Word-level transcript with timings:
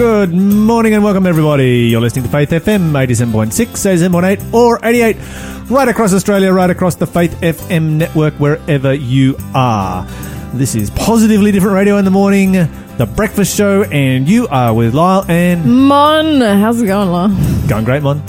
Good 0.00 0.32
morning 0.32 0.94
and 0.94 1.04
welcome 1.04 1.26
everybody. 1.26 1.88
You're 1.90 2.00
listening 2.00 2.24
to 2.24 2.30
Faith 2.30 2.48
FM 2.48 2.92
87.6, 2.92 3.50
87.8 4.08 4.54
or 4.54 4.80
88 4.82 5.14
right 5.70 5.88
across 5.88 6.14
Australia, 6.14 6.50
right 6.54 6.70
across 6.70 6.94
the 6.94 7.06
Faith 7.06 7.38
FM 7.42 7.98
network 7.98 8.32
wherever 8.40 8.94
you 8.94 9.36
are. 9.54 10.06
This 10.54 10.74
is 10.74 10.88
Positively 10.88 11.52
Different 11.52 11.74
Radio 11.74 11.98
in 11.98 12.06
the 12.06 12.10
morning, 12.10 12.52
the 12.52 13.12
breakfast 13.14 13.54
show 13.54 13.82
and 13.84 14.26
you 14.26 14.48
are 14.48 14.72
with 14.72 14.94
Lyle 14.94 15.26
and 15.28 15.66
Mon, 15.66 16.40
how's 16.40 16.80
it 16.80 16.86
going, 16.86 17.10
Law? 17.10 17.28
going 17.68 17.84
great, 17.84 18.02
Mon. 18.02 18.20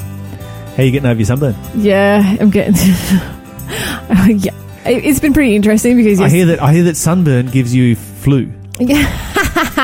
How 0.76 0.84
you 0.84 0.92
getting 0.92 1.10
over 1.10 1.20
your 1.20 1.26
sunburn? 1.26 1.56
Yeah, 1.74 2.36
I'm 2.40 2.50
getting. 2.50 2.74
yeah, 4.40 4.52
It- 4.86 5.06
it's 5.06 5.22
been 5.22 5.32
pretty 5.34 5.56
interesting 5.56 5.96
because 5.96 6.20
I 6.20 6.28
hear 6.28 6.48
that 6.48 6.62
I 6.62 6.74
hear 6.74 6.84
that 6.84 6.98
sunburn 6.98 7.46
gives 7.46 7.74
you 7.74 7.96
flu. 7.96 8.52
yeah, 8.78 9.06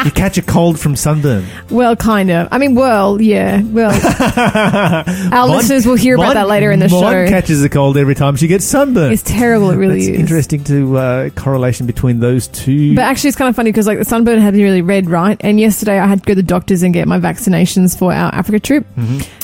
You 0.05 0.11
catch 0.11 0.37
a 0.37 0.41
cold 0.41 0.79
from 0.79 0.95
sunburn. 0.95 1.45
well, 1.69 1.95
kind 1.95 2.29
of. 2.31 2.47
I 2.51 2.57
mean, 2.57 2.75
well, 2.75 3.21
yeah, 3.21 3.61
well. 3.63 3.91
our 5.33 5.47
Mon- 5.47 5.57
listeners 5.57 5.85
will 5.85 5.95
hear 5.95 6.15
about 6.15 6.27
Mon- 6.27 6.35
that 6.35 6.47
later 6.47 6.71
in 6.71 6.79
the 6.79 6.89
Mon 6.89 7.01
show. 7.01 7.27
catches 7.27 7.63
a 7.63 7.69
cold 7.69 7.97
every 7.97 8.15
time 8.15 8.35
she 8.35 8.47
gets 8.47 8.65
sunburned. 8.65 9.13
it's 9.13 9.23
terrible. 9.23 9.69
It 9.71 9.75
really 9.77 9.99
That's 10.05 10.09
is. 10.09 10.19
interesting 10.19 10.63
to 10.65 10.97
uh, 10.97 11.29
correlation 11.31 11.85
between 11.87 12.19
those 12.19 12.47
two. 12.47 12.95
But 12.95 13.03
actually, 13.05 13.29
it's 13.29 13.37
kind 13.37 13.49
of 13.49 13.55
funny 13.55 13.71
because 13.71 13.87
like 13.87 13.97
the 13.97 14.05
sunburn 14.05 14.39
had 14.39 14.53
been 14.53 14.63
really 14.63 14.81
red, 14.81 15.09
right? 15.09 15.37
And 15.41 15.59
yesterday 15.59 15.99
I 15.99 16.07
had 16.07 16.19
to 16.21 16.25
go 16.25 16.31
to 16.31 16.35
the 16.35 16.43
doctors 16.43 16.83
and 16.83 16.93
get 16.93 17.07
my 17.07 17.19
vaccinations 17.19 17.97
for 17.97 18.13
our 18.13 18.33
Africa 18.33 18.59
trip, 18.59 18.85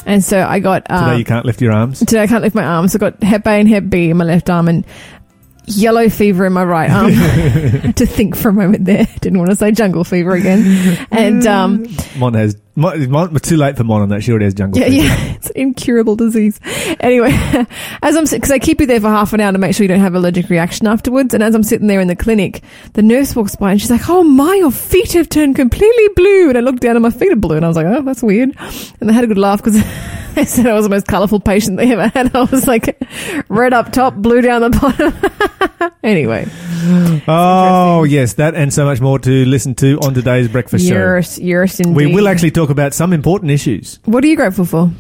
and 0.05 0.23
so 0.23 0.41
I 0.45 0.59
got 0.59 0.87
uh, 0.89 0.93
Mm-hmm. 0.93 1.05
Today 1.09 1.17
you 1.19 1.25
can't 1.25 1.45
lift 1.45 1.61
your 1.61 1.71
arms. 1.73 1.99
Today 1.99 2.21
I 2.23 2.27
can't 2.27 2.43
lift 2.43 2.55
my 2.55 2.63
arms. 2.65 2.95
I 2.95 2.99
got 2.99 3.21
Hep 3.23 3.45
A 3.47 3.49
and 3.51 3.67
Hep 3.67 3.89
B 3.89 4.09
in 4.09 4.17
my 4.17 4.25
left 4.25 4.49
arm 4.49 4.67
and 4.67 4.85
yellow 5.65 6.09
fever 6.09 6.45
in 6.45 6.53
my 6.53 6.63
right 6.63 6.89
arm. 6.89 7.11
to 7.93 8.05
think 8.05 8.35
for 8.35 8.49
a 8.49 8.53
moment 8.53 8.85
there. 8.85 9.07
Didn't 9.21 9.39
want 9.39 9.51
to 9.51 9.55
say 9.55 9.71
jungle 9.71 10.03
fever 10.03 10.33
again. 10.33 11.07
And 11.11 11.45
um, 11.47 11.85
Mon 12.17 12.33
has 12.33 12.57
Mon, 12.75 13.09
Mon, 13.09 13.33
too 13.35 13.57
late 13.57 13.77
for 13.77 13.83
Mon 13.83 14.01
on 14.01 14.09
that. 14.09 14.23
She 14.23 14.31
already 14.31 14.45
has 14.45 14.53
jungle. 14.53 14.81
yeah, 14.81 14.87
fever. 14.89 15.03
yeah, 15.03 15.33
it's 15.35 15.49
an 15.51 15.57
incurable 15.57 16.15
disease. 16.15 16.59
Anyway, 16.99 17.29
as 18.01 18.15
I'm 18.15 18.25
because 18.25 18.51
I 18.51 18.59
keep 18.59 18.79
you 18.79 18.87
there 18.87 18.99
for 18.99 19.09
half 19.09 19.33
an 19.33 19.41
hour 19.41 19.51
to 19.51 19.57
make 19.57 19.75
sure 19.75 19.83
you 19.83 19.87
don't 19.87 19.99
have 19.99 20.15
allergic 20.15 20.49
reaction 20.49 20.87
afterwards. 20.87 21.33
And 21.33 21.43
as 21.43 21.53
I'm 21.53 21.63
sitting 21.63 21.87
there 21.87 21.99
in 21.99 22.07
the 22.07 22.15
clinic, 22.15 22.63
the 22.93 23.03
nurse 23.03 23.35
walks 23.35 23.55
by 23.55 23.71
and 23.71 23.81
she's 23.81 23.91
like, 23.91 24.09
"Oh 24.09 24.23
my, 24.23 24.55
your 24.55 24.71
feet 24.71 25.13
have 25.13 25.29
turned 25.29 25.55
completely 25.55 26.07
blue." 26.15 26.49
And 26.49 26.57
I 26.57 26.61
looked 26.61 26.81
down 26.81 26.95
and 26.95 27.03
my 27.03 27.11
feet 27.11 27.31
are 27.31 27.35
blue, 27.35 27.55
and 27.55 27.65
I 27.65 27.67
was 27.67 27.77
like, 27.77 27.85
"Oh, 27.85 28.01
that's 28.01 28.23
weird." 28.23 28.55
And 28.99 29.09
they 29.09 29.13
had 29.13 29.23
a 29.23 29.27
good 29.27 29.37
laugh 29.37 29.63
because. 29.63 29.81
They 30.35 30.45
said 30.45 30.65
I 30.67 30.73
was 30.73 30.85
the 30.85 30.89
most 30.89 31.07
colourful 31.07 31.39
patient 31.41 31.77
they 31.77 31.91
ever 31.91 32.07
had. 32.07 32.35
I 32.35 32.43
was 32.43 32.67
like 32.67 32.99
red 33.49 33.73
up 33.73 33.91
top, 33.91 34.15
blue 34.15 34.41
down 34.41 34.61
the 34.61 34.69
bottom. 34.71 35.91
anyway, 36.03 36.45
Oh 37.27 38.03
yes, 38.03 38.33
that 38.35 38.55
and 38.55 38.73
so 38.73 38.85
much 38.85 38.99
more 39.01 39.19
to 39.19 39.45
listen 39.45 39.75
to 39.75 39.99
on 39.99 40.13
today's 40.13 40.47
breakfast 40.47 40.87
show. 40.87 40.93
yes, 41.15 41.37
yes, 41.39 41.79
indeed. 41.79 41.95
We 41.95 42.13
will 42.13 42.27
actually 42.27 42.51
talk 42.51 42.69
about 42.69 42.93
some 42.93 43.13
important 43.13 43.51
issues. 43.51 43.99
What 44.05 44.23
are 44.23 44.27
you 44.27 44.35
grateful 44.35 44.65
for? 44.65 44.91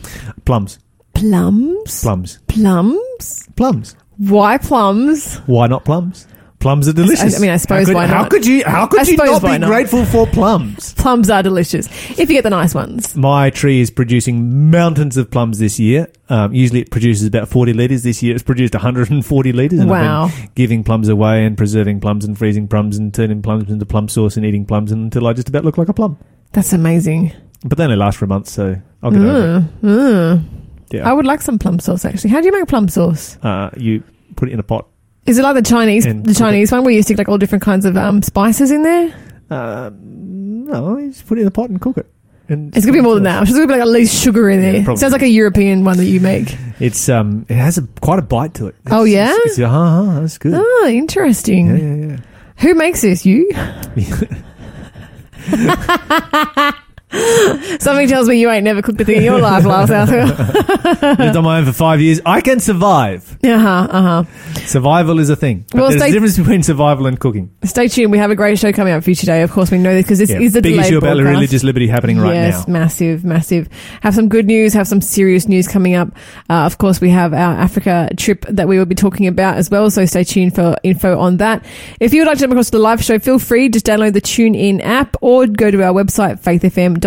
Plums, 0.45 0.79
Plums. 1.13 1.99
plums, 2.01 2.39
Plums. 2.47 3.47
plums. 3.55 3.95
Why 4.17 4.57
plums? 4.59 5.37
Why 5.47 5.67
not 5.67 5.83
plums? 5.85 6.27
Plums 6.63 6.87
are 6.87 6.93
delicious. 6.93 7.35
I 7.37 7.39
mean, 7.41 7.49
I 7.51 7.57
suppose 7.57 7.81
how 7.81 7.85
could, 7.87 7.95
why 7.95 8.07
How 8.07 8.25
could 8.29 8.45
you? 8.45 8.63
How 8.63 8.87
could 8.87 9.01
I 9.01 9.03
you 9.03 9.17
not 9.17 9.41
be 9.41 9.57
not? 9.57 9.67
grateful 9.67 10.05
for 10.05 10.25
plums? 10.25 10.93
Plums 10.93 11.29
are 11.29 11.43
delicious 11.43 11.87
if 12.11 12.19
you 12.19 12.27
get 12.37 12.43
the 12.45 12.49
nice 12.49 12.73
ones. 12.73 13.17
My 13.17 13.49
tree 13.49 13.81
is 13.81 13.91
producing 13.91 14.71
mountains 14.71 15.17
of 15.17 15.29
plums 15.29 15.59
this 15.59 15.77
year. 15.77 16.07
Um, 16.29 16.53
usually 16.53 16.79
it 16.79 16.89
produces 16.89 17.27
about 17.27 17.49
40 17.49 17.73
litres. 17.73 18.03
This 18.03 18.23
year 18.23 18.33
it's 18.33 18.43
produced 18.45 18.73
140 18.75 19.51
litres. 19.51 19.81
And 19.81 19.89
Wow. 19.89 20.27
I've 20.27 20.35
been 20.37 20.49
giving 20.55 20.83
plums 20.85 21.09
away 21.09 21.45
and 21.45 21.57
preserving 21.57 21.99
plums 21.99 22.23
and 22.23 22.37
freezing 22.37 22.69
plums 22.69 22.97
and 22.97 23.13
turning 23.13 23.41
plums 23.41 23.69
into 23.69 23.85
plum 23.85 24.07
sauce 24.07 24.37
and 24.37 24.45
eating 24.45 24.65
plums 24.65 24.93
until 24.93 25.27
I 25.27 25.33
just 25.33 25.49
about 25.49 25.65
look 25.65 25.77
like 25.77 25.89
a 25.89 25.93
plum. 25.93 26.17
That's 26.53 26.71
amazing. 26.71 27.33
But 27.65 27.77
they 27.77 27.83
only 27.83 27.97
last 27.97 28.17
for 28.19 28.23
a 28.23 28.29
month, 28.29 28.47
so 28.47 28.77
I'll 29.01 29.11
get 29.11 29.19
over 29.21 29.57
it. 29.57 29.81
Mm, 29.81 29.97
mm. 30.39 30.43
Yeah. 30.91 31.09
I 31.09 31.11
would 31.11 31.25
like 31.25 31.41
some 31.41 31.59
plum 31.59 31.79
sauce 31.79 32.05
actually. 32.05 32.29
How 32.29 32.39
do 32.39 32.45
you 32.45 32.53
make 32.53 32.67
plum 32.69 32.87
sauce? 32.87 33.37
Uh, 33.43 33.69
you 33.75 34.01
put 34.37 34.47
it 34.47 34.53
in 34.53 34.59
a 34.61 34.63
pot. 34.63 34.87
Is 35.25 35.37
it 35.37 35.43
like 35.43 35.55
the 35.55 35.61
Chinese, 35.61 36.05
And 36.05 36.25
the 36.25 36.33
Chinese 36.33 36.71
one 36.71 36.83
where 36.83 36.93
you 36.93 37.01
stick 37.01 37.17
like 37.17 37.29
all 37.29 37.37
different 37.37 37.63
kinds 37.63 37.85
of 37.85 37.95
um, 37.95 38.21
spices 38.21 38.71
in 38.71 38.83
there? 38.83 39.15
Um, 39.49 40.65
no, 40.65 40.97
you 40.97 41.11
just 41.11 41.25
put 41.27 41.37
it 41.37 41.41
in 41.41 41.45
the 41.45 41.51
pot 41.51 41.69
and 41.69 41.79
cook 41.79 41.97
it. 41.97 42.07
And 42.49 42.75
It's 42.75 42.85
gonna 42.85 42.97
be 42.97 43.01
more 43.01 43.15
than 43.15 43.23
that. 43.23 43.39
I'm 43.39 43.45
sure 43.45 43.55
there's 43.55 43.67
gonna 43.67 43.77
be 43.77 43.79
like 43.79 43.87
at 43.87 43.93
least 43.93 44.21
sugar 44.21 44.49
in 44.49 44.61
there. 44.61 44.83
probably. 44.83 44.99
Sounds 44.99 45.13
like 45.13 45.21
a 45.21 45.29
European 45.29 45.85
one 45.85 45.95
that 45.97 46.05
you 46.05 46.19
make. 46.19 46.57
It's 46.79 47.07
um, 47.07 47.45
it 47.47 47.55
has 47.55 47.77
a 47.77 47.87
quite 48.01 48.19
a 48.19 48.21
bite 48.21 48.55
to 48.55 48.67
it. 48.67 48.75
Oh, 48.91 49.05
yeah? 49.05 49.31
it's, 49.33 49.57
it's, 49.57 49.59
uh, 49.59 49.69
uh, 49.69 50.19
that's 50.19 50.37
good. 50.37 50.53
Oh, 50.55 50.87
interesting. 50.91 51.67
Yeah, 51.67 51.77
Yeah, 51.77 52.05
yeah, 52.15 52.17
Who 52.57 52.73
makes 52.73 53.01
this? 53.01 53.25
You? 53.25 53.49
Something 57.79 58.07
tells 58.07 58.27
me 58.27 58.39
you 58.39 58.49
ain't 58.49 58.63
never 58.63 58.81
cooked 58.81 58.99
a 59.01 59.05
thing 59.05 59.17
in 59.17 59.23
your 59.23 59.39
life, 59.39 59.65
Lars 59.65 59.91
Arthur. 59.91 60.15
yeah. 60.17 61.15
Lived 61.19 61.35
on 61.37 61.43
my 61.43 61.59
own 61.59 61.65
for 61.65 61.71
five 61.71 62.01
years. 62.01 62.19
I 62.25 62.41
can 62.41 62.59
survive. 62.59 63.37
uh 63.43 63.57
huh. 63.57 63.87
Uh 63.89 64.01
huh. 64.01 64.23
Survival 64.65 65.19
is 65.19 65.29
a 65.29 65.35
thing. 65.35 65.65
Well, 65.73 65.89
there's 65.89 66.01
stay- 66.01 66.09
a 66.09 66.13
difference 66.13 66.37
between 66.37 66.63
survival 66.63 67.05
and 67.05 67.19
cooking. 67.19 67.51
Stay 67.65 67.87
tuned. 67.87 68.11
We 68.11 68.17
have 68.17 68.31
a 68.31 68.35
great 68.35 68.57
show 68.57 68.71
coming 68.71 68.93
up 68.93 69.03
for 69.03 69.11
you 69.11 69.15
today. 69.15 69.43
Of 69.43 69.51
course, 69.51 69.69
we 69.69 69.77
know 69.77 69.93
this 69.93 70.05
because 70.05 70.19
this 70.19 70.31
Yeah, 70.31 70.39
is 70.39 70.53
the 70.53 70.61
big 70.61 70.79
issue 70.79 70.97
about 70.97 71.15
broadcast. 71.17 71.29
religious 71.35 71.63
liberty 71.63 71.87
happening 71.87 72.17
right 72.19 72.33
yes, 72.33 72.53
now. 72.53 72.57
Yes, 72.59 72.67
massive, 72.67 73.23
massive. 73.23 73.69
Have 74.01 74.15
some 74.15 74.27
good 74.27 74.45
news. 74.47 74.73
Have 74.73 74.87
some 74.87 75.01
serious 75.01 75.47
news 75.47 75.67
coming 75.67 75.93
up. 75.93 76.09
Uh, 76.49 76.65
of 76.65 76.77
course, 76.79 76.99
we 76.99 77.09
have 77.11 77.33
our 77.33 77.53
Africa 77.53 78.09
trip 78.17 78.45
that 78.49 78.67
we 78.67 78.79
will 78.79 78.85
be 78.85 78.95
talking 78.95 79.27
about 79.27 79.57
as 79.57 79.69
well. 79.69 79.91
So 79.91 80.05
stay 80.05 80.23
tuned 80.23 80.55
for 80.55 80.75
info 80.81 81.19
on 81.19 81.37
that. 81.37 81.63
If 81.99 82.13
you 82.13 82.21
would 82.21 82.27
like 82.27 82.37
to 82.39 82.43
come 82.45 82.51
across 82.53 82.67
to 82.67 82.71
the 82.71 82.79
live 82.79 83.03
show, 83.03 83.19
feel 83.19 83.37
free 83.39 83.69
just 83.69 83.85
download 83.85 84.13
the 84.13 84.21
Tune 84.21 84.55
In 84.55 84.81
app 84.81 85.15
or 85.21 85.45
go 85.45 85.69
to 85.69 85.83
our 85.83 85.93
website 85.93 86.39
faithfm.com.au. 86.41 87.02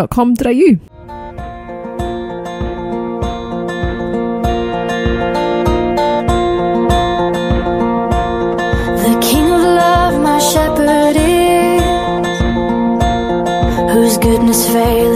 The 9.04 9.18
King 9.22 9.50
of 9.50 9.62
Love, 9.62 10.20
my 10.22 10.38
shepherd 10.38 11.16
is, 11.16 11.82
whose 13.90 14.18
goodness 14.18 14.68
faileth 14.68 15.15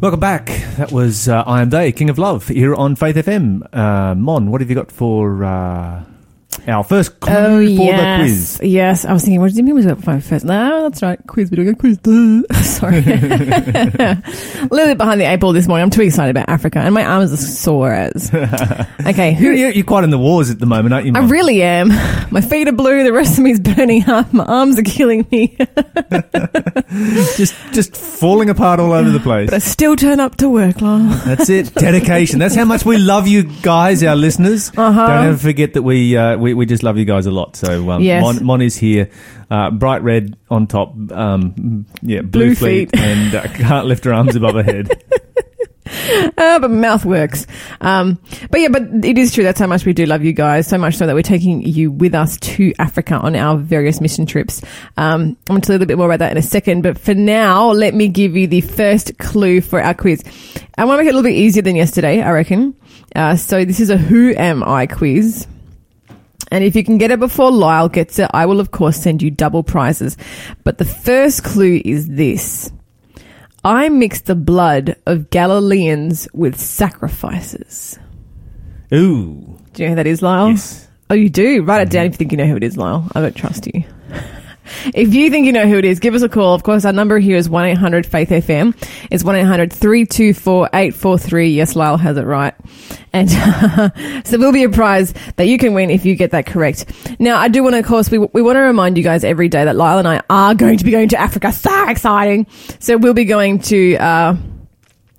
Welcome 0.00 0.20
back. 0.20 0.46
That 0.78 0.90
was 0.90 1.28
uh, 1.28 1.42
I 1.46 1.60
Am 1.60 1.68
Day, 1.68 1.92
King 1.92 2.08
of 2.08 2.18
Love, 2.18 2.48
here 2.48 2.74
on 2.74 2.96
Faith 2.96 3.16
FM. 3.16 3.62
Uh, 3.74 4.14
Mon, 4.14 4.50
what 4.50 4.62
have 4.62 4.70
you 4.70 4.76
got 4.76 4.90
for 4.90 5.44
uh, 5.44 6.02
our 6.66 6.82
first 6.84 7.20
clue 7.20 7.32
Oh, 7.34 7.56
for 7.56 7.62
yes. 7.62 8.20
the 8.20 8.24
quiz? 8.24 8.60
Yes. 8.72 9.04
I 9.04 9.12
was 9.12 9.22
thinking, 9.22 9.40
what 9.40 9.48
did 9.48 9.56
you 9.56 9.64
mean 9.64 9.74
was 9.74 9.86
it 9.86 10.06
my 10.06 10.20
first? 10.20 10.44
No, 10.44 10.82
that's 10.82 11.02
right. 11.02 11.18
Quiz. 11.26 11.50
We're 11.50 11.56
doing 11.56 11.68
a 11.68 11.74
quiz. 11.74 11.98
Sorry. 12.68 12.98
a 12.98 14.22
little 14.70 14.86
bit 14.86 14.98
behind 14.98 15.20
the 15.20 15.24
eight 15.24 15.40
ball 15.40 15.52
this 15.52 15.66
morning. 15.66 15.82
I'm 15.84 15.90
too 15.90 16.02
excited 16.02 16.30
about 16.30 16.48
Africa 16.48 16.78
and 16.80 16.94
my 16.94 17.04
arms 17.04 17.32
are 17.32 17.36
sore 17.36 17.92
as. 17.92 18.30
Okay. 19.08 19.30
You're, 19.32 19.52
Who, 19.52 19.58
you're, 19.58 19.70
you're 19.70 19.84
quite 19.86 20.04
in 20.04 20.10
the 20.10 20.18
wars 20.18 20.50
at 20.50 20.58
the 20.58 20.66
moment, 20.66 20.92
aren't 20.92 21.06
you? 21.06 21.12
I 21.14 21.20
really 21.26 21.62
am. 21.62 21.88
My 22.30 22.40
feet 22.42 22.68
are 22.68 22.72
blue. 22.72 23.04
The 23.04 23.12
rest 23.12 23.38
of 23.38 23.44
me 23.44 23.52
is 23.52 23.60
burning 23.60 24.08
up. 24.08 24.32
My 24.34 24.44
arms 24.44 24.78
are 24.78 24.82
killing 24.82 25.26
me. 25.30 25.56
just 27.36 27.54
just 27.72 27.96
falling 27.96 28.50
apart 28.50 28.80
all 28.80 28.92
over 28.92 29.08
the 29.10 29.20
place. 29.20 29.48
but 29.50 29.54
I 29.56 29.58
still 29.60 29.96
turn 29.96 30.20
up 30.20 30.36
to 30.36 30.48
work, 30.48 30.80
Lyle. 30.80 31.08
That's 31.24 31.48
it. 31.48 31.74
Dedication. 31.74 32.38
That's 32.38 32.54
how 32.54 32.64
much 32.64 32.84
we 32.84 32.98
love 32.98 33.28
you 33.28 33.44
guys, 33.62 34.02
our 34.02 34.16
listeners. 34.16 34.70
Uh-huh. 34.76 35.06
Don't 35.06 35.26
ever 35.26 35.38
forget 35.38 35.74
that 35.74 35.82
we, 35.82 36.16
uh, 36.16 36.36
we 36.36 36.47
we 36.54 36.66
just 36.66 36.82
love 36.82 36.96
you 36.98 37.04
guys 37.04 37.26
a 37.26 37.30
lot. 37.30 37.56
So 37.56 37.90
um, 37.90 38.02
Yes. 38.02 38.22
Mon, 38.22 38.44
Mon 38.44 38.62
is 38.62 38.76
here, 38.76 39.10
uh, 39.50 39.70
bright 39.70 40.02
red 40.02 40.36
on 40.50 40.66
top, 40.66 40.94
um, 41.12 41.86
yeah, 42.02 42.20
blue, 42.22 42.30
Blue 42.30 42.54
feet, 42.54 42.90
feet. 42.90 43.00
and 43.00 43.34
uh, 43.34 43.42
can't 43.48 43.86
lift 43.86 44.04
her 44.04 44.12
arms 44.12 44.36
above 44.36 44.54
her 44.54 44.62
head. 44.62 44.88
Uh, 46.36 46.58
but 46.58 46.70
mouth 46.70 47.04
works. 47.04 47.46
Um, 47.80 48.18
but 48.50 48.60
yeah, 48.60 48.68
but 48.68 48.82
it 49.04 49.16
is 49.18 49.34
true. 49.34 49.42
That's 49.42 49.58
how 49.58 49.66
much 49.66 49.84
we 49.86 49.92
do 49.94 50.04
love 50.04 50.22
you 50.22 50.32
guys. 50.32 50.66
So 50.66 50.76
much 50.78 50.96
so 50.96 51.06
that 51.06 51.14
we're 51.14 51.22
taking 51.22 51.62
you 51.62 51.90
with 51.90 52.14
us 52.14 52.36
to 52.40 52.72
Africa 52.78 53.14
on 53.16 53.34
our 53.34 53.56
various 53.56 54.00
mission 54.00 54.26
trips. 54.26 54.62
Um, 54.96 55.22
I'm 55.22 55.36
going 55.46 55.60
to 55.62 55.66
tell 55.66 55.74
you 55.74 55.78
a 55.78 55.80
little 55.80 55.86
bit 55.88 55.96
more 55.98 56.06
about 56.06 56.18
that 56.20 56.30
in 56.30 56.36
a 56.38 56.42
second. 56.42 56.82
But 56.82 56.98
for 56.98 57.14
now, 57.14 57.70
let 57.70 57.94
me 57.94 58.08
give 58.08 58.36
you 58.36 58.46
the 58.46 58.60
first 58.60 59.18
clue 59.18 59.60
for 59.60 59.82
our 59.82 59.94
quiz. 59.94 60.22
I 60.76 60.84
want 60.84 60.98
to 60.98 61.04
make 61.04 61.08
it 61.08 61.14
a 61.14 61.16
little 61.16 61.28
bit 61.30 61.36
easier 61.36 61.62
than 61.62 61.74
yesterday, 61.76 62.20
I 62.22 62.32
reckon. 62.32 62.76
Uh, 63.16 63.36
so 63.36 63.64
this 63.64 63.80
is 63.80 63.88
a 63.90 63.96
Who 63.96 64.34
Am 64.36 64.62
I 64.62 64.86
quiz. 64.86 65.46
And 66.50 66.64
if 66.64 66.74
you 66.76 66.84
can 66.84 66.98
get 66.98 67.10
it 67.10 67.20
before 67.20 67.50
Lyle 67.50 67.88
gets 67.88 68.18
it, 68.18 68.30
I 68.32 68.46
will 68.46 68.60
of 68.60 68.70
course 68.70 68.96
send 68.96 69.22
you 69.22 69.30
double 69.30 69.62
prizes. 69.62 70.16
But 70.64 70.78
the 70.78 70.84
first 70.84 71.44
clue 71.44 71.80
is 71.84 72.06
this. 72.08 72.72
I 73.64 73.88
mix 73.88 74.20
the 74.22 74.34
blood 74.36 74.96
of 75.04 75.30
Galileans 75.30 76.28
with 76.32 76.58
sacrifices. 76.58 77.98
Ooh, 78.94 79.58
Do 79.74 79.82
you 79.82 79.88
know 79.88 79.90
who 79.90 79.96
that 79.96 80.06
is, 80.06 80.22
Lyle? 80.22 80.50
yes. 80.50 80.88
Oh, 81.10 81.14
you 81.14 81.28
do? 81.28 81.62
Write 81.62 81.80
it 81.82 81.84
mm-hmm. 81.86 81.92
down 81.92 82.06
if 82.06 82.12
you 82.12 82.16
think 82.18 82.32
you 82.32 82.38
know 82.38 82.46
who 82.46 82.56
it 82.56 82.62
is, 82.64 82.76
Lyle. 82.76 83.06
I 83.14 83.20
don't 83.20 83.34
trust 83.36 83.66
you. 83.66 83.84
If 84.94 85.14
you 85.14 85.30
think 85.30 85.46
you 85.46 85.52
know 85.52 85.66
who 85.66 85.78
it 85.78 85.84
is, 85.84 86.00
give 86.00 86.14
us 86.14 86.22
a 86.22 86.28
call. 86.28 86.54
Of 86.54 86.62
course, 86.62 86.84
our 86.84 86.92
number 86.92 87.18
here 87.18 87.36
is 87.36 87.48
1-800 87.48 88.06
Faith 88.06 88.30
FM. 88.30 88.74
It's 89.10 89.22
1-800-324-843. 89.22 91.54
Yes, 91.54 91.76
Lyle 91.76 91.96
has 91.96 92.16
it 92.16 92.24
right. 92.24 92.54
And 93.12 93.30
so 94.26 94.36
there 94.36 94.38
will 94.38 94.52
be 94.52 94.64
a 94.64 94.68
prize 94.68 95.14
that 95.36 95.48
you 95.48 95.58
can 95.58 95.74
win 95.74 95.90
if 95.90 96.04
you 96.04 96.14
get 96.14 96.30
that 96.32 96.46
correct. 96.46 96.86
Now, 97.18 97.38
I 97.38 97.48
do 97.48 97.62
want 97.62 97.74
to, 97.74 97.80
of 97.80 97.86
course, 97.86 98.10
we, 98.10 98.18
we 98.18 98.42
want 98.42 98.56
to 98.56 98.60
remind 98.60 98.96
you 98.96 99.04
guys 99.04 99.24
every 99.24 99.48
day 99.48 99.64
that 99.64 99.76
Lyle 99.76 99.98
and 99.98 100.08
I 100.08 100.22
are 100.30 100.54
going 100.54 100.78
to 100.78 100.84
be 100.84 100.90
going 100.90 101.08
to 101.10 101.20
Africa. 101.20 101.52
So 101.52 101.88
exciting. 101.88 102.46
So 102.78 102.96
we'll 102.96 103.14
be 103.14 103.24
going 103.24 103.60
to, 103.60 103.96
uh, 103.96 104.36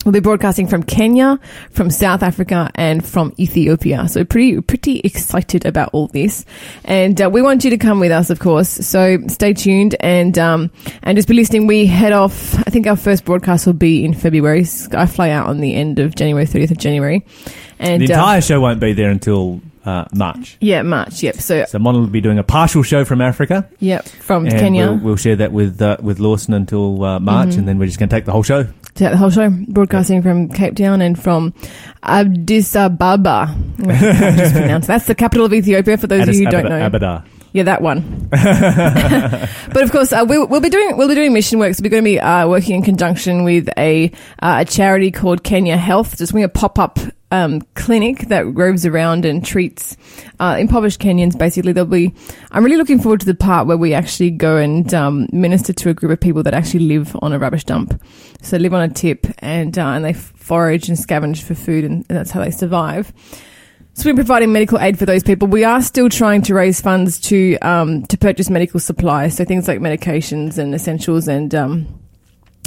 We'll 0.10 0.22
be 0.22 0.22
broadcasting 0.22 0.66
from 0.66 0.82
Kenya, 0.82 1.40
from 1.70 1.92
South 1.92 2.24
Africa, 2.24 2.72
and 2.74 3.06
from 3.06 3.32
Ethiopia. 3.38 4.08
So 4.08 4.26
pretty, 4.26 4.60
pretty 4.60 5.02
excited 5.02 5.68
about 5.68 5.92
all 5.94 6.08
this. 6.08 6.46
And 6.84 7.22
uh, 7.22 7.30
we 7.30 7.44
want 7.44 7.64
you 7.64 7.70
to 7.70 7.78
come 7.78 8.00
with 8.00 8.12
us, 8.12 8.32
of 8.32 8.40
course. 8.40 8.70
So 8.70 9.20
stay 9.28 9.54
tuned 9.54 9.96
and 10.00 10.36
um, 10.40 10.72
and 11.04 11.16
just 11.16 11.28
be 11.28 11.36
listening. 11.36 11.68
We 11.68 11.86
head 11.86 12.12
off. 12.12 12.58
I 12.58 12.72
think 12.72 12.88
our 12.88 12.96
first 12.96 13.24
broadcast 13.24 13.68
will 13.68 13.74
be 13.74 14.04
in 14.04 14.16
February. 14.16 14.66
I 14.94 15.06
fly 15.06 15.30
out 15.30 15.46
on 15.46 15.60
the 15.60 15.76
end 15.76 16.00
of 16.00 16.16
January, 16.16 16.48
30th 16.48 16.72
of 16.72 16.80
January. 16.80 17.24
And 17.78 18.02
The 18.02 18.12
uh, 18.12 18.18
entire 18.18 18.42
show 18.42 18.60
won't 18.60 18.80
be 18.80 18.94
there 18.94 19.12
until 19.12 19.62
uh, 19.90 20.06
March. 20.14 20.58
yeah, 20.62 20.82
March. 20.84 21.24
Yep. 21.24 21.36
So 21.36 21.66
So 21.66 21.80
Mon 21.80 21.96
will 21.96 22.08
be 22.08 22.22
doing 22.22 22.38
a 22.40 22.44
partial 22.44 22.84
show 22.84 23.06
from 23.06 23.22
Africa, 23.22 23.68
yep, 23.80 24.06
from 24.06 24.46
and 24.46 24.54
Kenya. 24.60 24.86
we'll, 24.88 24.98
we'll 24.98 25.16
share 25.16 25.36
that 25.38 25.52
with 25.52 25.82
uh, 25.82 25.98
with 26.02 26.20
Lawson 26.20 26.54
until 26.54 27.04
uh, 27.04 27.20
March, 27.20 27.50
Mm-hmm. 27.50 27.60
and 27.60 27.68
then 27.68 27.80
we're 27.80 27.86
just 27.88 28.00
going 28.00 28.10
to 28.10 28.16
take 28.16 28.26
the 28.26 28.32
whole 28.32 28.44
show. 28.44 28.64
throughout 28.96 29.12
the 29.12 29.18
whole 29.18 29.30
show, 29.30 29.50
broadcasting 29.68 30.22
from 30.22 30.50
Cape 30.50 30.76
Town 30.76 31.02
and 31.02 31.18
from 31.22 31.54
Addis 32.04 32.76
Ababa. 32.76 33.56
Just 33.78 34.54
pronounce 34.54 34.88
that's 34.88 35.06
the 35.08 35.16
capital 35.16 35.46
of 35.46 35.54
Ethiopia. 35.54 35.98
For 35.98 36.08
those 36.08 36.28
of 36.28 36.36
you 36.36 36.46
who 36.46 36.52
don't 36.52 36.66
Abada- 36.66 36.92
know, 36.92 37.00
Abada. 37.00 37.26
yeah, 37.54 37.64
that 37.64 37.82
one. 37.82 38.28
but 38.32 39.84
of 39.84 39.92
course, 39.92 40.12
uh, 40.14 40.26
we'll, 40.28 40.48
we'll 40.48 40.62
be 40.62 40.70
doing 40.70 40.98
we'll 40.98 41.08
be 41.08 41.16
doing 41.16 41.34
mission 41.34 41.60
work. 41.60 41.74
So 41.76 41.82
we're 41.84 41.90
going 41.90 42.04
to 42.04 42.10
be 42.10 42.20
uh, 42.20 42.48
working 42.48 42.76
in 42.76 42.84
conjunction 42.84 43.44
with 43.44 43.70
a 43.78 44.12
uh, 44.42 44.58
a 44.62 44.66
charity 44.66 45.12
called 45.12 45.44
Kenya 45.44 45.78
Health. 45.78 46.18
Just 46.18 46.32
doing 46.32 46.44
a 46.44 46.50
pop 46.50 46.78
up. 46.80 47.00
Um, 47.32 47.62
clinic 47.76 48.22
that 48.30 48.46
roves 48.56 48.88
around 48.88 49.24
and 49.24 49.46
treats 49.46 49.96
uh, 50.40 50.58
impoverished 50.60 51.00
Kenyans. 51.00 51.38
Basically, 51.38 51.74
there'll 51.74 51.88
be. 51.88 52.12
I'm 52.52 52.64
really 52.64 52.78
looking 52.78 53.00
forward 53.00 53.20
to 53.20 53.28
the 53.28 53.36
part 53.36 53.68
where 53.68 53.78
we 53.78 53.94
actually 53.94 54.32
go 54.32 54.58
and 54.58 54.92
um, 54.96 55.28
minister 55.32 55.72
to 55.72 55.90
a 55.90 55.94
group 55.94 56.12
of 56.12 56.20
people 56.20 56.42
that 56.42 56.56
actually 56.56 56.86
live 56.88 57.16
on 57.22 57.32
a 57.32 57.38
rubbish 57.38 57.66
dump. 57.66 58.02
So 58.42 58.58
live 58.58 58.74
on 58.74 58.82
a 58.82 58.92
tip 58.92 59.28
and 59.40 59.78
uh, 59.78 59.90
and 59.90 60.04
they 60.04 60.14
forage 60.14 60.90
and 60.90 60.98
scavenge 60.98 61.44
for 61.44 61.54
food, 61.54 61.84
and, 61.84 62.04
and 62.10 62.18
that's 62.18 62.32
how 62.32 62.44
they 62.44 62.50
survive. 62.50 63.14
So 63.94 64.10
we're 64.10 64.16
providing 64.16 64.54
medical 64.54 64.80
aid 64.80 64.98
for 64.98 65.06
those 65.06 65.24
people. 65.24 65.48
We 65.48 65.66
are 65.66 65.82
still 65.82 66.10
trying 66.10 66.42
to 66.44 66.54
raise 66.54 66.80
funds 66.80 67.20
to 67.22 67.58
um, 67.60 68.06
to 68.08 68.18
purchase 68.18 68.50
medical 68.50 68.80
supplies, 68.80 69.36
so 69.36 69.46
things 69.46 69.68
like 69.68 69.80
medications 69.80 70.58
and 70.58 70.74
essentials 70.74 71.28
and 71.28 71.54
um, 71.54 71.99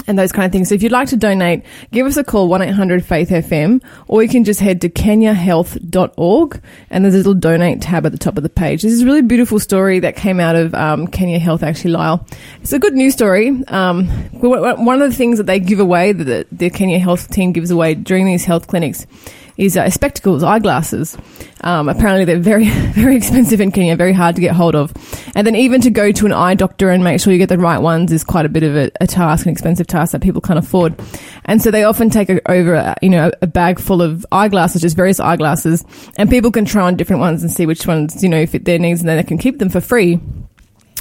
and 0.07 0.19
those 0.19 0.33
kind 0.33 0.47
of 0.47 0.53
things. 0.53 0.69
So 0.69 0.75
if 0.75 0.83
you'd 0.83 0.93
like 0.93 1.09
to 1.09 1.17
donate, 1.17 1.65
give 1.91 2.07
us 2.07 2.17
a 2.17 2.25
call 2.25 2.49
one 2.49 2.63
eight 2.63 2.71
hundred 2.71 3.05
Faith 3.05 3.31
FM, 3.31 3.83
or 4.09 4.23
you 4.23 4.29
can 4.29 4.45
just 4.45 4.61
head 4.61 4.81
to 4.81 4.89
kenyahealth.org 4.89 6.63
and 6.91 7.05
there's 7.05 7.15
a 7.15 7.19
little 7.19 7.35
donate 7.35 7.81
tab 7.81 8.07
at 8.07 8.13
the 8.13 8.19
top 8.19 8.37
of 8.37 8.43
the 8.43 8.49
page. 8.49 8.83
This 8.83 8.93
is 8.93 9.03
a 9.03 9.07
really 9.07 9.23
beautiful 9.23 9.61
story 9.61 10.01
that 10.01 10.17
came 10.17 10.41
out 10.41 10.57
of 10.57 10.75
um, 10.75 11.07
Kenya 11.07 11.39
Health, 11.39 11.63
actually, 11.63 11.93
Lyle. 11.93 12.27
It's 12.61 12.73
a 12.73 12.79
good 12.79 12.95
news 12.95 13.15
story. 13.15 13.49
Um, 13.69 14.09
one 14.41 15.03
of 15.03 15.11
the 15.11 15.17
things 15.17 15.39
that 15.39 15.47
they 15.47 15.61
give 15.61 15.81
away, 15.81 16.13
that 16.13 16.47
the 16.51 16.71
Kenya 16.71 16.99
Health 16.99 17.31
team 17.31 17.53
gives 17.53 17.71
away 17.71 17.95
during 17.95 18.27
these 18.27 18.45
health 18.45 18.67
clinics, 18.67 19.07
is 19.57 19.77
uh, 19.77 19.91
spectacles, 19.91 20.43
eyeglasses. 20.43 21.17
Um, 21.63 21.89
apparently, 21.89 22.25
they're 22.25 22.39
very, 22.39 22.69
very 22.71 23.17
expensive 23.17 23.61
in 23.61 23.73
Kenya, 23.73 23.97
very 23.97 24.13
hard 24.13 24.35
to 24.37 24.41
get 24.41 24.55
hold 24.55 24.75
of. 24.75 24.93
And 25.35 25.47
then 25.47 25.57
even 25.57 25.81
to 25.83 25.91
go 25.91 26.13
to 26.13 26.27
an 26.27 26.33
eye 26.33 26.55
doctor 26.55 26.91
and 26.91 27.05
make 27.05 27.21
sure 27.21 27.33
you 27.33 27.39
get 27.39 27.49
the 27.49 27.59
right 27.59 27.79
ones 27.79 28.13
is 28.13 28.25
quite 28.25 28.47
a 28.47 28.49
bit 28.49 28.63
of 28.63 28.77
a, 28.77 28.91
a 29.01 29.07
task, 29.07 29.47
an 29.47 29.53
expensive 29.53 29.87
task 29.87 30.13
that 30.13 30.23
people 30.23 30.41
can't 30.41 30.59
afford. 30.59 30.99
And 31.45 31.61
so 31.63 31.71
they 31.71 31.85
often 31.85 32.11
take 32.11 32.31
a, 32.31 32.51
over, 32.51 32.75
a, 32.75 32.97
you 33.03 33.11
know, 33.11 33.31
a 33.41 33.47
bag 33.47 33.79
full 33.79 34.03
of 34.03 34.25
eyeglasses, 34.33 34.83
just 34.83 34.97
various 34.97 35.21
eyeglasses, 35.21 35.85
and 36.17 36.31
people 36.31 36.51
can 36.51 36.65
try 36.65 36.83
on 36.83 36.97
different 36.97 37.21
ones 37.21 37.43
and 37.43 37.51
see 37.51 37.67
which 37.67 37.87
ones, 37.87 38.23
you 38.23 38.29
know, 38.29 38.47
fit 38.47 38.65
their 38.65 38.79
needs, 38.79 39.01
and 39.01 39.09
then 39.09 39.17
they 39.17 39.23
can 39.23 39.39
keep 39.39 39.59
them 39.59 39.69
for 39.69 39.81
free. 39.81 40.21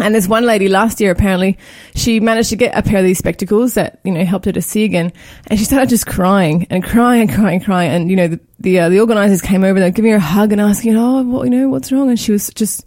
And 0.01 0.15
there's 0.15 0.27
one 0.27 0.45
lady 0.45 0.67
last 0.67 0.99
year, 0.99 1.11
apparently, 1.11 1.57
she 1.95 2.19
managed 2.19 2.49
to 2.49 2.55
get 2.55 2.77
a 2.77 2.81
pair 2.81 2.99
of 2.99 3.05
these 3.05 3.19
spectacles 3.19 3.75
that, 3.75 3.99
you 4.03 4.11
know, 4.11 4.25
helped 4.25 4.45
her 4.45 4.51
to 4.51 4.61
see 4.61 4.83
again. 4.83 5.13
And 5.47 5.59
she 5.59 5.65
started 5.65 5.89
just 5.89 6.07
crying 6.07 6.65
and 6.69 6.83
crying 6.83 7.21
and 7.21 7.31
crying 7.31 7.55
and 7.57 7.65
crying. 7.65 7.91
And, 7.91 8.09
you 8.09 8.15
know, 8.15 8.27
the, 8.27 8.39
the, 8.59 8.79
uh, 8.79 8.89
the 8.89 8.99
organizers 8.99 9.41
came 9.41 9.63
over, 9.63 9.79
they 9.79 9.85
were 9.85 9.91
giving 9.91 10.11
her 10.11 10.17
a 10.17 10.21
hug 10.21 10.51
and 10.51 10.59
asking, 10.59 10.95
oh, 10.95 11.23
what, 11.23 11.43
you 11.43 11.51
know, 11.51 11.69
what's 11.69 11.91
wrong? 11.91 12.09
And 12.09 12.19
she 12.19 12.31
was 12.31 12.49
just, 12.49 12.85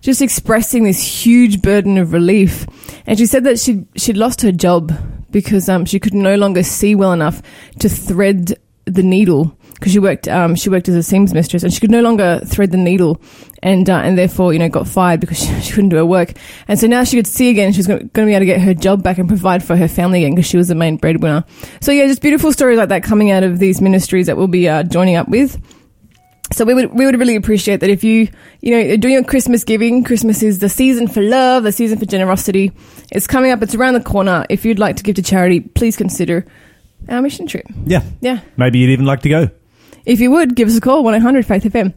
just 0.00 0.20
expressing 0.20 0.84
this 0.84 1.00
huge 1.00 1.62
burden 1.62 1.98
of 1.98 2.12
relief. 2.12 2.66
And 3.06 3.18
she 3.18 3.26
said 3.26 3.44
that 3.44 3.58
she'd, 3.58 3.86
she'd 3.96 4.16
lost 4.16 4.42
her 4.42 4.52
job 4.52 4.92
because, 5.30 5.68
um, 5.68 5.84
she 5.84 6.00
could 6.00 6.14
no 6.14 6.34
longer 6.34 6.62
see 6.62 6.94
well 6.94 7.12
enough 7.12 7.42
to 7.78 7.88
thread 7.88 8.58
the 8.86 9.02
needle 9.02 9.56
because 9.78 9.92
she 9.92 9.98
worked 9.98 10.26
um, 10.28 10.54
she 10.54 10.70
worked 10.70 10.88
as 10.88 10.94
a 10.94 11.02
seams 11.02 11.34
mistress 11.34 11.62
and 11.62 11.72
she 11.72 11.80
could 11.80 11.90
no 11.90 12.00
longer 12.00 12.40
thread 12.46 12.70
the 12.70 12.76
needle 12.76 13.20
and 13.62 13.88
uh, 13.88 13.96
and 13.96 14.16
therefore 14.16 14.52
you 14.52 14.58
know 14.58 14.68
got 14.68 14.88
fired 14.88 15.20
because 15.20 15.38
she, 15.44 15.60
she 15.60 15.72
couldn't 15.72 15.90
do 15.90 15.96
her 15.96 16.06
work 16.06 16.32
and 16.68 16.78
so 16.78 16.86
now 16.86 17.04
she 17.04 17.16
could 17.16 17.26
see 17.26 17.50
again 17.50 17.72
she's 17.72 17.86
going 17.86 18.08
to 18.08 18.24
be 18.24 18.32
able 18.32 18.40
to 18.40 18.46
get 18.46 18.60
her 18.60 18.74
job 18.74 19.02
back 19.02 19.18
and 19.18 19.28
provide 19.28 19.62
for 19.62 19.76
her 19.76 19.88
family 19.88 20.24
again 20.24 20.34
because 20.34 20.48
she 20.48 20.56
was 20.56 20.68
the 20.68 20.74
main 20.74 20.96
breadwinner 20.96 21.44
so 21.80 21.92
yeah 21.92 22.06
just 22.06 22.22
beautiful 22.22 22.52
stories 22.52 22.78
like 22.78 22.88
that 22.88 23.02
coming 23.02 23.30
out 23.30 23.42
of 23.42 23.58
these 23.58 23.80
ministries 23.80 24.26
that 24.26 24.36
we'll 24.36 24.48
be 24.48 24.68
uh, 24.68 24.82
joining 24.82 25.16
up 25.16 25.28
with 25.28 25.60
so 26.52 26.64
we 26.64 26.74
would 26.74 26.92
we 26.92 27.04
would 27.04 27.18
really 27.18 27.34
appreciate 27.34 27.80
that 27.80 27.90
if 27.90 28.04
you 28.04 28.28
you 28.60 28.70
know 28.70 28.96
doing 28.96 29.14
your 29.14 29.24
Christmas 29.24 29.64
giving. 29.64 30.04
Christmas 30.04 30.44
is 30.44 30.60
the 30.60 30.68
season 30.68 31.08
for 31.08 31.20
love, 31.20 31.64
the 31.64 31.72
season 31.72 31.98
for 31.98 32.06
generosity. 32.06 32.70
It's 33.10 33.26
coming 33.26 33.50
up. 33.50 33.64
It's 33.64 33.74
around 33.74 33.94
the 33.94 34.00
corner. 34.00 34.46
If 34.48 34.64
you'd 34.64 34.78
like 34.78 34.94
to 34.96 35.02
give 35.02 35.16
to 35.16 35.22
charity, 35.22 35.58
please 35.58 35.96
consider 35.96 36.46
our 37.08 37.22
mission 37.22 37.46
trip. 37.46 37.66
Yeah. 37.84 38.02
Yeah. 38.20 38.40
Maybe 38.56 38.78
you'd 38.78 38.90
even 38.90 39.06
like 39.06 39.22
to 39.22 39.28
go. 39.28 39.50
If 40.06 40.20
you 40.20 40.30
would, 40.30 40.54
give 40.54 40.68
us 40.68 40.76
a 40.76 40.80
call, 40.80 41.02
1-800 41.02 41.44
Faith 41.44 41.64
FM. 41.64 41.92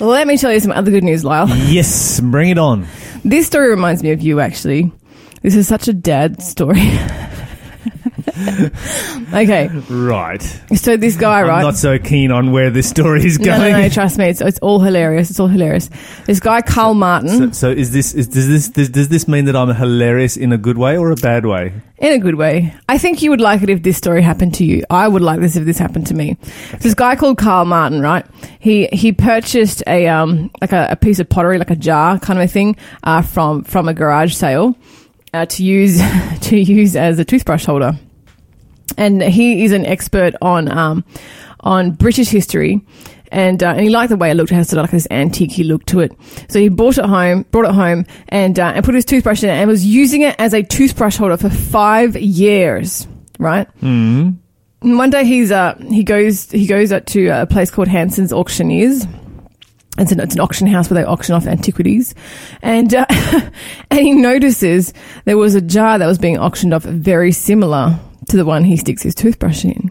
Let 0.00 0.26
me 0.26 0.38
tell 0.38 0.50
you 0.50 0.58
some 0.58 0.72
other 0.72 0.90
good 0.90 1.04
news, 1.04 1.22
Lyle. 1.22 1.46
Yes, 1.48 2.18
bring 2.18 2.48
it 2.48 2.56
on. 2.56 2.86
This 3.24 3.46
story 3.46 3.68
reminds 3.68 4.02
me 4.02 4.12
of 4.12 4.22
you, 4.22 4.40
actually. 4.40 4.90
This 5.42 5.54
is 5.54 5.68
such 5.68 5.86
a 5.86 5.92
dad 5.92 6.42
story. 6.42 6.80
okay, 9.32 9.68
Right. 9.88 10.42
so 10.74 10.96
this 10.96 11.16
guy, 11.16 11.40
I'm 11.40 11.48
right? 11.48 11.62
not 11.62 11.76
so 11.76 11.98
keen 11.98 12.30
on 12.32 12.52
where 12.52 12.70
this 12.70 12.88
story 12.88 13.24
is 13.24 13.38
going. 13.38 13.72
no, 13.72 13.80
no, 13.82 13.88
trust 13.88 14.18
me, 14.18 14.26
it's, 14.26 14.40
it's 14.40 14.58
all 14.60 14.80
hilarious. 14.80 15.30
It's 15.30 15.40
all 15.40 15.48
hilarious. 15.48 15.90
This 16.26 16.40
guy, 16.40 16.60
Carl 16.62 16.94
Martin, 16.94 17.28
So, 17.28 17.50
so 17.52 17.70
is 17.70 17.92
this 17.92 18.14
is 18.14 18.26
does 18.28 18.48
this 18.48 18.68
does, 18.68 18.88
does 18.90 19.08
this 19.08 19.28
mean 19.28 19.44
that 19.46 19.56
I'm 19.56 19.74
hilarious 19.74 20.36
in 20.36 20.52
a 20.52 20.58
good 20.58 20.78
way 20.78 20.96
or 20.96 21.10
a 21.10 21.16
bad 21.16 21.46
way? 21.46 21.72
in 21.98 22.12
a 22.14 22.18
good 22.18 22.36
way. 22.36 22.74
I 22.88 22.96
think 22.96 23.20
you 23.20 23.28
would 23.28 23.42
like 23.42 23.62
it 23.62 23.68
if 23.68 23.82
this 23.82 23.98
story 23.98 24.22
happened 24.22 24.54
to 24.54 24.64
you. 24.64 24.82
I 24.88 25.06
would 25.06 25.20
like 25.20 25.40
this 25.40 25.54
if 25.56 25.66
this 25.66 25.76
happened 25.76 26.06
to 26.06 26.14
me. 26.14 26.38
This 26.78 26.94
guy 26.94 27.14
called 27.14 27.36
Carl 27.36 27.66
Martin, 27.66 28.00
right? 28.00 28.24
He 28.58 28.88
he 28.90 29.12
purchased 29.12 29.82
a 29.86 30.08
um 30.08 30.50
like 30.62 30.72
a, 30.72 30.88
a 30.92 30.96
piece 30.96 31.18
of 31.18 31.28
pottery, 31.28 31.58
like 31.58 31.70
a 31.70 31.76
jar 31.76 32.18
kind 32.18 32.38
of 32.38 32.44
a 32.46 32.48
thing, 32.48 32.76
uh, 33.04 33.20
from 33.20 33.64
from 33.64 33.86
a 33.86 33.92
garage 33.92 34.32
sale, 34.32 34.76
uh, 35.34 35.44
to 35.44 35.62
use 35.62 36.00
to 36.40 36.56
use 36.58 36.96
as 36.96 37.18
a 37.18 37.24
toothbrush 37.24 37.66
holder. 37.66 37.98
And 39.00 39.22
he 39.22 39.64
is 39.64 39.72
an 39.72 39.84
expert 39.86 40.34
on 40.40 40.70
um 40.70 41.04
on 41.60 41.92
British 41.92 42.28
history. 42.28 42.80
And, 43.32 43.62
uh, 43.62 43.68
and 43.68 43.80
he 43.80 43.90
liked 43.90 44.10
the 44.10 44.16
way 44.16 44.30
it 44.30 44.34
looked. 44.34 44.50
It 44.50 44.56
has 44.56 44.68
sort 44.68 44.78
of 44.78 44.84
like 44.84 44.90
this 44.90 45.06
antique 45.10 45.56
look 45.58 45.86
to 45.86 46.00
it. 46.00 46.12
So 46.48 46.58
he 46.58 46.68
bought 46.68 46.98
it 46.98 47.04
home, 47.04 47.44
brought 47.52 47.66
it 47.66 47.74
home, 47.74 48.04
and 48.28 48.58
uh, 48.58 48.72
and 48.74 48.84
put 48.84 48.94
his 48.94 49.04
toothbrush 49.04 49.44
in 49.44 49.50
it, 49.50 49.52
and 49.52 49.68
was 49.68 49.86
using 49.86 50.22
it 50.22 50.34
as 50.38 50.52
a 50.52 50.64
toothbrush 50.64 51.16
holder 51.16 51.36
for 51.36 51.48
five 51.48 52.16
years. 52.16 53.06
Right. 53.38 53.68
Mm. 53.80 54.36
And 54.82 54.98
one 54.98 55.10
day 55.10 55.24
he's 55.24 55.52
uh 55.52 55.76
he 55.90 56.02
goes 56.02 56.50
he 56.50 56.66
goes 56.66 56.90
up 56.90 57.06
to 57.06 57.28
a 57.28 57.46
place 57.46 57.70
called 57.70 57.88
Hanson's 57.88 58.32
Auctioneers. 58.32 59.06
It's 59.98 60.12
an, 60.12 60.20
it's 60.20 60.34
an 60.34 60.40
auction 60.40 60.66
house 60.66 60.90
where 60.90 61.00
they 61.00 61.06
auction 61.06 61.34
off 61.34 61.46
antiquities, 61.46 62.14
and 62.62 62.92
uh, 62.92 63.06
and 63.90 64.00
he 64.00 64.12
notices 64.12 64.92
there 65.24 65.36
was 65.38 65.54
a 65.54 65.60
jar 65.60 65.98
that 65.98 66.06
was 66.06 66.18
being 66.18 66.38
auctioned 66.38 66.74
off 66.74 66.82
very 66.82 67.30
similar 67.30 68.00
to 68.30 68.36
the 68.36 68.44
one 68.44 68.64
he 68.64 68.76
sticks 68.76 69.02
his 69.02 69.14
toothbrush 69.14 69.64
in, 69.64 69.90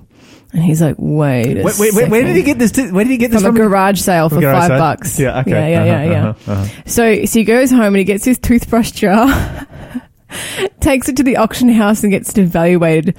and 0.53 0.63
he's 0.63 0.81
like, 0.81 0.95
wait, 0.97 1.57
a 1.59 1.63
Wait, 1.63 1.77
wait, 1.79 1.93
wait, 1.93 2.09
where 2.09 2.23
did 2.23 2.35
he 2.35 2.43
get 2.43 2.57
this? 2.59 2.71
T- 2.71 2.91
where 2.91 3.03
did 3.03 3.11
he 3.11 3.17
get 3.17 3.31
this 3.31 3.41
from 3.41 3.55
from? 3.55 3.65
a 3.65 3.67
garage 3.69 3.99
sale 4.01 4.29
for 4.29 4.39
garage 4.39 4.61
five 4.61 4.67
sale? 4.69 4.79
bucks. 4.79 5.19
Yeah, 5.19 5.39
okay. 5.41 5.51
Yeah, 5.51 5.67
yeah, 5.67 5.83
yeah, 5.83 5.93
Uh-huh, 5.93 6.11
yeah. 6.11 6.29
uh-huh, 6.29 6.51
uh-huh. 6.51 6.81
So, 6.85 7.25
so 7.25 7.39
he 7.39 7.43
goes 7.45 7.69
home 7.71 7.81
and 7.87 7.97
he 7.97 8.03
gets 8.03 8.25
his 8.25 8.37
toothbrush 8.39 8.91
jar, 8.91 9.27
takes 10.79 11.09
it 11.09 11.17
to 11.17 11.23
the 11.23 11.37
auction 11.37 11.69
house 11.69 12.03
and 12.03 12.11
gets 12.11 12.29
it 12.31 12.37
evaluated. 12.39 13.15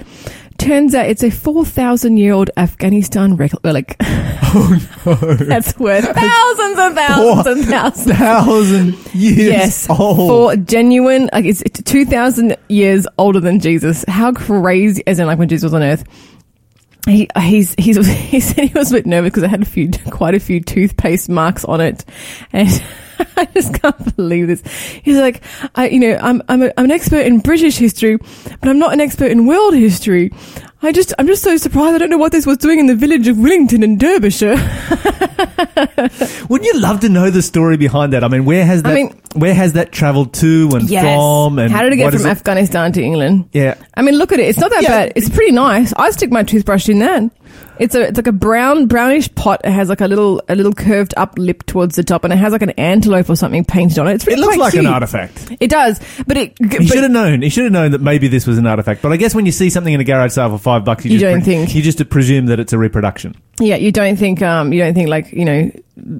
Turns 0.61 0.93
out 0.93 1.07
it's 1.07 1.23
a 1.23 1.31
4,000 1.31 2.17
year 2.17 2.33
old 2.33 2.49
Afghanistan 2.57 3.35
relic. 3.35 3.95
Oh 4.53 4.77
no! 5.05 5.15
That's 5.35 5.79
worth 5.79 6.03
thousands 6.03 6.77
and 6.77 6.93
thousands 6.93 7.47
and 7.47 7.65
thousands. 7.69 8.17
Thousand 8.17 8.87
years 9.15 9.37
Yes, 9.37 9.89
old. 9.89 10.17
for 10.29 10.55
genuine, 10.57 11.29
like 11.31 11.45
it's, 11.45 11.61
it's 11.61 11.81
2,000 11.83 12.57
years 12.67 13.07
older 13.17 13.39
than 13.39 13.61
Jesus. 13.61 14.03
How 14.09 14.33
crazy, 14.33 15.03
as 15.07 15.19
in 15.19 15.25
like 15.27 15.39
when 15.39 15.47
Jesus 15.47 15.63
was 15.63 15.73
on 15.73 15.83
earth. 15.83 16.03
He, 17.07 17.27
he's, 17.39 17.73
he's, 17.77 18.05
he 18.07 18.39
said 18.39 18.69
he 18.69 18.77
was 18.77 18.91
a 18.91 18.95
bit 18.95 19.05
nervous 19.05 19.29
because 19.31 19.43
it 19.43 19.49
had 19.49 19.61
a 19.61 19.65
few, 19.65 19.89
quite 20.11 20.35
a 20.35 20.39
few 20.39 20.61
toothpaste 20.61 21.29
marks 21.29 21.65
on 21.65 21.81
it. 21.81 22.05
And 22.53 22.69
I 23.37 23.45
just 23.45 23.73
can't 23.81 24.15
believe 24.15 24.47
this. 24.47 24.61
He's 25.03 25.17
like, 25.17 25.43
I, 25.75 25.89
you 25.89 25.99
know, 25.99 26.17
I'm, 26.21 26.41
I'm, 26.47 26.63
a, 26.63 26.71
I'm 26.77 26.85
an 26.85 26.91
expert 26.91 27.25
in 27.25 27.39
British 27.39 27.77
history, 27.77 28.17
but 28.17 28.69
I'm 28.69 28.79
not 28.79 28.93
an 28.93 29.01
expert 29.01 29.31
in 29.31 29.45
world 29.45 29.73
history. 29.73 30.31
I 30.83 30.91
just, 30.91 31.13
I'm 31.19 31.27
just 31.27 31.43
so 31.43 31.57
surprised. 31.57 31.93
I 31.95 31.97
don't 31.99 32.09
know 32.09 32.17
what 32.17 32.31
this 32.31 32.45
was 32.47 32.57
doing 32.57 32.79
in 32.79 32.87
the 32.87 32.95
village 32.95 33.27
of 33.27 33.37
Willington 33.37 33.83
in 33.83 33.97
Derbyshire. 33.97 34.55
Wouldn't 36.49 36.65
you 36.73 36.79
love 36.79 37.01
to 37.01 37.09
know 37.09 37.29
the 37.29 37.41
story 37.43 37.77
behind 37.77 38.13
that? 38.13 38.23
I 38.23 38.27
mean, 38.27 38.45
where 38.45 38.65
has 38.65 38.81
that? 38.83 38.91
I 38.91 38.95
mean- 38.95 39.15
where 39.35 39.53
has 39.53 39.73
that 39.73 39.91
travelled 39.93 40.33
to 40.35 40.69
and 40.73 40.89
from? 40.89 41.57
And 41.59 41.71
How 41.71 41.83
did 41.83 41.93
it 41.93 41.97
get 41.97 42.11
from 42.13 42.25
Afghanistan 42.25 42.91
to 42.93 43.01
England? 43.01 43.47
Yeah. 43.53 43.75
I 43.93 44.01
mean, 44.01 44.15
look 44.17 44.33
at 44.33 44.39
it. 44.41 44.49
It's 44.49 44.59
not 44.59 44.71
that 44.71 44.83
Yeah. 44.83 44.89
bad. 44.89 45.13
It's 45.15 45.29
pretty 45.29 45.51
nice. 45.53 45.93
I 45.95 46.09
stick 46.11 46.31
my 46.31 46.43
toothbrush 46.43 46.89
in 46.89 46.99
that. 46.99 47.23
It's 47.81 47.95
a 47.95 48.01
it's 48.09 48.17
like 48.17 48.27
a 48.27 48.31
brown 48.31 48.85
brownish 48.85 49.33
pot. 49.33 49.61
It 49.63 49.71
has 49.71 49.89
like 49.89 50.01
a 50.01 50.07
little 50.07 50.41
a 50.47 50.55
little 50.55 50.71
curved 50.71 51.13
up 51.17 51.33
lip 51.37 51.65
towards 51.65 51.95
the 51.95 52.03
top, 52.03 52.23
and 52.23 52.31
it 52.31 52.35
has 52.37 52.53
like 52.53 52.61
an 52.61 52.69
antelope 52.71 53.27
or 53.29 53.35
something 53.35 53.65
painted 53.65 53.97
on 53.97 54.07
it. 54.07 54.13
It's 54.13 54.23
It 54.27 54.29
really 54.31 54.41
looks 54.41 54.55
quite 54.55 54.63
like 54.65 54.71
cute. 54.73 54.85
an 54.85 54.93
artifact. 54.93 55.57
It 55.59 55.69
does, 55.71 55.99
but 56.27 56.37
it. 56.37 56.57
He 56.59 56.85
should 56.87 57.01
have 57.03 57.11
known. 57.11 57.41
He 57.41 57.49
should 57.49 57.63
have 57.63 57.73
known 57.73 57.91
that 57.91 58.01
maybe 58.01 58.27
this 58.27 58.45
was 58.45 58.57
an 58.59 58.67
artifact. 58.67 59.01
But 59.01 59.11
I 59.13 59.17
guess 59.17 59.33
when 59.33 59.45
you 59.47 59.51
see 59.51 59.69
something 59.71 59.93
in 59.93 59.99
a 59.99 60.03
garage 60.03 60.33
sale 60.33 60.49
for 60.49 60.59
five 60.59 60.85
bucks, 60.85 61.05
you, 61.05 61.11
You 61.13 61.19
just 61.19 61.33
don't 61.33 61.41
think. 61.41 61.73
you 61.73 61.81
just 61.81 62.07
presume 62.09 62.45
that 62.45 62.59
it's 62.59 62.71
a 62.71 62.77
reproduction. 62.77 63.35
Yeah, 63.61 63.75
you 63.75 63.91
don't 63.91 64.17
think 64.17 64.41
um 64.41 64.73
you 64.73 64.79
don't 64.79 64.93
think 64.93 65.09
like 65.09 65.31
you 65.31 65.45
know 65.45 65.71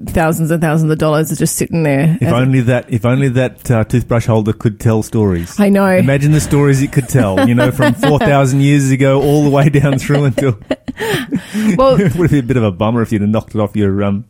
thousands 0.07 0.51
and 0.51 0.61
thousands 0.61 0.91
of 0.91 0.97
dollars 0.97 1.31
are 1.31 1.35
just 1.35 1.55
sitting 1.55 1.83
there. 1.83 2.17
If 2.21 2.31
only 2.31 2.61
that, 2.61 2.91
if 2.93 3.05
only 3.05 3.29
that 3.29 3.71
uh, 3.71 3.83
toothbrush 3.83 4.27
holder 4.27 4.53
could 4.53 4.79
tell 4.79 5.01
stories. 5.01 5.59
I 5.59 5.69
know. 5.69 5.87
Imagine 5.87 6.33
the 6.33 6.41
stories 6.41 6.81
it 6.83 6.91
could 6.91 7.09
tell. 7.09 7.47
You 7.47 7.55
know, 7.55 7.71
from 7.71 7.93
four 7.95 8.19
thousand 8.19 8.61
years 8.61 8.91
ago 8.91 9.21
all 9.21 9.43
the 9.43 9.49
way 9.49 9.69
down 9.69 9.97
through 9.99 10.25
until. 10.25 10.57
Well, 11.77 11.99
it 11.99 12.15
would 12.15 12.31
be 12.31 12.39
a 12.39 12.43
bit 12.43 12.57
of 12.57 12.63
a 12.63 12.71
bummer 12.71 13.01
if 13.01 13.11
you'd 13.11 13.21
have 13.21 13.29
knocked 13.29 13.55
it 13.55 13.61
off 13.61 13.75
your 13.75 14.03
um, 14.03 14.25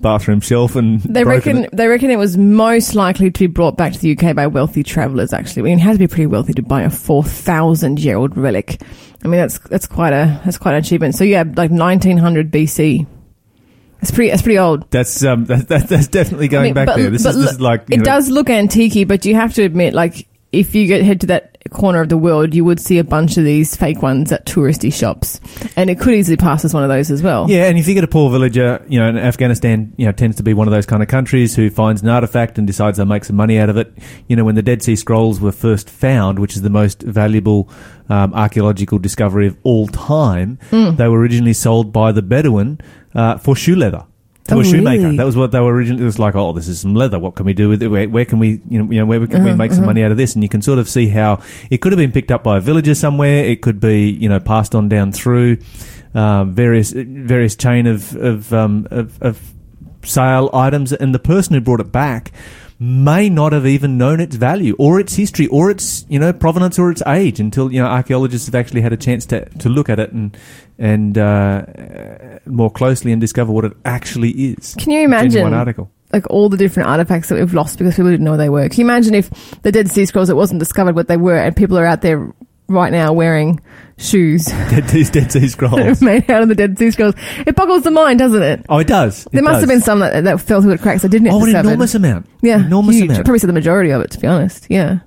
bathroom 0.00 0.40
shelf 0.40 0.76
and 0.76 1.00
They 1.00 1.24
reckon 1.24 1.64
it. 1.64 1.70
they 1.72 1.86
reckon 1.86 2.10
it 2.10 2.16
was 2.16 2.36
most 2.36 2.94
likely 2.94 3.30
to 3.30 3.40
be 3.40 3.46
brought 3.46 3.76
back 3.76 3.92
to 3.92 3.98
the 3.98 4.16
UK 4.16 4.34
by 4.34 4.46
wealthy 4.46 4.82
travellers. 4.82 5.32
Actually, 5.32 5.62
I 5.62 5.64
mean, 5.64 5.78
it 5.78 5.82
had 5.82 5.92
to 5.92 5.98
be 5.98 6.06
pretty 6.06 6.26
wealthy 6.26 6.52
to 6.54 6.62
buy 6.62 6.82
a 6.82 6.90
four 6.90 7.22
thousand 7.22 8.00
year 8.00 8.16
old 8.16 8.36
relic. 8.36 8.80
I 9.24 9.28
mean, 9.28 9.40
that's 9.40 9.58
that's 9.58 9.86
quite 9.86 10.12
a 10.12 10.40
that's 10.44 10.58
quite 10.58 10.72
an 10.72 10.78
achievement. 10.78 11.14
So 11.14 11.24
yeah, 11.24 11.44
like 11.56 11.70
nineteen 11.70 12.16
hundred 12.16 12.50
BC. 12.50 13.06
It's 14.02 14.10
pretty. 14.10 14.30
It's 14.30 14.40
pretty 14.40 14.58
old. 14.58 14.90
That's 14.90 15.22
um, 15.24 15.44
that, 15.46 15.68
that, 15.68 15.88
that's 15.88 16.06
definitely 16.08 16.48
going 16.48 16.62
I 16.62 16.64
mean, 16.68 16.74
back 16.74 16.86
but- 16.86 16.96
there. 16.96 17.10
This, 17.10 17.22
but 17.22 17.30
is, 17.30 17.36
this 17.36 17.44
look, 17.44 17.52
is 17.52 17.60
like 17.60 17.90
it 17.90 17.98
know, 17.98 18.04
does 18.04 18.30
look 18.30 18.48
antique 18.48 19.06
but 19.06 19.26
you 19.26 19.34
have 19.34 19.52
to 19.54 19.62
admit, 19.62 19.92
like, 19.92 20.26
if 20.52 20.74
you 20.74 20.86
get 20.86 21.02
head 21.02 21.20
to 21.22 21.26
that 21.28 21.46
corner 21.70 22.00
of 22.00 22.08
the 22.08 22.16
world, 22.16 22.54
you 22.54 22.64
would 22.64 22.80
see 22.80 22.98
a 22.98 23.04
bunch 23.04 23.36
of 23.36 23.44
these 23.44 23.76
fake 23.76 24.02
ones 24.02 24.32
at 24.32 24.46
touristy 24.46 24.92
shops, 24.92 25.40
and 25.76 25.88
it 25.90 26.00
could 26.00 26.14
easily 26.14 26.36
pass 26.36 26.64
as 26.64 26.74
one 26.74 26.82
of 26.82 26.88
those 26.88 27.10
as 27.10 27.22
well. 27.22 27.48
Yeah, 27.48 27.66
and 27.66 27.78
if 27.78 27.86
you 27.86 27.94
get 27.94 28.02
a 28.02 28.08
poor 28.08 28.30
villager, 28.30 28.84
you 28.88 28.98
know, 28.98 29.06
and 29.08 29.18
Afghanistan, 29.18 29.92
you 29.96 30.06
know, 30.06 30.12
tends 30.12 30.36
to 30.38 30.42
be 30.42 30.54
one 30.54 30.66
of 30.66 30.72
those 30.72 30.86
kind 30.86 31.02
of 31.02 31.08
countries 31.08 31.54
who 31.54 31.70
finds 31.70 32.02
an 32.02 32.08
artifact 32.08 32.58
and 32.58 32.66
decides 32.66 32.96
they'll 32.96 33.06
make 33.06 33.24
some 33.24 33.36
money 33.36 33.58
out 33.58 33.68
of 33.68 33.76
it. 33.76 33.92
You 34.26 34.36
know, 34.36 34.44
when 34.44 34.54
the 34.54 34.62
Dead 34.62 34.82
Sea 34.82 34.96
Scrolls 34.96 35.40
were 35.40 35.52
first 35.52 35.88
found, 35.88 36.38
which 36.38 36.56
is 36.56 36.62
the 36.62 36.70
most 36.70 37.02
valuable 37.02 37.68
um, 38.08 38.32
archaeological 38.34 38.98
discovery 38.98 39.46
of 39.46 39.56
all 39.62 39.86
time, 39.86 40.58
Hmm. 40.70 40.96
they 40.96 41.06
were 41.08 41.18
originally 41.20 41.52
sold 41.52 41.92
by 41.92 42.10
the 42.10 42.22
Bedouin 42.22 42.80
uh, 43.14 43.36
for 43.38 43.54
shoe 43.54 43.76
leather. 43.76 44.04
To 44.50 44.56
Oh, 44.56 44.60
a 44.60 44.64
shoemaker. 44.64 45.04
really? 45.04 45.16
That 45.16 45.24
was 45.26 45.36
what 45.36 45.50
they 45.52 45.60
were 45.60 45.72
originally. 45.74 46.02
It 46.02 46.06
was 46.06 46.18
like, 46.18 46.34
oh, 46.34 46.52
this 46.52 46.68
is 46.68 46.80
some 46.80 46.94
leather. 46.94 47.18
What 47.18 47.34
can 47.36 47.46
we 47.46 47.52
do 47.54 47.68
with 47.68 47.82
it? 47.82 47.88
Where, 47.88 48.08
where 48.08 48.24
can 48.24 48.38
we, 48.38 48.60
you 48.68 48.82
know, 48.82 48.90
you 48.92 48.98
know, 49.00 49.06
where 49.06 49.26
can 49.26 49.42
we 49.44 49.50
Uh-huh, 49.50 49.56
make 49.56 49.72
some 49.72 49.80
uh-huh. 49.80 49.86
money 49.90 50.02
out 50.04 50.10
of 50.10 50.16
this? 50.16 50.34
And 50.34 50.42
you 50.42 50.48
can 50.48 50.62
sort 50.62 50.78
of 50.78 50.88
see 50.88 51.08
how 51.08 51.40
it 51.70 51.78
could 51.78 51.92
have 51.92 51.98
been 51.98 52.12
picked 52.12 52.30
up 52.30 52.44
by 52.44 52.58
a 52.58 52.60
villager 52.60 52.94
somewhere. 52.94 53.44
It 53.44 53.62
could 53.62 53.80
be, 53.80 54.10
you 54.10 54.28
know, 54.28 54.38
passed 54.40 54.74
on 54.74 54.88
down 54.88 55.12
through 55.12 55.58
um, 56.14 56.54
various 56.54 56.92
various 56.92 57.56
chain 57.56 57.86
of 57.86 58.14
of, 58.16 58.52
um, 58.52 58.86
of 58.90 59.20
of 59.22 59.40
sale 60.02 60.50
items, 60.52 60.92
and 60.92 61.14
the 61.14 61.18
person 61.18 61.54
who 61.54 61.60
brought 61.60 61.80
it 61.80 61.92
back 61.92 62.32
may 62.82 63.28
not 63.28 63.52
have 63.52 63.66
even 63.66 63.98
known 63.98 64.20
its 64.20 64.36
value 64.36 64.74
or 64.78 64.98
its 64.98 65.14
history 65.14 65.46
or 65.48 65.70
its 65.70 66.06
you 66.08 66.18
know 66.18 66.32
provenance 66.32 66.78
or 66.78 66.90
its 66.90 67.02
age 67.06 67.38
until 67.38 67.70
you 67.70 67.80
know 67.80 67.86
archaeologists 67.86 68.46
have 68.46 68.54
actually 68.54 68.80
had 68.80 68.90
a 68.90 68.96
chance 68.96 69.26
to 69.26 69.44
to 69.58 69.68
look 69.68 69.90
at 69.90 70.00
it 70.00 70.10
and 70.12 70.36
and 70.78 71.18
uh, 71.18 71.62
more 72.46 72.70
closely 72.70 73.12
and 73.12 73.20
discover 73.20 73.52
what 73.52 73.66
it 73.66 73.72
actually 73.84 74.30
is. 74.30 74.74
Can 74.76 74.92
you 74.92 75.02
imagine? 75.02 75.52
article. 75.52 75.90
like 76.10 76.26
all 76.30 76.48
the 76.48 76.56
different 76.56 76.88
artifacts 76.88 77.28
that 77.28 77.34
we've 77.34 77.52
lost 77.52 77.76
because 77.76 77.94
people 77.96 78.10
didn't 78.10 78.24
know 78.24 78.38
they 78.38 78.48
were. 78.48 78.66
Can 78.70 78.80
you 78.80 78.86
imagine 78.86 79.14
if 79.14 79.28
the 79.60 79.70
Dead 79.70 79.90
Sea 79.90 80.06
Scrolls 80.06 80.30
it 80.30 80.36
wasn't 80.36 80.58
discovered 80.58 80.94
what 80.94 81.06
they 81.06 81.18
were 81.18 81.36
and 81.36 81.54
people 81.54 81.78
are 81.78 81.84
out 81.84 82.00
there 82.00 82.32
right 82.70 82.92
now 82.92 83.12
wearing 83.12 83.60
shoes 83.98 84.46
Dead, 84.46 84.84
these 84.88 85.10
Dead 85.10 85.30
Sea 85.30 85.48
Scrolls. 85.48 86.00
made 86.02 86.30
out 86.30 86.42
of 86.42 86.48
the 86.48 86.54
Dead 86.54 86.78
Sea 86.78 86.90
Scrolls? 86.90 87.14
It 87.46 87.54
boggles 87.56 87.82
the 87.82 87.90
mind, 87.90 88.18
doesn't 88.18 88.42
it? 88.42 88.64
Oh, 88.68 88.78
it 88.78 88.86
does. 88.86 89.26
It 89.26 89.32
there 89.32 89.42
must 89.42 89.54
does. 89.54 89.60
have 89.62 89.68
been 89.68 89.80
some 89.82 89.98
that, 90.00 90.24
that 90.24 90.40
fell 90.40 90.62
through 90.62 90.70
the 90.70 90.78
cracks 90.78 91.02
that 91.02 91.10
didn't 91.10 91.28
Oh, 91.28 91.44
an 91.44 91.54
enormous 91.54 91.94
amount. 91.94 92.26
yeah, 92.40 92.64
enormous 92.64 92.96
huge. 92.96 93.10
amount. 93.10 93.24
Probably 93.24 93.38
said 93.38 93.48
the 93.50 93.54
majority 93.54 93.90
of 93.90 94.00
it, 94.00 94.10
to 94.12 94.18
be 94.18 94.26
honest. 94.26 94.66
Yeah. 94.70 95.00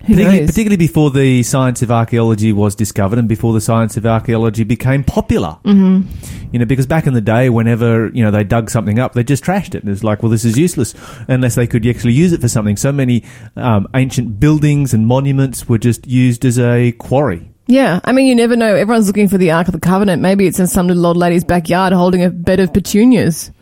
Particularly, 0.00 0.46
particularly 0.46 0.76
before 0.76 1.10
the 1.10 1.42
science 1.42 1.82
of 1.82 1.90
archaeology 1.90 2.52
was 2.52 2.74
discovered 2.74 3.18
and 3.18 3.28
before 3.28 3.52
the 3.52 3.60
science 3.60 3.96
of 3.96 4.06
archaeology 4.06 4.64
became 4.64 5.04
popular. 5.04 5.58
Mm-hmm. 5.64 6.48
You 6.52 6.58
know, 6.58 6.64
because 6.64 6.86
back 6.86 7.06
in 7.06 7.12
the 7.12 7.20
day, 7.20 7.50
whenever, 7.50 8.08
you 8.08 8.24
know, 8.24 8.30
they 8.30 8.42
dug 8.42 8.70
something 8.70 8.98
up, 8.98 9.12
they 9.12 9.22
just 9.22 9.44
trashed 9.44 9.74
it. 9.74 9.82
And 9.82 9.92
It's 9.92 10.02
like, 10.02 10.22
well, 10.22 10.30
this 10.30 10.44
is 10.44 10.58
useless 10.58 10.94
unless 11.28 11.54
they 11.54 11.66
could 11.66 11.86
actually 11.86 12.14
use 12.14 12.32
it 12.32 12.40
for 12.40 12.48
something. 12.48 12.76
So 12.76 12.92
many 12.92 13.24
um, 13.56 13.88
ancient 13.94 14.40
buildings 14.40 14.94
and 14.94 15.06
monuments 15.06 15.68
were 15.68 15.78
just 15.78 16.06
used 16.06 16.44
as 16.44 16.58
a 16.58 16.92
quarry. 16.92 17.50
Yeah, 17.66 18.00
I 18.02 18.12
mean, 18.12 18.26
you 18.26 18.34
never 18.34 18.56
know. 18.56 18.74
Everyone's 18.74 19.06
looking 19.06 19.28
for 19.28 19.38
the 19.38 19.52
Ark 19.52 19.68
of 19.68 19.72
the 19.72 19.80
Covenant. 19.80 20.20
Maybe 20.20 20.46
it's 20.46 20.58
in 20.58 20.66
some 20.66 20.88
little 20.88 21.06
old 21.06 21.16
lady's 21.16 21.44
backyard 21.44 21.92
holding 21.92 22.24
a 22.24 22.30
bed 22.30 22.58
of 22.58 22.72
petunias. 22.72 23.52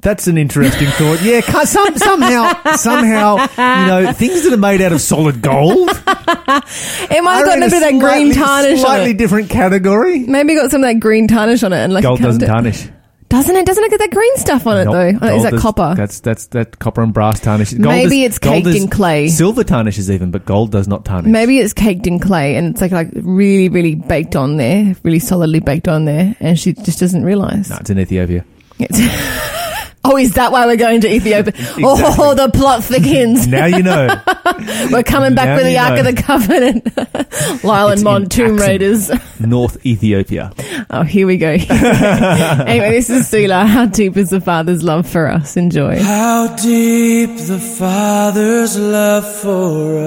That's 0.00 0.28
an 0.28 0.38
interesting 0.38 0.86
thought. 0.88 1.20
Yeah, 1.22 1.40
some, 1.64 1.96
somehow, 1.98 2.52
somehow, 2.76 3.36
you 3.80 3.86
know, 4.06 4.12
things 4.12 4.44
that 4.44 4.52
are 4.52 4.56
made 4.56 4.80
out 4.80 4.92
of 4.92 5.00
solid 5.00 5.42
gold. 5.42 5.88
It 5.90 7.24
might 7.24 7.36
have 7.36 7.46
gotten 7.46 7.62
a 7.64 7.66
bit 7.68 7.74
of 7.74 7.80
that 7.80 7.98
green 7.98 8.32
slightly- 8.32 8.34
tarnish 8.34 8.78
on 8.80 8.84
Slightly 8.86 9.10
it. 9.10 9.18
different 9.18 9.50
category. 9.50 10.20
Maybe 10.20 10.54
got 10.54 10.70
some 10.70 10.82
of 10.84 10.88
that 10.88 11.00
green 11.00 11.26
tarnish 11.26 11.62
on 11.64 11.72
it, 11.72 11.78
and 11.78 11.92
like 11.92 12.04
Gold 12.04 12.20
doesn't 12.20 12.46
tarnish. 12.46 12.88
Doesn't 13.28 13.54
it? 13.54 13.66
Doesn't 13.66 13.84
it 13.84 13.90
get 13.90 13.98
that 13.98 14.10
green 14.10 14.36
stuff 14.38 14.66
on 14.66 14.78
it 14.78 14.84
Nope. 14.86 14.94
though? 14.94 15.18
Oh, 15.28 15.36
is 15.36 15.42
Gold 15.42 15.52
that 15.54 15.60
copper? 15.60 15.94
That's 15.96 16.20
that's 16.20 16.46
that 16.46 16.78
copper 16.78 17.02
and 17.02 17.12
brass 17.12 17.40
tarnish. 17.40 17.72
Gold 17.72 17.84
Maybe 17.94 18.24
it's 18.24 18.38
gold 18.38 18.64
caked 18.64 18.76
in 18.80 18.88
clay. 18.88 19.28
Silver 19.28 19.64
tarnishes 19.64 20.10
even, 20.10 20.30
but 20.30 20.46
gold 20.46 20.70
does 20.72 20.88
not 20.88 21.04
tarnish. 21.04 21.30
Maybe 21.30 21.58
it's 21.58 21.74
caked 21.74 22.06
in 22.06 22.20
clay 22.20 22.54
and 22.56 22.68
it's 22.68 22.80
like 22.80 22.92
like 22.92 23.10
really, 23.14 23.68
really 23.68 23.96
baked 23.96 24.34
on 24.34 24.56
there, 24.56 24.96
really 25.02 25.18
solidly 25.18 25.60
baked 25.60 25.88
on 25.88 26.06
there, 26.06 26.36
and 26.40 26.58
she 26.58 26.72
just 26.72 27.00
doesn't 27.00 27.22
realise. 27.22 27.68
No, 27.68 27.76
it's 27.80 27.90
in 27.90 27.98
Ethiopia. 27.98 28.44
It's- 28.78 29.64
oh, 30.08 30.16
is 30.16 30.32
that 30.34 30.50
why 30.52 30.66
we're 30.66 30.76
going 30.76 31.00
to 31.02 31.08
Ethiopia? 31.12 31.52
Oh, 31.80 32.34
the 32.34 32.48
plot 32.50 32.82
thickens. 32.84 33.46
Now 33.46 33.66
you 33.66 33.82
know. 33.82 34.08
We're 34.90 35.02
coming 35.02 35.34
back 35.34 35.46
Now 35.48 35.56
with 35.56 35.66
the 35.66 35.78
Ark 35.78 35.94
know. 35.94 36.00
of 36.00 36.06
the 36.06 36.14
Covenant. 36.22 37.64
Lyle 37.64 37.88
It's 37.88 38.00
and 38.00 38.04
Mon, 38.04 38.26
Tomb 38.28 38.54
Axum. 38.56 38.66
Raiders. 38.66 39.10
North 39.40 39.84
Ethiopia. 39.86 40.52
Oh, 40.90 41.02
here 41.02 41.26
we 41.26 41.36
go. 41.36 41.48
anyway, 41.70 42.90
this 42.90 43.08
is 43.10 43.28
Sula. 43.28 43.66
How 43.66 43.86
deep 43.86 44.16
is 44.16 44.30
the 44.30 44.40
Father's 44.40 44.82
love 44.82 45.06
for 45.08 45.28
us? 45.28 45.56
Enjoy. 45.56 46.00
How 46.02 46.48
deep 46.56 47.36
the 47.36 47.58
Father's 47.58 48.76
love 48.78 49.24
for 49.40 49.98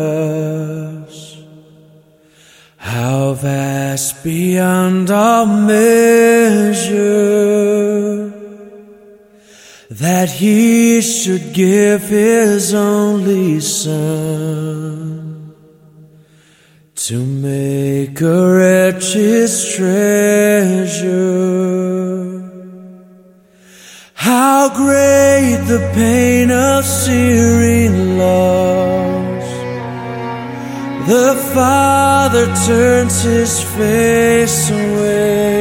us. 1.08 1.38
How 2.78 3.34
vast 3.34 4.24
beyond 4.24 5.12
all 5.12 5.46
measure. 6.92 8.31
That 10.02 10.30
he 10.32 11.00
should 11.02 11.54
give 11.54 12.02
his 12.10 12.74
only 12.74 13.60
Son 13.60 15.54
to 16.96 17.24
make 17.24 18.20
a 18.20 18.52
wretch 18.58 19.14
his 19.14 19.76
treasure. 19.76 21.22
How 24.16 24.70
great 24.76 25.66
the 25.68 25.88
pain 25.94 26.50
of 26.50 26.84
searing 26.84 28.18
loss. 28.18 29.50
The 31.08 31.36
Father 31.54 32.48
turns 32.66 33.22
his 33.22 33.64
face 33.76 34.72
away 34.72 35.61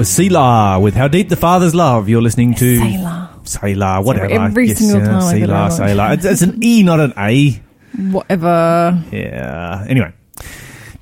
Was 0.00 0.08
Selah 0.08 0.80
with 0.80 0.94
How 0.94 1.08
Deep 1.08 1.28
the 1.28 1.36
Father's 1.36 1.74
Love. 1.74 2.08
You're 2.08 2.22
listening 2.22 2.54
to 2.54 2.76
Selah. 2.78 3.38
Selah, 3.44 4.00
whatever. 4.00 4.32
every 4.32 4.68
single 4.72 5.00
time 5.00 5.22
I 5.22 5.32
get 5.34 5.42
it 5.42 5.46
Selah. 5.46 5.70
Selah. 5.70 6.12
It's, 6.14 6.24
it's 6.24 6.40
an 6.40 6.64
E, 6.64 6.82
not 6.82 7.00
an 7.00 7.12
A. 7.18 7.60
Whatever. 8.10 9.04
Yeah. 9.12 9.84
Anyway, 9.86 10.14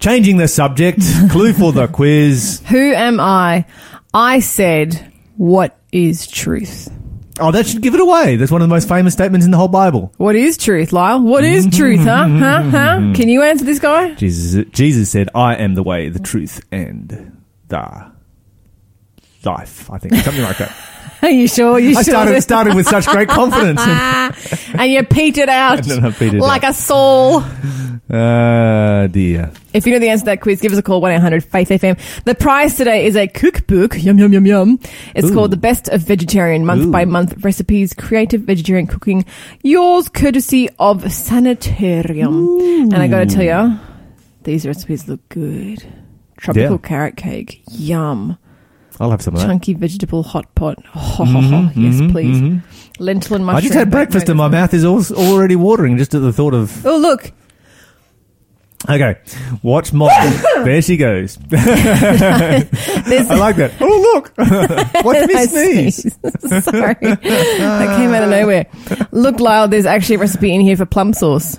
changing 0.01 0.39
the 0.39 0.49
subject. 0.49 0.99
Clue 1.31 1.53
for 1.53 1.71
the 1.71 1.87
quiz. 1.87 2.61
Who 2.71 2.93
am 2.93 3.21
I? 3.21 3.67
I 4.13 4.41
said, 4.41 5.13
What 5.37 5.79
is 5.93 6.27
truth? 6.27 6.89
Oh, 7.39 7.53
that 7.53 7.69
should 7.69 7.83
give 7.83 7.95
it 7.95 8.01
away. 8.01 8.35
That's 8.35 8.51
one 8.51 8.63
of 8.63 8.69
the 8.69 8.75
most 8.75 8.89
famous 8.89 9.13
statements 9.13 9.45
in 9.47 9.53
the 9.53 9.59
whole 9.59 9.69
Bible. 9.69 10.13
What 10.17 10.35
is 10.35 10.57
truth, 10.57 10.93
Lyle? 10.93 11.23
What 11.23 11.45
is 11.45 11.69
truth, 11.69 12.01
huh? 12.01 12.27
Huh? 12.29 12.63
Huh? 12.63 13.13
Can 13.15 13.29
you 13.29 13.45
answer 13.45 13.65
this 13.65 13.79
guy? 13.79 14.15
Jesus, 14.15 14.67
Jesus 14.73 15.09
said, 15.09 15.29
"I 15.37 15.55
am 15.55 15.77
the 15.77 15.85
way, 15.85 16.09
the 16.09 16.19
truth, 16.19 16.65
and 16.73 17.39
the 17.69 18.18
life." 19.49 19.91
I 19.91 19.99
think 19.99 20.15
something 20.17 20.43
like 20.45 20.59
that. 20.59 20.73
Are 21.23 21.31
you 21.31 21.49
sure? 21.49 21.81
You 21.81 21.99
I 21.99 22.03
started 22.03 22.41
started 22.43 22.75
with 22.77 22.87
such 22.87 23.07
great 23.09 23.29
confidence. 23.29 23.81
and 24.75 24.93
you 24.93 25.03
petered 25.05 25.49
out 25.49 25.79
And 25.79 25.87
then 25.91 26.05
I 26.05 26.11
petered 26.13 26.41
like 26.41 26.63
a 26.63 26.73
soul. 26.73 27.43
Ah, 28.11 29.07
dear. 29.11 29.51
If 29.75 29.85
you 29.87 29.93
know 29.93 29.99
the 29.99 30.09
answer 30.09 30.23
to 30.23 30.27
that 30.27 30.41
quiz, 30.41 30.61
give 30.61 30.73
us 30.73 30.79
a 30.79 30.83
call, 30.83 31.03
1-800-FAITH-FM. 31.03 32.25
The 32.25 32.35
prize 32.35 32.77
today 32.77 33.05
is 33.05 33.17
a 33.17 33.27
cookbook. 33.27 34.03
Yum, 34.03 34.19
yum, 34.19 34.33
yum, 34.33 34.47
yum. 34.47 34.79
It's 35.15 35.29
Ooh. 35.29 35.35
called 35.35 35.51
The 35.51 35.59
Best 35.59 35.89
of 35.89 36.01
Vegetarian, 36.03 36.65
month 36.65 36.91
by 36.91 37.05
month 37.05 37.45
recipes, 37.45 37.93
creative 37.93 38.43
vegetarian 38.43 38.87
cooking. 38.87 39.27
Yours 39.63 40.09
courtesy 40.09 40.71
of 40.79 41.13
Sanitarium. 41.13 42.61
And 42.93 42.97
I 42.97 43.09
gotta 43.09 43.27
tell 43.27 43.45
you, 43.45 43.79
these 44.45 44.67
recipes 44.67 45.07
look 45.09 45.29
good. 45.29 45.85
Tropical 46.39 46.81
Yeah. 46.83 46.89
carrot 46.89 47.17
cake. 47.17 47.63
Yum. 47.73 48.39
I'll 49.01 49.11
have 49.11 49.23
some 49.23 49.35
of 49.35 49.41
that. 49.41 49.47
Chunky 49.47 49.75
vegetable 49.75 50.23
hot 50.23 50.53
pot. 50.55 50.79
Oh, 50.95 51.17
Mhm, 51.21 51.73
yes, 51.77 51.95
mhm, 51.95 52.11
please. 52.13 52.37
mhm. 52.41 52.63
Lentil 52.99 53.37
and 53.37 53.47
mushroom. 53.47 53.57
I 53.59 53.61
just 53.61 53.75
had 53.75 53.91
breakfast 53.91 54.29
and 54.29 54.37
my 54.39 54.49
mouth 54.49 54.75
is 54.75 54.85
al- 54.85 55.05
already 55.17 55.55
watering 55.57 55.97
just 55.99 56.15
at 56.15 56.21
the 56.21 56.33
thought 56.33 56.55
of. 56.55 56.85
Oh, 56.87 56.97
look. 56.99 57.33
Okay, 58.89 59.17
watch 59.63 59.93
mom. 59.93 60.09
there 60.65 60.81
she 60.81 60.97
goes. 60.97 61.37
I 61.53 62.65
like 63.37 63.57
that. 63.57 63.73
Oh 63.81 64.13
look, 64.15 64.33
watch 65.05 65.27
me 65.27 65.47
sneeze. 65.47 66.15
Sorry, 66.65 66.95
that 67.01 67.97
came 67.99 68.15
out 68.15 68.23
of 68.23 68.31
nowhere. 68.31 68.67
Look, 69.11 69.41
Lyle, 69.41 69.67
there's 69.69 69.85
actually 69.85 70.15
a 70.17 70.19
recipe 70.21 70.55
in 70.55 70.61
here 70.61 70.77
for 70.77 70.87
plum 70.87 71.13
sauce. 71.13 71.59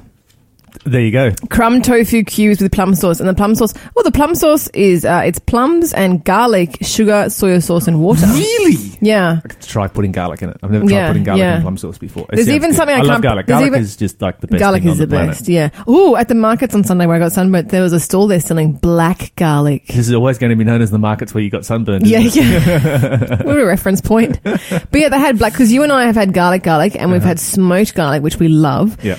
There 0.85 1.01
you 1.01 1.11
go. 1.11 1.31
Crumb 1.49 1.81
tofu 1.81 2.23
cubes 2.23 2.61
with 2.61 2.71
plum 2.71 2.95
sauce, 2.95 3.19
and 3.19 3.27
the 3.27 3.33
plum 3.33 3.53
sauce. 3.53 3.73
Well, 3.95 4.03
the 4.03 4.11
plum 4.11 4.33
sauce 4.33 4.67
is 4.69 5.03
uh, 5.05 5.21
it's 5.25 5.37
plums 5.37 5.93
and 5.93 6.23
garlic, 6.23 6.77
sugar, 6.81 7.29
soy 7.29 7.59
sauce, 7.59 7.87
and 7.87 8.01
water. 8.01 8.25
Really? 8.27 8.97
Yeah. 9.01 9.41
I 9.43 9.47
could 9.47 9.61
try 9.61 9.87
putting 9.87 10.11
garlic 10.13 10.41
in 10.41 10.49
it. 10.49 10.57
I've 10.63 10.71
never 10.71 10.85
tried 10.85 10.95
Yeah, 10.95 11.07
putting 11.09 11.23
garlic 11.23 11.41
yeah. 11.41 11.55
in 11.57 11.61
plum 11.61 11.77
sauce 11.77 11.97
before. 11.97 12.23
It 12.23 12.35
There's 12.35 12.47
sounds 12.47 12.55
even 12.55 12.69
good. 12.71 12.75
something 12.77 12.95
I 12.95 12.99
I 12.99 13.01
love 13.01 13.07
can't- 13.15 13.23
garlic. 13.23 13.45
there's 13.47 13.55
Garlic 13.57 13.67
even- 13.71 13.81
is 13.81 13.97
just 13.97 14.21
like 14.21 14.39
the 14.39 14.47
best. 14.47 14.59
Garlic 14.59 14.83
thing 14.83 14.91
is 14.91 14.99
on 15.01 15.07
the 15.09 15.13
planet. 15.15 15.29
best, 15.31 15.47
yeah. 15.49 15.69
Oh, 15.87 16.15
at 16.15 16.27
the 16.29 16.35
markets 16.35 16.73
on 16.73 16.83
Sunday 16.83 17.05
where 17.05 17.15
I 17.17 17.19
got 17.19 17.33
sunburnt, 17.33 17.69
there 17.69 17.81
was 17.83 17.93
a 17.93 17.99
stall 17.99 18.27
there 18.27 18.39
selling 18.39 18.71
black 18.73 19.35
garlic. 19.35 19.87
This 19.87 20.07
is 20.07 20.13
always 20.13 20.37
going 20.37 20.49
to 20.51 20.55
be 20.55 20.63
known 20.63 20.81
as 20.81 20.91
the 20.91 20.97
markets 20.99 21.33
where 21.33 21.43
you 21.43 21.49
got 21.49 21.65
sunburned. 21.65 22.07
Yeah, 22.07 22.19
yeah. 22.19 23.41
what 23.43 23.57
a 23.59 23.65
reference 23.65 24.01
point. 24.01 24.39
But 24.43 24.61
yeah, 24.93 25.09
they 25.09 25.19
had 25.19 25.37
black 25.37 25.53
because 25.53 25.71
you 25.71 25.83
and 25.83 25.91
I 25.91 26.05
have 26.05 26.15
had 26.15 26.33
garlic, 26.33 26.63
garlic, 26.63 26.95
and 26.97 27.11
we've 27.11 27.21
had 27.23 27.39
smoked 27.39 27.95
garlic, 27.95 28.23
which 28.23 28.37
we 28.37 28.47
love. 28.47 28.93
Uh-huh. 28.99 29.07
Yeah. 29.09 29.17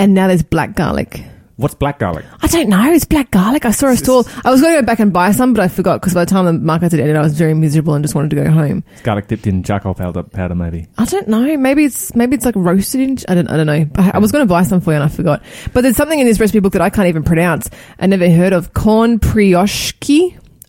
And 0.00 0.14
now 0.14 0.28
there's 0.28 0.42
black 0.42 0.76
garlic. 0.76 1.22
What's 1.56 1.74
black 1.74 1.98
garlic? 1.98 2.24
I 2.40 2.46
don't 2.46 2.70
know. 2.70 2.90
It's 2.90 3.04
black 3.04 3.30
garlic. 3.30 3.66
I 3.66 3.70
saw 3.70 3.88
a 3.88 3.96
stall. 3.98 4.26
I 4.46 4.50
was 4.50 4.62
going 4.62 4.74
to 4.76 4.80
go 4.80 4.86
back 4.86 4.98
and 4.98 5.12
buy 5.12 5.30
some, 5.32 5.52
but 5.52 5.62
I 5.62 5.68
forgot 5.68 6.00
because 6.00 6.14
by 6.14 6.24
the 6.24 6.30
time 6.30 6.46
the 6.46 6.54
market 6.54 6.92
had 6.92 7.00
ended, 7.00 7.16
I 7.16 7.20
was 7.20 7.36
very 7.36 7.52
miserable 7.52 7.92
and 7.92 8.02
just 8.02 8.14
wanted 8.14 8.30
to 8.30 8.36
go 8.36 8.50
home. 8.50 8.82
It's 8.92 9.02
garlic 9.02 9.28
dipped 9.28 9.46
in 9.46 9.62
charcoal 9.62 9.92
powder, 9.92 10.22
powder 10.22 10.54
maybe. 10.54 10.86
I 10.96 11.04
don't 11.04 11.28
know. 11.28 11.54
Maybe 11.58 11.84
it's 11.84 12.14
maybe 12.14 12.34
it's 12.34 12.46
like 12.46 12.56
roasted 12.56 13.02
in. 13.02 13.18
I 13.28 13.34
don't. 13.34 13.50
I 13.50 13.58
don't 13.58 13.66
know. 13.66 13.86
I, 13.96 14.12
I 14.14 14.18
was 14.20 14.32
going 14.32 14.40
to 14.42 14.48
buy 14.48 14.62
some 14.62 14.80
for 14.80 14.92
you 14.92 14.94
and 14.94 15.04
I 15.04 15.08
forgot. 15.08 15.42
But 15.74 15.82
there's 15.82 15.96
something 15.96 16.18
in 16.18 16.26
this 16.26 16.40
recipe 16.40 16.60
book 16.60 16.72
that 16.72 16.80
I 16.80 16.88
can't 16.88 17.08
even 17.08 17.24
pronounce. 17.24 17.68
I 17.98 18.06
never 18.06 18.30
heard 18.30 18.54
of 18.54 18.72
corn 18.72 19.18
brioche. 19.18 19.92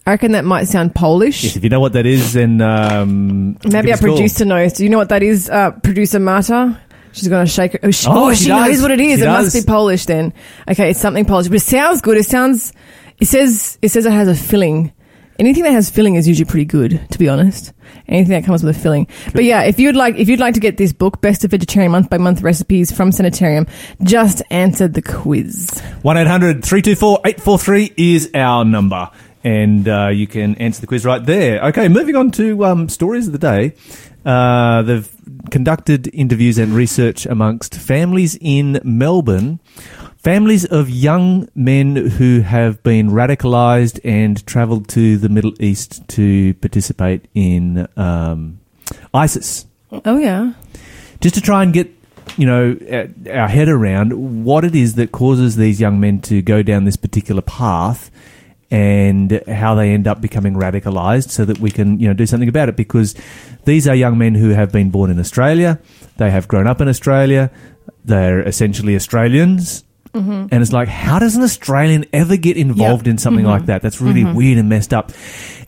I 0.05 0.09
reckon 0.11 0.33
that 0.33 0.43
might 0.43 0.65
sound 0.67 0.93
Polish. 0.93 1.45
Yes, 1.45 1.55
if 1.55 1.63
you 1.63 1.69
know 1.69 1.79
what 1.79 1.93
that 1.93 2.05
is, 2.05 2.33
then 2.33 2.59
um, 2.59 3.57
Maybe 3.63 3.91
our 3.91 3.93
us 3.93 4.01
a 4.01 4.05
call. 4.05 4.15
producer 4.17 4.43
knows. 4.43 4.73
Do 4.73 4.83
you 4.83 4.89
know 4.89 4.97
what 4.97 5.07
that 5.09 5.23
is, 5.23 5.49
uh, 5.49 5.71
producer 5.71 6.19
Marta? 6.19 6.77
She's 7.13 7.27
going 7.27 7.45
to 7.45 7.51
shake 7.51 7.73
her. 7.73 7.79
Oh, 7.83 7.91
she, 7.91 8.07
Oh, 8.07 8.27
oh, 8.29 8.33
she 8.33 8.43
she, 8.43 8.49
does. 8.49 8.67
knows 8.69 8.81
what 8.81 8.91
it 8.91 8.99
is. 9.01 9.19
She 9.19 9.25
it 9.25 9.27
must 9.27 9.53
be 9.53 9.61
Polish 9.63 10.05
then. 10.05 10.33
Okay, 10.69 10.91
it's 10.91 10.99
something 11.01 11.25
Polish, 11.25 11.47
but 11.47 11.57
it 11.57 11.61
sounds 11.61 12.01
good. 12.01 12.17
It 12.17 12.25
sounds. 12.25 12.73
It 13.19 13.27
says. 13.27 13.77
It 13.81 13.89
says 13.89 14.05
it 14.05 14.11
has 14.13 14.27
a 14.27 14.35
filling. 14.35 14.93
Anything 15.39 15.63
that 15.63 15.71
has 15.71 15.89
filling 15.89 16.15
is 16.15 16.27
usually 16.27 16.45
pretty 16.45 16.65
good, 16.65 17.01
to 17.09 17.17
be 17.17 17.27
honest. 17.27 17.73
Anything 18.07 18.31
that 18.33 18.45
comes 18.45 18.63
with 18.63 18.77
a 18.77 18.79
filling. 18.79 19.07
But 19.33 19.43
yeah, 19.43 19.63
if 19.63 19.79
you'd 19.79 19.95
like, 19.95 20.15
if 20.15 20.29
you'd 20.29 20.39
like 20.39 20.53
to 20.53 20.59
get 20.59 20.77
this 20.77 20.93
book, 20.93 21.19
Best 21.19 21.43
of 21.43 21.49
Vegetarian 21.51 21.91
Month 21.91 22.11
by 22.11 22.19
Month 22.19 22.41
Recipes 22.43 22.91
from 22.91 23.11
Sanitarium, 23.11 23.65
just 24.03 24.43
answer 24.51 24.87
the 24.87 25.01
quiz. 25.01 25.81
1 26.03 26.17
800 26.17 26.63
324 26.63 27.21
843 27.25 27.93
is 27.97 28.29
our 28.35 28.63
number. 28.63 29.09
And 29.43 29.87
uh, 29.87 30.09
you 30.09 30.27
can 30.27 30.53
answer 30.55 30.81
the 30.81 30.87
quiz 30.87 31.03
right 31.05 31.25
there. 31.25 31.63
Okay, 31.69 31.87
moving 31.87 32.15
on 32.15 32.29
to 32.31 32.63
um, 32.65 32.87
stories 32.89 33.25
of 33.25 33.33
the 33.33 33.39
day. 33.39 33.73
Uh, 34.25 34.81
they've 34.83 35.09
conducted 35.49 36.07
interviews 36.13 36.57
and 36.57 36.73
research 36.73 37.25
amongst 37.25 37.75
families 37.75 38.37
in 38.39 38.79
Melbourne, 38.83 39.59
families 40.17 40.63
of 40.65 40.89
young 40.89 41.49
men 41.55 41.95
who 41.95 42.41
have 42.41 42.83
been 42.83 43.09
radicalized 43.09 43.99
and 44.03 44.45
traveled 44.45 44.87
to 44.89 45.17
the 45.17 45.29
Middle 45.29 45.53
East 45.59 46.07
to 46.09 46.53
participate 46.55 47.25
in 47.33 47.87
um, 47.97 48.59
ISIS 49.13 49.65
Oh 50.05 50.17
yeah. 50.19 50.53
just 51.19 51.35
to 51.35 51.41
try 51.41 51.63
and 51.63 51.73
get 51.73 51.89
you 52.37 52.45
know 52.45 52.77
our- 52.91 53.09
our 53.41 53.47
head 53.49 53.67
around 53.67 54.45
what 54.45 54.63
it 54.63 54.75
is 54.75 54.93
that 54.95 55.11
causes 55.11 55.55
these 55.57 55.81
young 55.81 55.99
men 55.99 56.21
to 56.21 56.41
go 56.41 56.61
down 56.63 56.85
this 56.85 56.95
particular 56.95 57.41
path 57.41 58.09
and 58.71 59.43
how 59.47 59.75
they 59.75 59.91
end 59.91 60.07
up 60.07 60.21
becoming 60.21 60.53
radicalized 60.53 61.29
so 61.29 61.45
that 61.45 61.59
we 61.59 61.69
can 61.69 61.99
you 61.99 62.07
know 62.07 62.13
do 62.13 62.25
something 62.25 62.49
about 62.49 62.69
it 62.69 62.75
because 62.75 63.13
these 63.65 63.87
are 63.87 63.93
young 63.93 64.17
men 64.17 64.33
who 64.33 64.49
have 64.49 64.71
been 64.71 64.89
born 64.89 65.11
in 65.11 65.19
Australia 65.19 65.79
they 66.17 66.31
have 66.31 66.47
grown 66.47 66.65
up 66.65 66.81
in 66.81 66.87
Australia 66.87 67.51
they're 68.05 68.41
essentially 68.41 68.95
Australians 68.95 69.83
Mm-hmm. 70.13 70.47
and 70.51 70.61
it's 70.61 70.73
like, 70.73 70.89
how 70.89 71.19
does 71.19 71.37
an 71.37 71.43
Australian 71.43 72.03
ever 72.11 72.35
get 72.35 72.57
involved 72.57 73.07
in 73.07 73.17
something 73.17 73.45
like 73.45 73.67
that? 73.67 73.81
That's 73.81 74.01
really 74.01 74.25
weird 74.25 74.57
and 74.57 74.67
messed 74.67 74.93
up. 74.93 75.13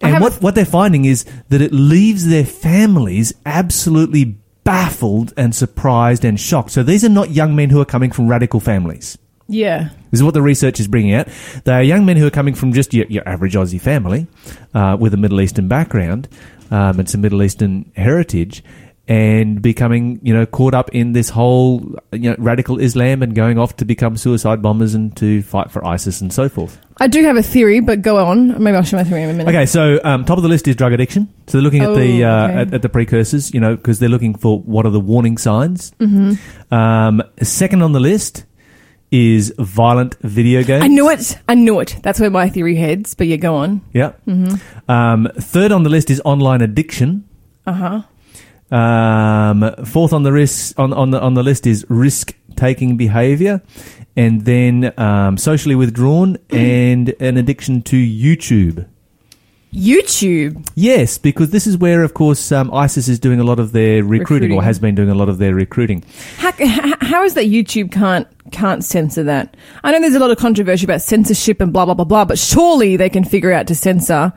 And 0.02 0.22
what, 0.22 0.34
what 0.42 0.54
they're 0.54 0.66
finding 0.66 1.06
is 1.06 1.24
that 1.48 1.62
it 1.62 1.72
leaves 1.72 2.28
their 2.28 2.44
families 2.44 3.34
absolutely 3.46 4.36
baffled 4.66 5.34
and 5.38 5.56
surprised 5.56 6.26
and 6.26 6.38
shocked. 6.38 6.72
So 6.72 6.84
these 6.84 7.06
are 7.06 7.10
not 7.10 7.30
young 7.30 7.56
men 7.56 7.70
who 7.70 7.80
are 7.80 7.86
coming 7.86 8.12
from 8.12 8.28
radical 8.28 8.60
families. 8.60 9.18
Yeah. 9.48 9.90
This 10.12 10.20
is 10.20 10.24
what 10.24 10.34
the 10.34 10.42
research 10.42 10.80
is 10.80 10.88
bringing 10.88 11.14
out. 11.14 11.28
They 11.66 11.74
are 11.74 11.84
young 11.84 12.06
men 12.06 12.18
who 12.18 12.26
are 12.26 12.32
coming 12.32 12.54
from 12.56 12.74
just 12.74 12.94
your, 12.94 13.06
your 13.08 13.28
average 13.28 13.54
Aussie 13.54 13.82
family 13.82 14.28
uh, 14.74 14.98
with 15.00 15.14
a 15.14 15.18
Middle 15.18 15.42
Eastern 15.42 15.68
background 15.68 16.28
um, 16.72 17.00
and 17.00 17.10
some 17.10 17.22
Middle 17.22 17.44
Eastern 17.44 17.92
heritage. 17.96 18.64
And 19.06 19.62
becoming, 19.62 20.22
you 20.24 20.34
know, 20.34 20.46
caught 20.46 20.74
up 20.74 20.90
in 20.96 21.12
this 21.12 21.28
whole, 21.30 21.94
you 22.14 22.30
know, 22.30 22.38
radical 22.40 22.80
Islam 22.80 23.22
and 23.22 23.36
going 23.36 23.60
off 23.60 23.76
to 23.78 23.86
become 23.86 24.16
suicide 24.16 24.62
bombers 24.62 24.94
and 24.94 25.14
to 25.18 25.42
fight 25.42 25.72
for 25.72 25.86
ISIS 25.86 26.22
and 26.22 26.32
so 26.32 26.48
forth. 26.48 26.80
I 27.02 27.08
do 27.08 27.22
have 27.24 27.36
a 27.36 27.44
theory, 27.44 27.82
but 27.82 28.02
go 28.02 28.16
on. 28.26 28.64
Maybe 28.64 28.78
I'll 28.78 28.84
share 28.84 29.02
my 29.02 29.04
theory 29.04 29.24
in 29.24 29.30
a 29.32 29.34
minute. 29.34 29.50
Okay, 29.54 29.66
so 29.66 30.00
um, 30.06 30.24
top 30.24 30.38
of 30.38 30.44
the 30.44 30.48
list 30.48 30.70
is 30.70 30.78
drug 30.78 30.94
addiction. 30.94 31.28
So 31.48 31.58
they're 31.58 31.64
looking 31.64 31.82
at 31.84 31.90
Oh, 31.90 31.96
the 31.96 32.24
uh, 32.24 32.48
okay. 32.48 32.58
at, 32.62 32.74
at 32.76 32.82
the 32.82 32.88
precursors, 32.88 33.54
you 33.54 33.60
know, 33.60 33.76
because 33.76 34.00
they're 34.00 34.08
looking 34.08 34.36
for 34.36 34.60
what 34.62 34.86
are 34.86 34.90
the 34.92 35.02
warning 35.02 35.38
signs. 35.38 35.92
Mm-hmm. 36.00 36.74
Um, 36.74 37.22
second 37.42 37.82
on 37.82 37.92
the 37.92 38.00
list 38.00 38.46
is 39.14 39.54
violent 39.60 40.16
video 40.22 40.64
games. 40.64 40.84
I 40.84 40.88
knew 40.88 41.08
it. 41.08 41.38
I 41.48 41.54
knew 41.54 41.80
it. 41.80 41.98
That's 42.02 42.20
where 42.20 42.32
my 42.32 42.50
theory 42.50 42.76
heads. 42.76 43.14
But 43.14 43.28
yeah, 43.28 43.36
go 43.36 43.56
on. 43.56 43.82
Yeah. 43.94 44.14
Mm-hmm. 44.28 44.92
Um, 44.92 45.30
third 45.36 45.72
on 45.72 45.84
the 45.84 45.90
list 45.90 46.10
is 46.10 46.20
online 46.26 46.62
addiction. 46.62 47.30
Uh 47.66 48.02
huh. 48.72 48.76
Um, 48.76 49.86
fourth 49.86 50.14
on 50.14 50.24
the 50.24 50.34
risk 50.34 50.78
on, 50.80 50.92
on 50.94 51.12
the 51.12 51.22
on 51.22 51.36
the 51.36 51.44
list 51.44 51.68
is 51.68 51.86
risk 51.90 52.36
taking 52.56 52.98
behaviour, 52.98 53.62
and 54.16 54.46
then 54.46 54.92
um, 54.98 55.38
socially 55.38 55.76
withdrawn 55.76 56.38
and 56.50 57.14
an 57.20 57.38
addiction 57.38 57.84
to 57.84 57.96
YouTube. 57.96 58.88
YouTube. 59.74 60.68
Yes, 60.76 61.18
because 61.18 61.50
this 61.50 61.66
is 61.66 61.78
where, 61.78 62.04
of 62.04 62.14
course, 62.14 62.52
um, 62.52 62.74
ISIS 62.74 63.08
is 63.08 63.20
doing 63.20 63.40
a 63.40 63.44
lot 63.44 63.60
of 63.60 63.72
their 63.72 64.04
recruiting, 64.04 64.54
or 64.54 64.64
has 64.64 64.80
been 64.80 64.96
doing 64.96 65.10
a 65.10 65.16
lot 65.16 65.30
of 65.30 65.40
their 65.40 65.56
recruiting. 65.56 66.04
How, 66.38 66.52
how, 66.52 66.96
how 67.02 67.24
is 67.24 67.34
that 67.34 67.46
YouTube 67.46 67.92
can't 67.92 68.28
can't 68.52 68.84
censor 68.84 69.24
that? 69.24 69.56
I 69.84 69.92
know 69.92 70.00
there's 70.00 70.16
a 70.16 70.20
lot 70.20 70.32
of 70.32 70.38
controversy 70.38 70.86
about 70.86 71.02
censorship 71.02 71.60
and 71.60 71.74
blah 71.74 71.86
blah 71.86 71.96
blah 71.96 72.06
blah, 72.06 72.26
but 72.26 72.38
surely 72.38 72.98
they 72.98 73.10
can 73.10 73.24
figure 73.24 73.52
out 73.52 73.68
to 73.68 73.76
censor 73.76 74.32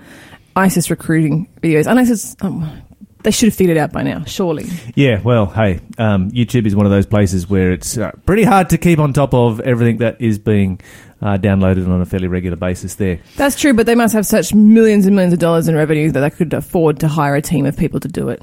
ISIS 0.57 0.91
recruiting 0.91 1.49
videos. 1.61 1.87
Unless 1.87 2.11
it's 2.11 2.37
um, 2.41 2.83
they 3.27 3.33
should 3.33 3.49
have 3.49 3.57
figured 3.57 3.77
it 3.77 3.81
out 3.81 3.93
by 3.93 4.05
now. 4.05 4.23
Surely. 4.25 4.67
Yeah, 4.95 5.21
well, 5.21 5.47
hey, 5.47 5.81
um, 5.99 6.31
YouTube 6.31 6.65
is 6.65 6.77
one 6.77 6.87
of 6.87 6.93
those 6.93 7.07
places 7.07 7.51
where 7.51 7.73
it's 7.73 7.99
uh, 7.99 8.13
pretty 8.25 8.45
hard 8.45 8.71
to 8.71 8.79
keep 8.79 9.01
on 9.01 9.13
top 9.13 9.35
of 9.35 9.59
everything 9.61 9.99
that 9.99 10.21
is 10.21 10.39
being 10.39 10.81
uh, 11.23 11.39
downloaded 11.39 11.89
on 11.89 12.01
a 12.01 12.07
fairly 12.07 12.29
regular 12.29 12.57
basis. 12.57 12.95
There, 12.97 13.21
That's 13.37 13.59
true, 13.59 13.73
but 13.75 13.87
they 13.87 13.95
must 13.95 14.13
have 14.15 14.27
such 14.27 14.53
millions 14.55 15.07
and 15.07 15.15
millions 15.17 15.33
of 15.33 15.39
dollars 15.39 15.69
in 15.69 15.75
revenue 15.75 16.11
that 16.13 16.21
they 16.21 16.31
could 16.31 16.53
afford 16.53 17.01
to 17.01 17.09
hire 17.09 17.35
a 17.35 17.43
team 17.43 17.67
of 17.67 17.77
people 17.77 18.01
to 18.01 18.09
do 18.09 18.29
it. 18.29 18.43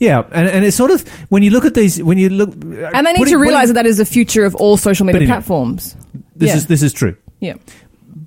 yeah, 0.00 0.22
and, 0.32 0.48
and 0.48 0.64
it's 0.64 0.76
sort 0.76 0.90
of 0.90 1.06
when 1.30 1.42
you 1.42 1.50
look 1.50 1.64
at 1.64 1.74
these, 1.74 2.02
when 2.02 2.18
you 2.18 2.28
look, 2.28 2.50
uh, 2.50 2.90
And 2.94 3.06
they 3.06 3.12
need 3.12 3.28
to 3.28 3.36
realize 3.38 3.68
that 3.68 3.74
that 3.74 3.86
is 3.86 3.98
the 3.98 4.04
future 4.04 4.44
of 4.44 4.54
all 4.56 4.76
social 4.76 5.06
media 5.06 5.26
platforms. 5.26 5.96
this 6.34 6.48
yeah. 6.48 6.56
is 6.56 6.66
this 6.66 6.82
is 6.82 6.92
true. 6.92 7.16
Yeah. 7.40 7.54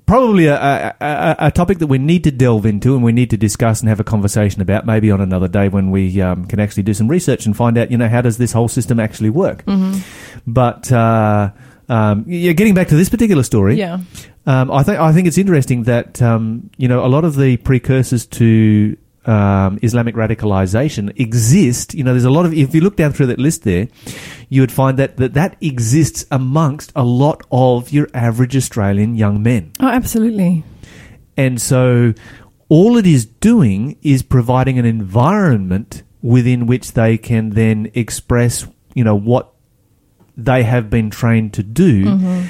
probably 0.06 0.46
a, 0.46 0.56
a, 0.56 0.94
a, 1.00 1.36
a 1.46 1.50
topic 1.50 1.78
that 1.78 1.86
we 1.88 1.98
need 1.98 2.22
to 2.24 2.30
delve 2.30 2.64
into 2.66 2.94
and 2.94 3.02
we 3.04 3.12
need 3.12 3.30
to 3.30 3.36
discuss 3.36 3.80
and 3.80 3.88
have 3.88 3.98
a 4.00 4.04
conversation 4.04 4.60
about 4.62 4.86
maybe 4.86 5.10
on 5.10 5.20
another 5.20 5.48
day 5.48 5.68
when 5.68 5.90
we 5.90 6.20
um, 6.20 6.44
can 6.46 6.60
actually 6.60 6.82
do 6.82 6.94
some 6.94 7.08
research 7.08 7.44
and 7.46 7.56
find 7.56 7.76
out 7.78 7.90
you 7.90 7.96
know 7.98 8.08
how 8.08 8.20
does 8.20 8.38
this 8.38 8.52
whole 8.52 8.68
system 8.68 8.98
actually 9.00 9.30
work 9.30 9.64
Mm-hmm. 9.66 9.98
but 10.46 10.90
uh, 10.92 11.50
um, 11.88 12.24
yeah 12.26 12.52
getting 12.52 12.74
back 12.74 12.88
to 12.88 12.96
this 12.96 13.08
particular 13.08 13.42
story 13.42 13.76
Yeah. 13.76 13.98
um, 14.46 14.70
I 14.70 14.82
think 14.82 14.98
I 14.98 15.12
think 15.12 15.26
it's 15.28 15.38
interesting 15.38 15.84
that 15.84 16.20
um, 16.22 16.70
you 16.76 16.88
know 16.88 17.04
a 17.04 17.08
lot 17.08 17.24
of 17.24 17.36
the 17.36 17.56
precursors 17.58 18.26
to 18.26 18.96
um, 19.26 19.80
Islamic 19.82 20.14
radicalization 20.14 21.12
exist. 21.18 21.94
You 21.94 22.04
know, 22.04 22.12
there's 22.12 22.22
a 22.24 22.30
lot 22.30 22.46
of 22.46 22.54
if 22.54 22.72
you 22.76 22.80
look 22.80 22.94
down 22.94 23.12
through 23.12 23.26
that 23.26 23.40
list 23.40 23.64
there, 23.64 23.88
you 24.48 24.60
would 24.62 24.70
find 24.70 24.96
that 25.00 25.16
that, 25.16 25.34
that 25.34 25.56
exists 25.60 26.24
amongst 26.30 26.92
a 26.94 27.02
lot 27.02 27.42
of 27.50 27.90
your 27.92 28.06
average 28.14 28.56
Australian 28.56 29.16
young 29.16 29.42
men. 29.42 29.72
Oh, 29.80 29.88
absolutely. 29.88 30.62
And 31.36 31.60
so 31.60 32.14
all 32.68 32.96
it 32.96 33.06
is 33.06 33.26
doing 33.26 33.96
is 34.02 34.22
providing 34.22 34.78
an 34.78 34.84
environment 34.84 36.04
within 36.22 36.66
which 36.68 36.92
they 36.92 37.18
can 37.18 37.50
then 37.50 37.90
express, 37.94 38.64
you 38.94 39.02
know, 39.02 39.16
what 39.16 39.52
they 40.36 40.62
have 40.62 40.90
been 40.90 41.10
trained 41.10 41.52
to 41.54 41.62
do 41.62 42.46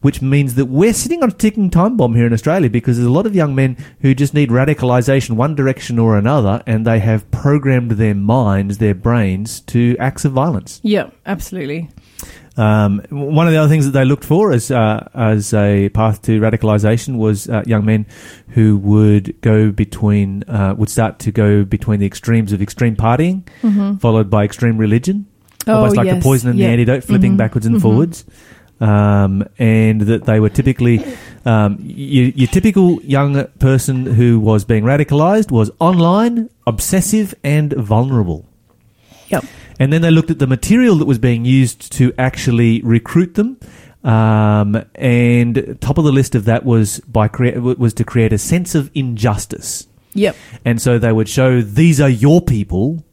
which 0.00 0.22
means 0.22 0.54
that 0.54 0.66
we're 0.66 0.92
sitting 0.92 1.22
on 1.22 1.30
a 1.30 1.32
ticking 1.32 1.70
time 1.70 1.96
bomb 1.96 2.14
here 2.14 2.26
in 2.26 2.32
Australia 2.32 2.70
because 2.70 2.96
there's 2.96 3.08
a 3.08 3.12
lot 3.12 3.26
of 3.26 3.34
young 3.34 3.54
men 3.54 3.76
who 4.00 4.14
just 4.14 4.34
need 4.34 4.50
radicalization 4.50 5.32
one 5.32 5.54
direction 5.54 5.98
or 5.98 6.16
another, 6.16 6.62
and 6.66 6.86
they 6.86 7.00
have 7.00 7.28
programmed 7.30 7.92
their 7.92 8.14
minds, 8.14 8.78
their 8.78 8.94
brains, 8.94 9.60
to 9.60 9.96
acts 9.98 10.24
of 10.24 10.32
violence. 10.32 10.80
Yeah, 10.82 11.10
absolutely. 11.26 11.90
Um, 12.56 13.04
one 13.10 13.46
of 13.46 13.52
the 13.52 13.58
other 13.58 13.68
things 13.68 13.84
that 13.84 13.92
they 13.92 14.04
looked 14.04 14.24
for 14.24 14.50
as 14.50 14.70
uh, 14.70 15.08
as 15.14 15.54
a 15.54 15.90
path 15.90 16.22
to 16.22 16.40
radicalization 16.40 17.16
was 17.16 17.48
uh, 17.48 17.62
young 17.66 17.84
men 17.84 18.06
who 18.48 18.76
would 18.78 19.40
go 19.42 19.70
between 19.70 20.42
uh, 20.48 20.74
would 20.76 20.90
start 20.90 21.20
to 21.20 21.32
go 21.32 21.64
between 21.64 22.00
the 22.00 22.06
extremes 22.06 22.52
of 22.52 22.60
extreme 22.60 22.96
partying, 22.96 23.48
followed 24.00 24.28
by 24.28 24.44
extreme 24.44 24.76
religion, 24.76 25.26
Oh, 25.66 25.74
almost 25.74 25.96
like 25.96 26.08
the 26.08 26.20
poison 26.20 26.50
and 26.50 26.58
Yeah. 26.58 26.66
the 26.68 26.72
antidote, 26.72 27.04
flipping 27.04 27.34
Mhm. 27.34 27.38
backwards 27.38 27.66
and 27.66 27.76
Mhm. 27.76 27.82
forwards. 27.82 28.24
Um, 28.80 29.44
and 29.58 30.02
that 30.02 30.24
they 30.24 30.38
were 30.38 30.48
typically 30.50 31.02
um, 31.44 31.78
your, 31.82 32.26
your 32.28 32.46
typical 32.48 33.00
young 33.02 33.44
person 33.58 34.04
who 34.06 34.38
was 34.38 34.64
being 34.64 34.84
radicalized 34.84 35.50
was 35.50 35.70
online, 35.80 36.48
obsessive, 36.66 37.34
and 37.42 37.72
vulnerable. 37.72 38.44
Yep. 39.28 39.44
And 39.80 39.92
then 39.92 40.02
they 40.02 40.10
looked 40.10 40.30
at 40.30 40.38
the 40.40 40.46
material 40.46 40.96
that 40.96 41.06
was 41.06 41.18
being 41.18 41.44
used 41.44 41.90
to 41.92 42.12
actually 42.18 42.82
recruit 42.82 43.34
them. 43.34 43.56
Um, 44.04 44.84
and 44.94 45.76
top 45.80 45.98
of 45.98 46.04
the 46.04 46.12
list 46.12 46.34
of 46.34 46.44
that 46.44 46.64
was 46.64 47.00
by 47.00 47.28
crea- 47.28 47.56
was 47.58 47.94
to 47.94 48.04
create 48.04 48.32
a 48.32 48.38
sense 48.38 48.74
of 48.74 48.90
injustice. 48.94 49.86
Yep. 50.14 50.36
And 50.64 50.80
so 50.82 50.98
they 50.98 51.12
would 51.12 51.28
show 51.28 51.62
these 51.62 52.00
are 52.00 52.08
your 52.10 52.40
people. 52.40 53.04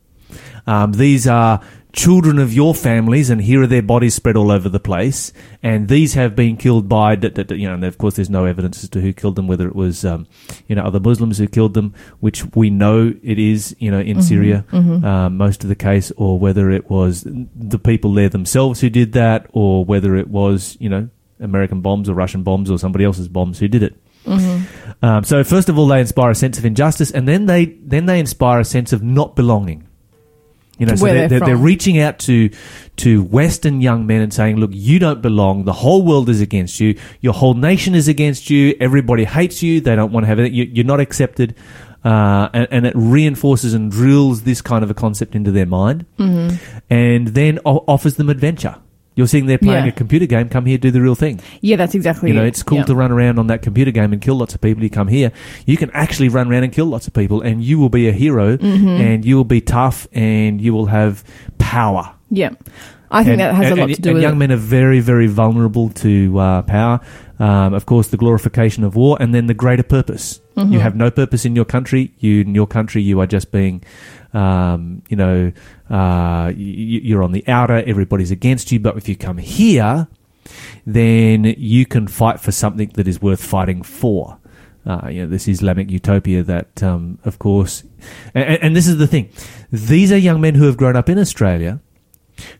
Um, 0.67 0.91
these 0.93 1.25
are 1.27 1.59
children 1.95 2.37
of 2.39 2.53
your 2.53 2.75
families, 2.75 3.29
and 3.29 3.41
here 3.41 3.61
are 3.63 3.67
their 3.67 3.81
bodies 3.81 4.13
spread 4.13 4.35
all 4.35 4.51
over 4.51 4.67
the 4.69 4.79
place. 4.79 5.31
And 5.63 5.87
these 5.87 6.13
have 6.15 6.35
been 6.35 6.57
killed 6.57 6.89
by, 6.89 7.15
d- 7.15 7.29
d- 7.29 7.43
d- 7.43 7.55
you 7.55 7.67
know, 7.67 7.73
and 7.75 7.83
of 7.85 7.97
course, 7.97 8.15
there's 8.15 8.29
no 8.29 8.45
evidence 8.45 8.83
as 8.83 8.89
to 8.89 9.01
who 9.01 9.13
killed 9.13 9.35
them, 9.35 9.47
whether 9.47 9.67
it 9.67 9.75
was, 9.75 10.03
um, 10.03 10.27
you 10.67 10.75
know, 10.75 10.83
other 10.83 10.99
Muslims 10.99 11.37
who 11.37 11.47
killed 11.47 11.73
them, 11.73 11.93
which 12.19 12.43
we 12.53 12.69
know 12.69 13.13
it 13.23 13.39
is, 13.39 13.75
you 13.79 13.89
know, 13.89 13.99
in 14.01 14.21
Syria, 14.21 14.65
um, 15.05 15.37
most 15.37 15.63
of 15.63 15.69
the 15.69 15.75
case, 15.75 16.11
or 16.17 16.37
whether 16.37 16.69
it 16.69 16.89
was 16.89 17.23
the 17.25 17.79
people 17.79 18.13
there 18.13 18.29
themselves 18.29 18.81
who 18.81 18.89
did 18.89 19.13
that, 19.13 19.47
or 19.53 19.85
whether 19.85 20.15
it 20.15 20.27
was, 20.27 20.77
you 20.79 20.89
know, 20.89 21.09
American 21.39 21.81
bombs 21.81 22.09
or 22.09 22.13
Russian 22.13 22.43
bombs 22.43 22.69
or 22.69 22.77
somebody 22.77 23.05
else's 23.05 23.27
bombs 23.27 23.59
who 23.59 23.67
did 23.67 23.83
it. 23.83 23.95
Um, 25.01 25.23
so 25.23 25.43
first 25.43 25.69
of 25.69 25.77
all, 25.77 25.87
they 25.87 25.99
inspire 25.99 26.31
a 26.31 26.35
sense 26.35 26.57
of 26.57 26.65
injustice, 26.65 27.11
and 27.11 27.27
then 27.27 27.45
they 27.45 27.65
then 27.65 28.05
they 28.05 28.19
inspire 28.19 28.59
a 28.59 28.65
sense 28.65 28.91
of 28.93 29.01
not 29.03 29.35
belonging. 29.35 29.87
You 30.77 30.85
know, 30.85 30.95
so 30.95 31.05
they're, 31.05 31.27
they're 31.29 31.39
they're, 31.39 31.55
reaching 31.57 31.99
out 31.99 32.19
to 32.19 32.49
to 32.97 33.23
Western 33.23 33.81
young 33.81 34.05
men 34.07 34.21
and 34.21 34.33
saying, 34.33 34.57
"Look, 34.57 34.71
you 34.73 34.99
don't 34.99 35.21
belong. 35.21 35.63
The 35.65 35.73
whole 35.73 36.03
world 36.05 36.27
is 36.29 36.41
against 36.41 36.79
you. 36.79 36.97
Your 37.21 37.33
whole 37.33 37.53
nation 37.53 37.95
is 37.95 38.07
against 38.09 38.49
you. 38.49 38.75
Everybody 38.81 39.23
hates 39.23 39.63
you. 39.63 39.79
They 39.79 39.95
don't 39.95 40.11
want 40.11 40.23
to 40.25 40.27
have 40.27 40.39
it. 40.39 40.51
You, 40.51 40.65
you're 40.65 40.85
not 40.85 40.99
accepted." 40.99 41.55
Uh, 42.03 42.49
and, 42.53 42.67
and 42.69 42.85
it 42.85 42.93
reinforces 42.95 43.73
and 43.73 43.89
drills 43.89 44.43
this 44.43 44.61
kind 44.61 44.83
of 44.83 44.91
a 44.91 44.93
concept 44.93 45.33
into 45.33 45.49
their 45.51 45.65
mind, 45.65 46.05
Mm-hmm. 46.19 46.55
and 46.91 47.29
then 47.29 47.57
o- 47.65 47.83
offers 47.87 48.15
them 48.15 48.29
adventure. 48.29 48.75
You're 49.15 49.27
sitting 49.27 49.45
there 49.47 49.57
playing 49.57 49.85
Yeah. 49.85 49.89
a 49.91 49.93
computer 49.93 50.25
game. 50.25 50.49
Come 50.49 50.65
here, 50.65 50.77
do 50.77 50.91
the 50.91 51.01
real 51.01 51.15
thing. 51.15 51.39
Yeah, 51.61 51.77
that's 51.77 51.95
exactly 51.95 52.29
You 52.29 52.35
know, 52.35 52.43
it. 52.43 52.47
it's 52.49 52.63
cool 52.63 52.79
Yeah. 52.79 52.83
to 52.85 52.95
run 52.95 53.11
around 53.11 53.39
on 53.39 53.47
that 53.47 53.61
computer 53.61 53.91
game 53.91 54.11
and 54.11 54.21
kill 54.21 54.35
lots 54.35 54.53
of 54.55 54.61
people. 54.61 54.83
You 54.83 54.89
come 54.89 55.07
here, 55.07 55.31
you 55.65 55.77
can 55.77 55.89
actually 55.93 56.27
run 56.29 56.51
around 56.51 56.63
and 56.65 56.73
kill 56.73 56.85
lots 56.87 57.07
of 57.07 57.13
people, 57.13 57.41
and 57.41 57.63
you 57.63 57.79
will 57.79 57.89
be 57.89 58.07
a 58.09 58.11
hero, 58.11 58.57
Mm-hmm. 58.57 58.87
and 58.87 59.25
you 59.25 59.37
will 59.37 59.45
be 59.45 59.61
tough, 59.61 60.07
and 60.13 60.59
you 60.59 60.73
will 60.73 60.87
have 60.87 61.23
power. 61.57 62.11
Yeah. 62.29 62.49
I 63.11 63.23
think 63.23 63.33
and, 63.33 63.41
that 63.41 63.55
has 63.55 63.65
and- 63.67 63.77
a 63.77 63.81
lot 63.81 63.85
and- 63.89 63.95
to 63.95 64.01
do 64.01 64.09
with. 64.09 64.11
and 64.11 64.13
with 64.15 64.23
young 64.23 64.33
it. 64.33 64.37
men 64.37 64.51
are 64.51 64.57
very, 64.57 64.99
very 64.99 65.27
vulnerable 65.27 65.89
to 65.89 66.37
uh, 66.39 66.61
power. 66.63 66.99
Um, 67.37 67.73
of 67.73 67.85
course, 67.85 68.07
the 68.07 68.17
glorification 68.17 68.83
of 68.83 68.95
war, 68.95 69.17
and 69.19 69.33
then 69.33 69.47
the 69.47 69.53
greater 69.53 69.83
purpose. 69.83 70.39
Mm-hmm. 70.55 70.73
You 70.73 70.79
have 70.79 70.95
no 70.95 71.11
purpose 71.11 71.43
in 71.43 71.55
your 71.55 71.65
country. 71.65 72.13
You 72.19 72.41
in 72.41 72.55
your 72.55 72.67
country, 72.67 73.01
you 73.01 73.19
are 73.19 73.27
just 73.27 73.51
being, 73.51 73.83
um, 74.33 75.01
you 75.09 75.17
know, 75.17 75.51
uh, 75.89 76.53
you, 76.55 77.01
you're 77.01 77.23
on 77.23 77.33
the 77.33 77.45
outer. 77.47 77.83
Everybody's 77.85 78.31
against 78.31 78.71
you. 78.71 78.79
But 78.79 78.95
if 78.95 79.09
you 79.09 79.17
come 79.17 79.37
here, 79.37 80.07
then 80.85 81.43
you 81.43 81.85
can 81.85 82.07
fight 82.07 82.39
for 82.39 82.51
something 82.51 82.91
that 82.93 83.07
is 83.07 83.21
worth 83.21 83.43
fighting 83.43 83.83
for. 83.83 84.37
Uh, 84.85 85.09
you 85.09 85.23
know, 85.23 85.27
this 85.27 85.47
Islamic 85.47 85.89
utopia 85.89 86.43
that, 86.43 86.83
um, 86.83 87.17
of 87.25 87.39
course, 87.39 87.83
and, 88.35 88.61
and 88.61 88.75
this 88.75 88.87
is 88.87 88.97
the 88.97 89.07
thing. 89.07 89.29
These 89.71 90.11
are 90.11 90.17
young 90.17 90.39
men 90.39 90.53
who 90.53 90.65
have 90.65 90.77
grown 90.77 90.95
up 90.95 91.09
in 91.09 91.17
Australia, 91.17 91.79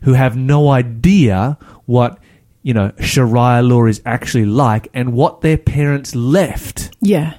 who 0.02 0.14
have 0.14 0.36
no 0.36 0.68
idea 0.70 1.56
what, 1.84 2.18
you 2.66 2.74
know, 2.74 2.90
Sharia 2.98 3.62
law 3.62 3.86
is 3.86 4.02
actually 4.04 4.44
like 4.44 4.88
and 4.92 5.12
what 5.12 5.40
their 5.40 5.56
parents 5.56 6.16
left. 6.16 6.90
Yeah. 7.00 7.34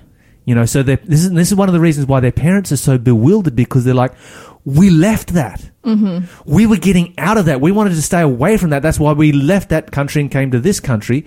You 0.45 0.55
know, 0.55 0.63
so 0.65 0.83
they're- 0.83 1.01
this 1.03 1.25
is 1.25 1.31
this 1.33 1.49
is 1.51 1.55
one 1.57 1.67
of 1.67 1.73
the 1.73 1.81
reasons 1.81 2.07
why 2.07 2.21
their 2.21 2.31
parents 2.31 2.71
are 2.71 2.77
so 2.77 2.97
bewildered 2.97 3.53
because 3.53 3.83
they're 3.83 3.93
like, 3.93 4.13
we 4.63 4.89
left 4.89 5.33
that. 5.33 5.69
Mm-hmm. 5.83 6.25
We 6.49 6.65
were 6.65 6.77
getting 6.77 7.13
out 7.17 7.37
of 7.37 7.45
that. 7.45 7.59
We 7.59 7.73
wanted 7.73 7.95
to 7.95 8.01
stay 8.01 8.21
away 8.21 8.55
from 8.57 8.69
that. 8.69 8.81
That's 8.81 8.99
why 8.99 9.11
we 9.13 9.33
left 9.33 9.67
that 9.69 9.91
country 9.91 10.21
and 10.21 10.31
came 10.31 10.51
to 10.51 10.59
this 10.61 10.79
country. 10.79 11.25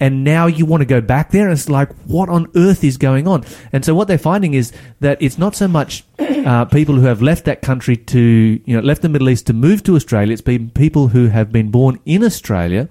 And 0.00 0.24
now 0.24 0.46
you 0.46 0.64
want 0.64 0.80
to 0.80 0.86
go 0.86 1.02
back 1.02 1.30
there. 1.30 1.44
And 1.44 1.52
it's 1.52 1.68
like, 1.68 1.90
what 2.06 2.28
on 2.30 2.46
earth 2.56 2.82
is 2.82 2.96
going 2.96 3.28
on? 3.28 3.44
And 3.72 3.84
so 3.84 3.94
what 3.94 4.08
they're 4.08 4.18
finding 4.18 4.54
is 4.54 4.72
that 5.00 5.20
it's 5.20 5.38
not 5.38 5.54
so 5.54 5.68
much 5.68 6.04
uh, 6.18 6.64
people 6.66 6.94
who 6.94 7.06
have 7.06 7.20
left 7.20 7.44
that 7.46 7.60
country 7.62 7.96
to, 7.96 8.20
you 8.64 8.76
know, 8.76 8.82
left 8.82 9.02
the 9.02 9.08
Middle 9.10 9.28
East 9.30 9.46
to 9.48 9.52
move 9.52 9.82
to 9.84 9.96
Australia. 9.96 10.32
It's 10.32 10.42
been 10.42 10.70
people 10.70 11.08
who 11.08 11.28
have 11.28 11.52
been 11.52 11.70
born 11.70 12.00
in 12.06 12.22
Australia 12.24 12.88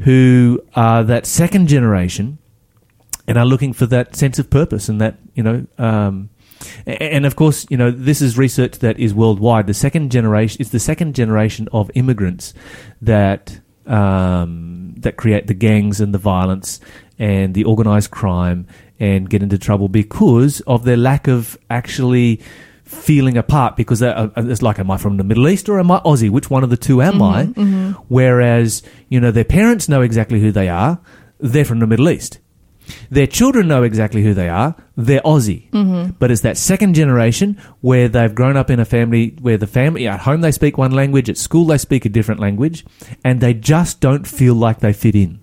who 0.00 0.60
are 0.74 1.04
that 1.04 1.26
second 1.26 1.68
generation 1.68 2.38
and 3.26 3.38
are 3.38 3.46
looking 3.46 3.72
for 3.72 3.86
that 3.86 4.16
sense 4.16 4.38
of 4.38 4.50
purpose 4.50 4.88
and 4.88 5.00
that 5.00 5.18
you 5.34 5.42
know 5.42 5.66
um, 5.78 6.28
and 6.86 7.24
of 7.26 7.36
course 7.36 7.66
you 7.70 7.76
know 7.76 7.90
this 7.90 8.20
is 8.20 8.36
research 8.38 8.78
that 8.78 8.98
is 8.98 9.14
worldwide. 9.14 9.66
The 9.66 9.74
second 9.74 10.10
generation 10.10 10.60
it's 10.60 10.70
the 10.70 10.80
second 10.80 11.14
generation 11.14 11.68
of 11.72 11.90
immigrants 11.94 12.54
that 13.00 13.60
um, 13.86 14.94
that 14.98 15.16
create 15.16 15.46
the 15.46 15.54
gangs 15.54 16.00
and 16.00 16.14
the 16.14 16.18
violence 16.18 16.80
and 17.18 17.54
the 17.54 17.64
organized 17.64 18.10
crime 18.10 18.66
and 18.98 19.28
get 19.28 19.42
into 19.42 19.58
trouble 19.58 19.88
because 19.88 20.60
of 20.62 20.84
their 20.84 20.96
lack 20.96 21.26
of 21.26 21.58
actually 21.70 22.40
feeling 22.92 23.36
apart 23.36 23.76
because 23.76 24.02
uh, 24.02 24.30
it's 24.36 24.62
like 24.62 24.78
am 24.78 24.90
I 24.90 24.98
from 24.98 25.16
the 25.16 25.24
Middle 25.24 25.48
East 25.48 25.68
or 25.68 25.80
am 25.80 25.90
I 25.90 26.00
Aussie 26.00 26.30
which 26.30 26.50
one 26.50 26.62
of 26.62 26.70
the 26.70 26.76
two 26.76 27.02
am 27.02 27.22
I 27.22 27.46
whereas 28.08 28.82
you 29.08 29.18
know 29.18 29.30
their 29.30 29.44
parents 29.44 29.88
know 29.88 30.02
exactly 30.02 30.40
who 30.40 30.52
they 30.52 30.68
are 30.68 31.00
they're 31.40 31.64
from 31.64 31.80
the 31.80 31.86
Middle 31.86 32.10
East 32.10 32.38
their 33.10 33.26
children 33.26 33.68
know 33.68 33.82
exactly 33.82 34.22
who 34.22 34.34
they 34.34 34.48
are. 34.48 34.74
They're 34.96 35.20
Aussie. 35.20 35.70
Mm-hmm. 35.70 36.12
But 36.18 36.30
it's 36.30 36.40
that 36.42 36.58
second 36.58 36.94
generation 36.94 37.60
where 37.80 38.08
they've 38.08 38.34
grown 38.34 38.56
up 38.56 38.70
in 38.70 38.80
a 38.80 38.84
family 38.84 39.36
where 39.40 39.58
the 39.58 39.66
family, 39.66 40.08
at 40.08 40.20
home 40.20 40.40
they 40.40 40.52
speak 40.52 40.78
one 40.78 40.92
language, 40.92 41.28
at 41.30 41.38
school 41.38 41.66
they 41.66 41.78
speak 41.78 42.04
a 42.04 42.08
different 42.08 42.40
language, 42.40 42.84
and 43.24 43.40
they 43.40 43.54
just 43.54 44.00
don't 44.00 44.26
feel 44.26 44.54
like 44.54 44.80
they 44.80 44.92
fit 44.92 45.14
in. 45.14 45.40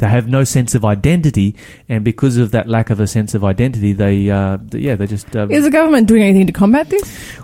They 0.00 0.08
have 0.08 0.28
no 0.28 0.44
sense 0.44 0.74
of 0.74 0.84
identity, 0.84 1.54
and 1.88 2.02
because 2.04 2.36
of 2.38 2.50
that 2.52 2.68
lack 2.68 2.88
of 2.90 3.00
a 3.00 3.06
sense 3.06 3.34
of 3.34 3.44
identity, 3.44 3.92
they, 3.92 4.30
uh, 4.30 4.56
yeah, 4.72 4.96
they 4.96 5.06
just, 5.06 5.34
um, 5.36 5.50
Is 5.50 5.64
the 5.64 5.70
government 5.70 6.08
doing 6.08 6.22
anything 6.22 6.46
to 6.46 6.52
combat 6.52 6.88
this? 6.88 7.02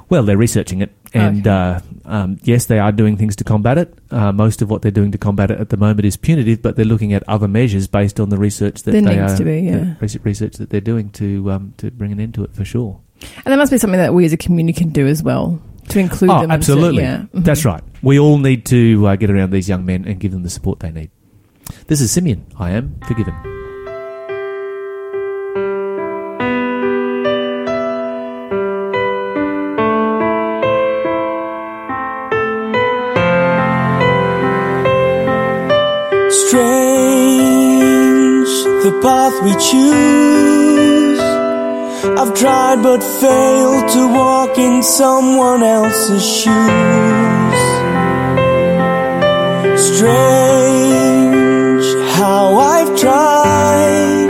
well, 0.09 0.23
they're 0.25 0.38
researching 0.38 0.81
it, 0.81 0.90
and 1.12 1.47
Okay. 1.47 1.51
uh, 1.51 1.81
um, 2.07 2.38
yes, 2.45 2.64
they 2.66 2.79
are 2.79 2.92
doing 2.92 3.16
things 3.19 3.37
to 3.37 3.45
combat 3.45 3.77
it. 3.79 3.92
Uh, 4.11 4.33
most 4.33 4.62
of 4.62 4.71
what 4.71 4.81
they're 4.83 4.90
doing 4.90 5.12
to 5.12 5.19
combat 5.19 5.51
it 5.51 5.61
at 5.61 5.69
the 5.69 5.77
moment 5.77 6.05
is 6.07 6.16
punitive, 6.16 6.62
but 6.62 6.77
they're 6.77 6.85
looking 6.85 7.12
at 7.12 7.23
other 7.29 7.47
measures 7.49 7.87
based 7.88 8.19
on 8.21 8.31
the 8.31 8.38
research 8.38 8.83
that 8.85 8.92
There 8.92 9.03
they 9.03 9.16
needs 9.21 9.33
are 9.35 9.37
to 9.37 9.45
be, 9.45 9.61
yeah. 9.61 9.95
research 10.25 10.57
that 10.57 10.71
they're 10.71 10.81
doing 10.81 11.11
to 11.11 11.51
um, 11.53 11.75
to 11.77 11.90
bring 11.90 12.11
an 12.12 12.21
end 12.21 12.35
to 12.35 12.45
it 12.45 12.55
for 12.55 12.64
sure. 12.64 12.99
And 13.45 13.47
there 13.53 13.59
must 13.59 13.71
be 13.73 13.79
something 13.79 13.99
that 14.01 14.14
we 14.14 14.25
as 14.25 14.33
a 14.33 14.37
community 14.37 14.79
can 14.79 14.90
do 14.90 15.07
as 15.07 15.23
well 15.23 15.61
to 15.88 15.99
include 15.99 16.31
oh, 16.31 16.40
them. 16.40 16.51
absolutely, 16.51 17.03
yeah. 17.03 17.25
Mhm. 17.35 17.45
that's 17.45 17.64
right. 17.66 17.83
We 18.03 18.19
all 18.19 18.38
need 18.38 18.64
to 18.66 19.07
uh, 19.09 19.16
get 19.16 19.31
around 19.31 19.51
these 19.53 19.69
young 19.69 19.85
men 19.85 20.05
and 20.07 20.19
give 20.19 20.33
them 20.33 20.42
the 20.42 20.51
support 20.51 20.81
they 20.81 20.90
need. 20.90 21.11
This 21.87 22.01
is 22.01 22.11
Simeon. 22.11 22.45
I 22.59 22.71
am 22.71 22.99
forgiven. 23.07 23.35
Strange, 37.17 38.53
the 38.85 38.93
path 39.03 39.35
we 39.45 39.53
choose. 39.69 41.21
I've 42.19 42.35
tried 42.35 42.83
but 42.83 43.03
failed 43.03 43.89
to 43.91 44.09
walk 44.09 44.59
in 44.59 44.83
someone 44.83 45.63
else's 45.63 46.25
shoes. 46.25 47.61
Strange 49.89 50.76
how 52.37 52.55
I've 52.77 52.92
tried 53.01 54.29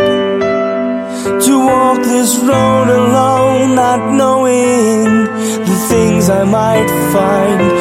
to 1.47 1.53
walk 1.73 2.01
this 2.15 2.33
road 2.51 2.89
alone, 3.03 3.75
not 3.75 4.01
knowing 4.21 5.25
the 5.71 5.79
things 5.91 6.31
I 6.31 6.45
might 6.45 6.91
find. 7.15 7.76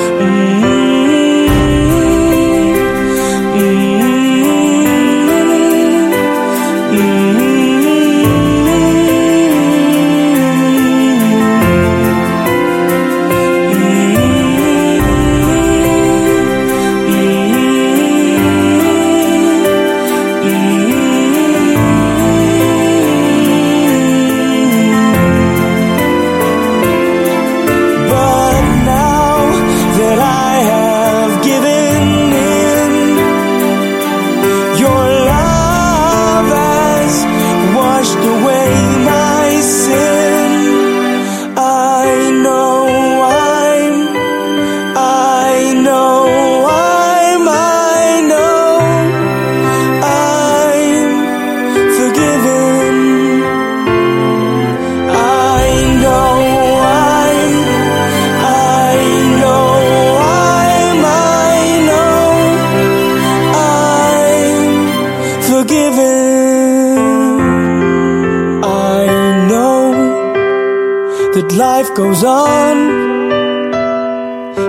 Goes 72.16 72.24
on. 72.24 72.78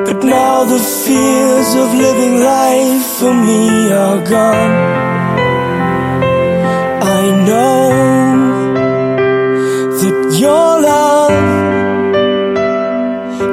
But 0.05 0.25
now 0.25 0.65
the 0.65 0.79
fears 0.79 1.75
of 1.75 1.95
living 1.95 2.41
life 2.41 3.07
for 3.19 3.35
me 3.35 3.93
are 3.93 4.21
gone. 4.25 4.77
I 7.03 7.23
know 7.47 7.91
that 10.01 10.39
your 10.39 10.81
love 10.91 11.33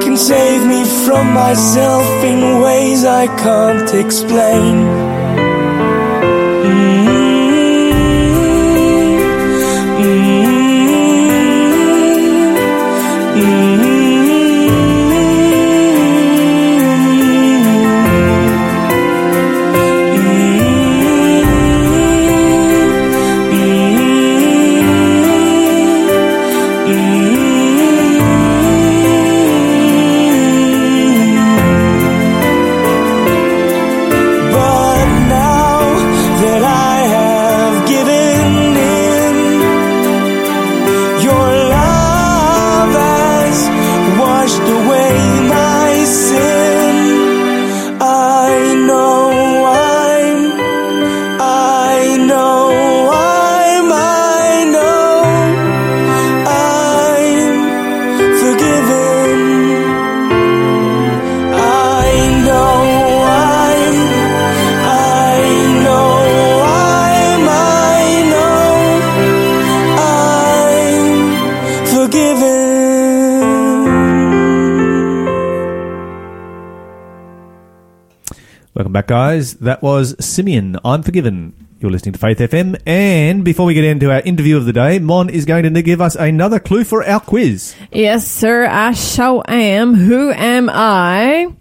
can 0.02 0.16
save 0.16 0.66
me 0.66 0.84
from 1.06 1.32
myself 1.32 2.24
in 2.24 2.60
ways 2.62 3.04
I 3.04 3.26
can't 3.26 3.94
explain. 3.94 5.03
Guys. 79.06 79.54
That 79.54 79.82
was 79.82 80.14
Simeon. 80.24 80.78
I'm 80.84 81.02
forgiven. 81.02 81.52
You're 81.80 81.90
listening 81.90 82.14
to 82.14 82.18
Faith 82.18 82.38
FM. 82.38 82.80
And 82.86 83.44
before 83.44 83.66
we 83.66 83.74
get 83.74 83.84
into 83.84 84.10
our 84.10 84.20
interview 84.20 84.56
of 84.56 84.64
the 84.64 84.72
day, 84.72 84.98
Mon 84.98 85.28
is 85.28 85.44
going 85.44 85.72
to 85.72 85.82
give 85.82 86.00
us 86.00 86.14
another 86.14 86.58
clue 86.58 86.84
for 86.84 87.04
our 87.04 87.20
quiz. 87.20 87.74
Yes, 87.92 88.26
sir, 88.26 88.66
I 88.66 88.92
shall 88.92 89.44
am. 89.48 89.94
Who 89.94 90.30
am 90.30 90.70
I? 90.72 91.54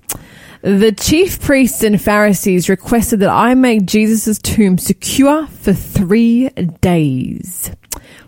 The 0.61 0.93
chief 0.93 1.41
priests 1.41 1.83
and 1.83 2.01
Pharisees 2.01 2.69
requested 2.69 3.19
that 3.19 3.29
I 3.29 3.53
make 3.53 3.85
Jesus' 3.85 4.39
tomb 4.39 4.77
secure 4.77 5.45
for 5.47 5.73
three 5.73 6.49
days. 6.79 7.69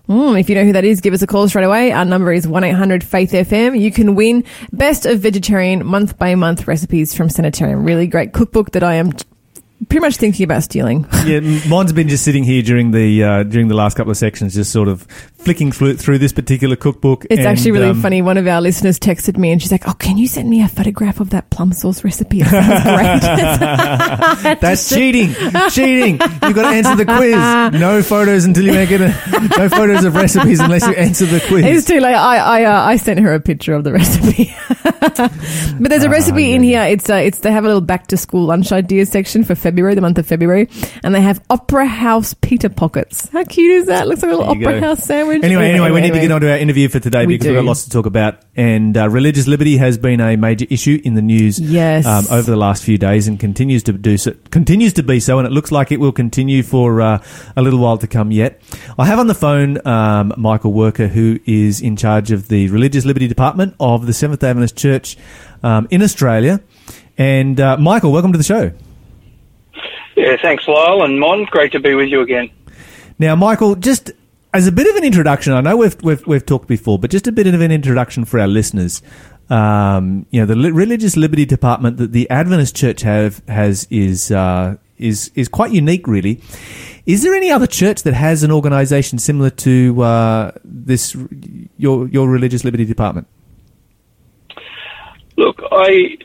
Mm, 0.07 0.39
if 0.39 0.49
you 0.49 0.55
know 0.55 0.63
who 0.63 0.73
that 0.73 0.85
is, 0.85 1.01
give 1.01 1.13
us 1.13 1.21
a 1.21 1.27
call 1.27 1.49
straight 1.49 1.65
away. 1.65 1.91
Our 1.91 2.05
number 2.05 2.31
is 2.31 2.45
1-800 2.45 3.01
Faith 3.01 3.31
FM. 3.31 3.79
You 3.79 3.91
can 3.91 4.13
win 4.13 4.43
best 4.71 5.05
of 5.05 5.19
vegetarian 5.19 5.85
month 5.85 6.17
by 6.19 6.35
month 6.35 6.67
recipes 6.67 7.13
from 7.15 7.29
Sanitarium. 7.29 7.83
Really 7.83 8.05
great 8.05 8.31
cookbook 8.31 8.71
that 8.71 8.83
I 8.83 8.95
am 8.95 9.13
pretty 9.89 10.01
much 10.01 10.15
thinking 10.17 10.43
about 10.43 10.63
stealing. 10.63 11.07
Yeah, 11.25 11.39
Mon's 11.67 11.91
been 11.91 12.07
just 12.07 12.23
sitting 12.23 12.43
here 12.43 12.61
during 12.61 12.91
the 12.91 13.23
uh, 13.23 13.43
during 13.43 13.67
the 13.67 13.73
last 13.73 13.97
couple 13.97 14.11
of 14.11 14.17
sections, 14.17 14.53
just 14.53 14.71
sort 14.71 14.87
of 14.87 15.01
flicking 15.39 15.71
through, 15.71 15.97
through 15.97 16.19
this 16.19 16.31
particular 16.31 16.75
cookbook. 16.75 17.25
It's 17.31 17.39
and, 17.39 17.47
actually 17.47 17.71
really 17.71 17.89
um, 17.89 18.01
funny. 18.01 18.21
One 18.21 18.37
of 18.37 18.45
our 18.45 18.61
listeners 18.61 18.99
texted 18.99 19.37
me 19.39 19.51
and 19.51 19.59
she's 19.59 19.71
like, 19.71 19.87
"Oh, 19.87 19.93
can 19.93 20.19
you 20.19 20.27
send 20.27 20.47
me 20.51 20.61
a 20.61 20.67
photograph 20.67 21.19
of 21.19 21.31
that 21.31 21.49
plum 21.49 21.73
sauce 21.73 22.03
recipe? 22.03 22.41
It 22.41 22.47
sounds 22.47 22.83
great." 24.43 24.59
That's 24.61 24.87
cheating. 24.87 25.33
cheating. 25.71 26.19
You've 26.43 26.55
got 26.55 26.69
to 26.69 26.75
answer 26.75 26.95
the 26.95 27.05
quiz. 27.05 27.81
No 27.81 28.03
photos 28.03 28.45
until 28.45 28.65
you 28.65 28.73
make 28.73 28.91
it. 28.91 29.01
A, 29.01 29.07
no 29.57 29.67
photos 29.67 30.03
of 30.03 30.13
recipes 30.15 30.59
unless 30.59 30.85
you 30.85 30.93
answer 30.93 31.25
the 31.25 31.39
quiz. 31.47 31.65
It's 31.65 31.87
too 31.87 31.99
late. 31.99 32.13
I 32.13 32.37
I, 32.37 32.63
uh, 32.65 32.83
I 32.83 32.97
sent 32.97 33.19
her 33.19 33.33
a 33.33 33.39
picture 33.39 33.73
of 33.73 33.83
the 33.83 33.93
recipe, 33.93 34.53
but 35.79 35.89
there's 35.89 36.03
a 36.03 36.07
Ah, 36.07 36.11
recipe 36.11 36.51
in 36.53 36.63
yeah, 36.63 36.85
here. 36.85 36.93
It's 36.93 37.09
uh, 37.09 37.15
it's 37.15 37.39
they 37.39 37.51
have 37.51 37.63
a 37.63 37.67
little 37.67 37.81
back 37.81 38.05
to 38.07 38.17
school 38.17 38.45
lunch 38.45 38.71
ideas 38.71 39.09
section 39.09 39.43
for 39.43 39.55
February, 39.65 39.95
the 39.95 40.01
month 40.01 40.19
of 40.19 40.27
February, 40.27 40.69
and 41.03 41.15
they 41.15 41.21
have 41.21 41.41
Opera 41.49 41.87
House 41.87 42.35
Peter 42.35 42.69
pockets. 42.69 43.27
How 43.29 43.43
cute 43.43 43.71
is 43.71 43.87
that? 43.87 44.07
Looks 44.07 44.21
like 44.21 44.31
a 44.31 44.35
little 44.35 44.51
Opera 44.51 44.79
go. 44.79 44.87
House 44.87 45.03
sandwich. 45.03 45.43
Anyway, 45.43 45.69
anyway, 45.71 45.89
we 45.89 46.01
need 46.01 46.13
to 46.13 46.19
get 46.19 46.29
on 46.31 46.41
to 46.41 46.51
our 46.51 46.57
interview 46.57 46.87
for 46.87 46.99
today 46.99 47.25
We 47.25 47.33
because 47.33 47.47
we've 47.47 47.55
got 47.57 47.65
lots 47.65 47.85
to 47.85 47.89
talk 47.89 48.05
about. 48.05 48.37
And 48.55 48.95
uh, 48.95 49.09
religious 49.09 49.47
liberty 49.47 49.77
has 49.77 49.97
been 49.97 50.21
a 50.21 50.35
major 50.37 50.67
issue 50.69 51.01
in 51.03 51.15
the 51.15 51.21
news 51.23 51.59
Yes. 51.59 52.05
um, 52.05 52.25
over 52.29 52.49
the 52.51 52.55
last 52.57 52.83
few 52.83 52.99
days 52.99 53.27
and 53.27 53.39
continues 53.39 53.81
to 53.83 53.93
do 53.93 54.17
so, 54.17 54.33
continues 54.51 54.93
to 54.93 55.03
be 55.03 55.19
so, 55.19 55.39
and 55.39 55.47
it 55.47 55.51
looks 55.51 55.71
like 55.71 55.91
it 55.91 55.99
will 55.99 56.11
continue 56.11 56.61
for 56.61 57.01
uh, 57.01 57.23
a 57.55 57.61
little 57.63 57.79
while 57.79 57.97
to 57.97 58.07
come 58.07 58.31
yet. 58.31 58.61
I 58.99 59.05
have 59.07 59.17
on 59.17 59.25
the 59.27 59.33
phone 59.33 59.85
um, 59.87 60.31
Michael 60.37 60.73
Worker, 60.73 61.07
who 61.07 61.39
is 61.45 61.81
in 61.81 61.95
charge 61.97 62.31
of 62.31 62.47
the 62.49 62.69
Religious 62.69 63.03
Liberty 63.03 63.27
Department 63.27 63.73
of 63.79 64.05
the 64.05 64.13
Seventh 64.13 64.43
Adventist 64.43 64.77
Church 64.77 65.17
um, 65.63 65.87
in 65.89 66.01
Australia. 66.03 66.61
And 67.17 67.59
uh, 67.59 67.77
Michael, 67.77 68.11
welcome 68.11 68.33
to 68.33 68.37
the 68.37 68.43
show. 68.43 68.71
Yeah, 70.15 70.37
thanks, 70.41 70.67
Lyle 70.67 71.03
and 71.03 71.19
Mon. 71.19 71.45
Great 71.45 71.71
to 71.73 71.79
be 71.79 71.93
with 71.93 72.09
you 72.09 72.21
again. 72.21 72.49
Now, 73.19 73.35
Michael, 73.35 73.75
just 73.75 74.11
as 74.53 74.67
a 74.67 74.71
bit 74.71 74.87
of 74.87 74.95
an 74.95 75.03
introduction, 75.03 75.53
I 75.53 75.61
know 75.61 75.77
we've 75.77 76.01
we've, 76.01 76.25
we've 76.25 76.45
talked 76.45 76.67
before, 76.67 76.97
but 76.97 77.11
just 77.11 77.27
a 77.27 77.31
bit 77.31 77.47
of 77.47 77.59
an 77.59 77.71
introduction 77.71 78.25
for 78.25 78.39
our 78.39 78.47
listeners. 78.47 79.01
Um, 79.49 80.25
you 80.31 80.39
know, 80.39 80.45
the 80.45 80.55
Li- 80.55 80.71
Religious 80.71 81.15
Liberty 81.17 81.45
Department 81.45 81.97
that 81.97 82.13
the 82.13 82.29
Adventist 82.29 82.75
Church 82.75 83.01
have 83.01 83.43
has 83.47 83.87
is 83.91 84.31
uh, 84.31 84.77
is 84.97 85.31
is 85.35 85.47
quite 85.47 85.71
unique, 85.71 86.07
really. 86.07 86.41
Is 87.05 87.21
there 87.21 87.35
any 87.35 87.51
other 87.51 87.67
church 87.67 88.03
that 88.03 88.13
has 88.13 88.43
an 88.43 88.51
organisation 88.51 89.19
similar 89.19 89.49
to 89.51 90.01
uh, 90.01 90.51
this 90.63 91.15
your 91.77 92.07
your 92.07 92.29
Religious 92.29 92.63
Liberty 92.63 92.85
Department? 92.85 93.27
Look, 95.37 95.61
I 95.71 96.17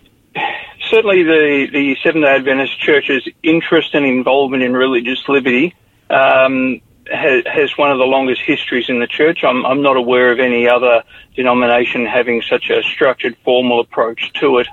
certainly 0.90 1.22
the 1.22 1.68
the 1.72 1.96
Seventh 2.02 2.24
Day 2.24 2.34
Adventist 2.34 2.78
Church's 2.80 3.26
interest 3.42 3.94
and 3.94 4.04
involvement 4.04 4.62
in 4.62 4.74
religious 4.74 5.22
liberty 5.28 5.74
um, 6.10 6.80
has, 7.10 7.44
has 7.46 7.78
one 7.78 7.90
of 7.90 7.98
the 7.98 8.04
longest 8.04 8.42
histories 8.42 8.88
in 8.88 9.00
the 9.00 9.06
church. 9.06 9.42
I'm, 9.44 9.64
I'm 9.64 9.82
not 9.82 9.96
aware 9.96 10.32
of 10.32 10.40
any 10.40 10.68
other 10.68 11.02
denomination 11.34 12.06
having 12.06 12.42
such 12.42 12.70
a 12.70 12.82
structured, 12.82 13.36
formal 13.44 13.80
approach 13.80 14.32
to 14.34 14.58
it. 14.58 14.68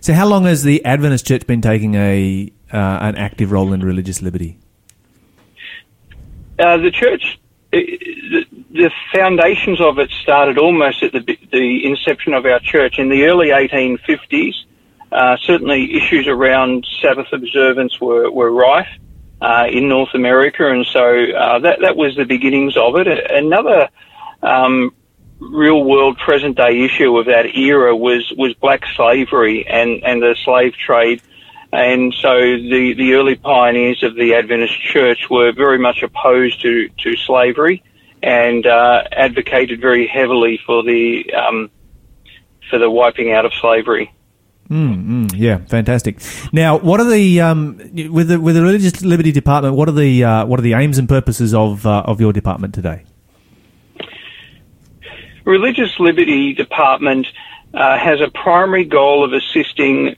So, 0.00 0.12
how 0.12 0.26
long 0.26 0.44
has 0.44 0.64
the 0.64 0.84
Adventist 0.84 1.26
Church 1.26 1.46
been 1.46 1.60
taking 1.60 1.94
a 1.94 2.52
uh, 2.72 2.98
an 3.00 3.16
active 3.16 3.52
role 3.52 3.72
in 3.72 3.80
religious 3.80 4.20
liberty? 4.20 4.58
Uh, 6.58 6.76
the 6.78 6.90
church, 6.90 7.38
the, 7.70 8.44
the 8.72 8.90
foundations 9.14 9.80
of 9.80 9.98
it 9.98 10.10
started 10.10 10.58
almost 10.58 11.02
at 11.04 11.12
the, 11.12 11.38
the 11.52 11.86
inception 11.86 12.34
of 12.34 12.44
our 12.44 12.58
church 12.58 12.98
in 12.98 13.08
the 13.08 13.24
early 13.24 13.48
1850s. 13.48 14.54
Uh, 15.10 15.36
certainly, 15.42 15.96
issues 15.96 16.28
around 16.28 16.86
Sabbath 17.00 17.32
observance 17.32 18.00
were, 18.00 18.30
were 18.30 18.50
rife 18.50 18.88
uh, 19.40 19.66
in 19.70 19.88
North 19.88 20.14
America, 20.14 20.70
and 20.70 20.84
so 20.86 21.00
uh, 21.00 21.58
that 21.60 21.80
that 21.80 21.96
was 21.96 22.16
the 22.16 22.24
beginnings 22.24 22.76
of 22.76 22.96
it. 22.96 23.06
Another 23.30 23.88
um, 24.42 24.94
real 25.38 25.82
world 25.84 26.18
present 26.18 26.56
day 26.56 26.84
issue 26.84 27.16
of 27.16 27.26
that 27.26 27.46
era 27.56 27.96
was 27.96 28.32
was 28.36 28.54
black 28.54 28.84
slavery 28.96 29.66
and 29.66 30.02
and 30.04 30.20
the 30.22 30.36
slave 30.44 30.74
trade. 30.74 31.22
And 31.70 32.14
so 32.14 32.32
the, 32.38 32.94
the 32.96 33.12
early 33.12 33.34
pioneers 33.34 34.02
of 34.02 34.14
the 34.14 34.34
Adventist 34.34 34.80
Church 34.80 35.28
were 35.28 35.52
very 35.52 35.78
much 35.78 36.02
opposed 36.02 36.62
to, 36.62 36.88
to 36.88 37.14
slavery 37.16 37.82
and 38.22 38.66
uh, 38.66 39.04
advocated 39.12 39.80
very 39.80 40.06
heavily 40.06 40.58
for 40.64 40.82
the 40.82 41.30
um, 41.34 41.70
for 42.70 42.78
the 42.78 42.90
wiping 42.90 43.32
out 43.32 43.44
of 43.44 43.52
slavery. 43.60 44.12
Mm, 44.70 45.32
yeah, 45.34 45.58
fantastic. 45.66 46.20
Now, 46.52 46.78
what 46.78 47.00
are 47.00 47.08
the 47.08 47.40
um, 47.40 47.78
with 48.10 48.28
the 48.28 48.38
with 48.38 48.54
the 48.54 48.62
religious 48.62 49.00
liberty 49.02 49.32
department? 49.32 49.76
What 49.76 49.88
are 49.88 49.92
the 49.92 50.24
uh, 50.24 50.46
what 50.46 50.58
are 50.58 50.62
the 50.62 50.74
aims 50.74 50.98
and 50.98 51.08
purposes 51.08 51.54
of 51.54 51.86
uh, 51.86 52.02
of 52.04 52.20
your 52.20 52.34
department 52.34 52.74
today? 52.74 53.04
Religious 55.46 55.98
Liberty 55.98 56.52
Department 56.52 57.26
uh, 57.72 57.98
has 57.98 58.20
a 58.20 58.30
primary 58.30 58.84
goal 58.84 59.24
of 59.24 59.32
assisting 59.32 60.14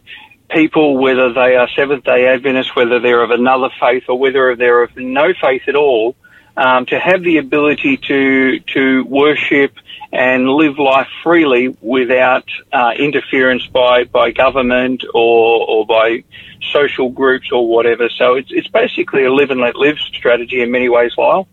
people, 0.51 0.98
whether 0.98 1.32
they 1.32 1.55
are 1.55 1.68
Seventh 1.76 2.03
Day 2.03 2.26
Adventists, 2.26 2.74
whether 2.74 2.98
they're 2.98 3.22
of 3.22 3.30
another 3.30 3.70
faith, 3.78 4.03
or 4.09 4.18
whether 4.18 4.57
they're 4.57 4.82
of 4.82 4.96
no 4.96 5.32
faith 5.40 5.62
at 5.68 5.76
all, 5.76 6.16
um, 6.57 6.86
to 6.86 6.98
have 6.98 7.22
the 7.22 7.38
ability 7.38 7.96
to 7.96 8.61
to 8.61 9.05
worship 9.05 9.72
and 10.12 10.48
live 10.48 10.78
life 10.78 11.07
freely 11.22 11.76
without 11.80 12.44
uh, 12.72 12.92
interference 12.98 13.66
by, 13.68 14.05
by 14.05 14.32
government 14.32 15.05
or, 15.14 15.66
or 15.68 15.86
by 15.86 16.24
social 16.72 17.11
groups 17.11 17.51
or 17.53 17.68
whatever. 17.68 18.09
So 18.09 18.34
it's, 18.34 18.51
it's 18.51 18.68
basically 18.68 19.24
a 19.24 19.32
live 19.32 19.51
and 19.51 19.61
let 19.61 19.76
live 19.76 19.98
strategy 19.98 20.62
in 20.62 20.70
many 20.70 20.88
ways, 20.88 21.12
Lyle. 21.16 21.46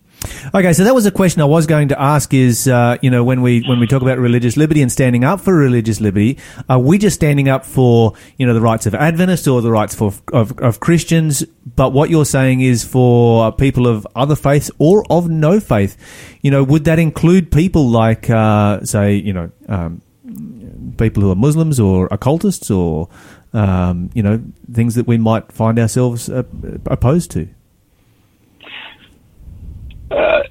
Okay, 0.54 0.74
so 0.74 0.84
that 0.84 0.96
was 0.96 1.06
a 1.06 1.12
question 1.12 1.42
I 1.42 1.46
was 1.46 1.66
going 1.68 1.90
to 1.90 2.02
ask. 2.02 2.34
Is 2.34 2.68
uh, 2.68 2.98
you 3.02 3.10
know 3.10 3.24
when 3.24 3.42
we 3.42 3.62
when 3.68 3.80
we 3.80 3.88
talk 3.88 4.02
about 4.02 4.18
religious 4.18 4.58
liberty 4.58 4.82
and 4.82 4.92
standing 4.92 5.24
up 5.24 5.42
for 5.42 5.54
religious 5.54 6.00
liberty, 6.00 6.38
are 6.70 6.80
we 6.80 6.98
just 6.98 7.16
standing 7.16 7.50
up 7.50 7.66
for 7.66 8.14
you 8.38 8.46
know 8.46 8.54
the 8.54 8.62
rights 8.62 8.86
of 8.86 8.96
Adventists 8.96 9.48
or 9.48 9.62
the 9.62 9.72
rights 9.72 9.96
for 9.96 10.14
of, 10.34 10.58
of 10.60 10.80
Christians? 10.80 11.44
But 11.76 11.94
what 11.94 12.10
you're 12.10 12.26
saying 12.26 12.62
is 12.62 12.84
for 12.84 13.52
people 13.52 13.88
of 13.88 14.08
other 14.16 14.36
faiths 14.36 14.72
or 14.80 15.04
of 15.10 15.30
no 15.30 15.60
faith. 15.60 15.98
You 16.42 16.52
know, 16.52 16.64
would 16.64 16.86
that 16.86 17.00
include 17.00 17.52
people 17.52 17.90
like 17.90 18.30
uh, 18.30 18.84
say 18.84 19.16
you 19.16 19.34
know 19.34 19.52
um, 19.68 20.02
people 20.98 21.24
who 21.24 21.32
are 21.32 21.36
Muslims 21.36 21.80
or 21.80 22.08
occultists 22.12 22.72
or 22.72 23.10
um, 23.54 24.10
you 24.14 24.24
know 24.24 24.42
things 24.72 24.96
that 24.96 25.08
we 25.08 25.18
might 25.18 25.52
find 25.52 25.80
ourselves 25.80 26.30
uh, 26.30 26.44
opposed 26.86 27.32
to? 27.32 27.48
Uh, 30.12 30.44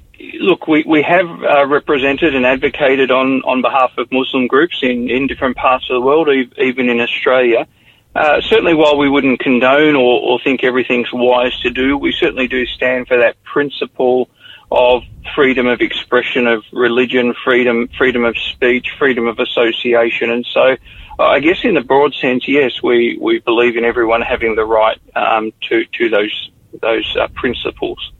look, 0.47 0.67
we, 0.67 0.83
we 0.87 1.03
have 1.03 1.27
uh, 1.43 1.67
represented 1.67 2.33
and 2.33 2.45
advocated 2.45 3.11
on, 3.11 3.43
on 3.43 3.61
behalf 3.61 3.91
of 3.97 4.11
Muslim 4.11 4.47
groups 4.47 4.79
in, 4.81 5.09
in 5.09 5.27
different 5.27 5.57
parts 5.57 5.85
of 5.89 5.95
the 5.95 6.01
world, 6.01 6.29
even 6.57 6.89
in 6.89 6.99
Australia. 6.99 7.67
Uh, 8.15 8.41
certainly, 8.41 8.73
while 8.73 8.97
we 8.97 9.09
wouldn't 9.09 9.39
condone 9.39 9.95
or, 9.95 10.19
or 10.21 10.39
think 10.39 10.63
everything's 10.63 11.11
wise 11.13 11.57
to 11.59 11.69
do, 11.69 11.97
we 11.97 12.11
certainly 12.11 12.47
do 12.47 12.65
stand 12.65 13.07
for 13.07 13.17
that 13.17 13.35
principle 13.43 14.29
of 14.71 15.03
freedom 15.35 15.67
of 15.67 15.81
expression 15.81 16.47
of 16.47 16.63
religion, 16.71 17.35
freedom, 17.43 17.87
freedom 17.97 18.25
of 18.25 18.35
speech, 18.37 18.87
freedom 18.97 19.27
of 19.27 19.39
association, 19.39 20.31
and 20.31 20.45
so 20.51 20.75
uh, 21.19 21.23
I 21.23 21.39
guess 21.39 21.59
in 21.63 21.73
the 21.73 21.81
broad 21.81 22.13
sense, 22.15 22.47
yes, 22.47 22.81
we, 22.83 23.17
we 23.19 23.39
believe 23.39 23.75
in 23.75 23.85
everyone 23.85 24.21
having 24.21 24.55
the 24.55 24.65
right 24.65 24.99
um, 25.15 25.51
to 25.69 25.85
to 25.85 26.09
those 26.09 26.51
those 26.81 27.17
uh, 27.19 27.27
principles. 27.29 28.11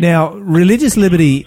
Now, 0.00 0.32
religious 0.32 0.96
liberty, 0.96 1.46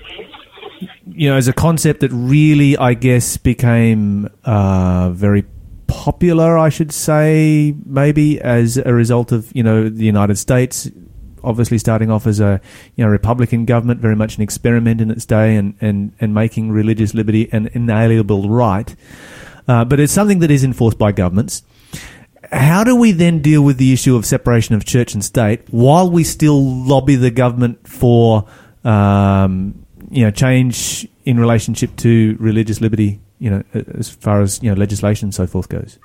you 1.08 1.28
know, 1.28 1.36
as 1.36 1.48
a 1.48 1.54
concept 1.54 2.02
that 2.02 2.12
really, 2.12 2.78
I 2.78 2.94
guess, 2.94 3.36
became 3.36 4.30
uh, 4.46 5.10
very 5.10 5.46
popular, 5.88 6.56
I 6.58 6.70
should 6.70 6.92
say, 6.92 7.74
maybe 7.84 8.40
as 8.40 8.78
a 8.78 8.94
result 8.94 9.32
of, 9.32 9.52
you 9.56 9.64
know, 9.64 9.90
the 9.90 10.06
United 10.06 10.38
States 10.38 10.90
obviously 11.44 11.78
starting 11.78 12.10
off 12.10 12.26
as 12.26 12.40
a, 12.40 12.62
you 12.96 13.04
know, 13.04 13.10
Republican 13.10 13.66
government, 13.66 14.00
very 14.00 14.16
much 14.16 14.38
an 14.38 14.44
experiment 14.44 15.02
in 15.02 15.12
its 15.12 15.26
day 15.26 15.56
and, 15.56 15.76
and, 15.82 16.14
and 16.22 16.34
making 16.34 16.72
religious 16.72 17.14
liberty 17.14 17.50
an 17.52 17.70
inalienable 17.74 18.50
right. 18.50 18.96
Uh, 19.68 19.84
but 19.84 20.00
it's 20.00 20.14
something 20.14 20.40
that 20.40 20.52
is 20.52 20.64
enforced 20.64 20.98
by 20.98 21.12
governments 21.12 21.64
how 22.54 22.84
do 22.84 22.96
we 22.96 23.12
then 23.12 23.40
deal 23.40 23.62
with 23.62 23.78
the 23.78 23.94
issue 23.94 24.16
of 24.16 24.26
separation 24.26 24.76
of 24.76 24.86
church 24.86 25.14
and 25.14 25.24
state 25.24 25.62
while 25.72 26.10
we 26.10 26.24
still 26.24 26.62
lobby 26.86 27.16
the 27.16 27.32
government 27.32 27.88
for 27.88 28.46
um, 28.84 29.86
you 30.10 30.24
know 30.24 30.32
change 30.32 31.08
in 31.26 31.40
relationship 31.40 31.96
to 31.96 32.38
religious 32.40 32.80
liberty 32.82 33.20
you 33.40 33.50
know 33.50 33.64
as 33.74 34.10
far 34.10 34.42
as 34.42 34.62
you 34.62 34.70
know 34.70 34.76
legislation 34.76 35.28
and 35.28 35.36
so 35.36 35.48
forth 35.48 35.70
goes 35.70 35.98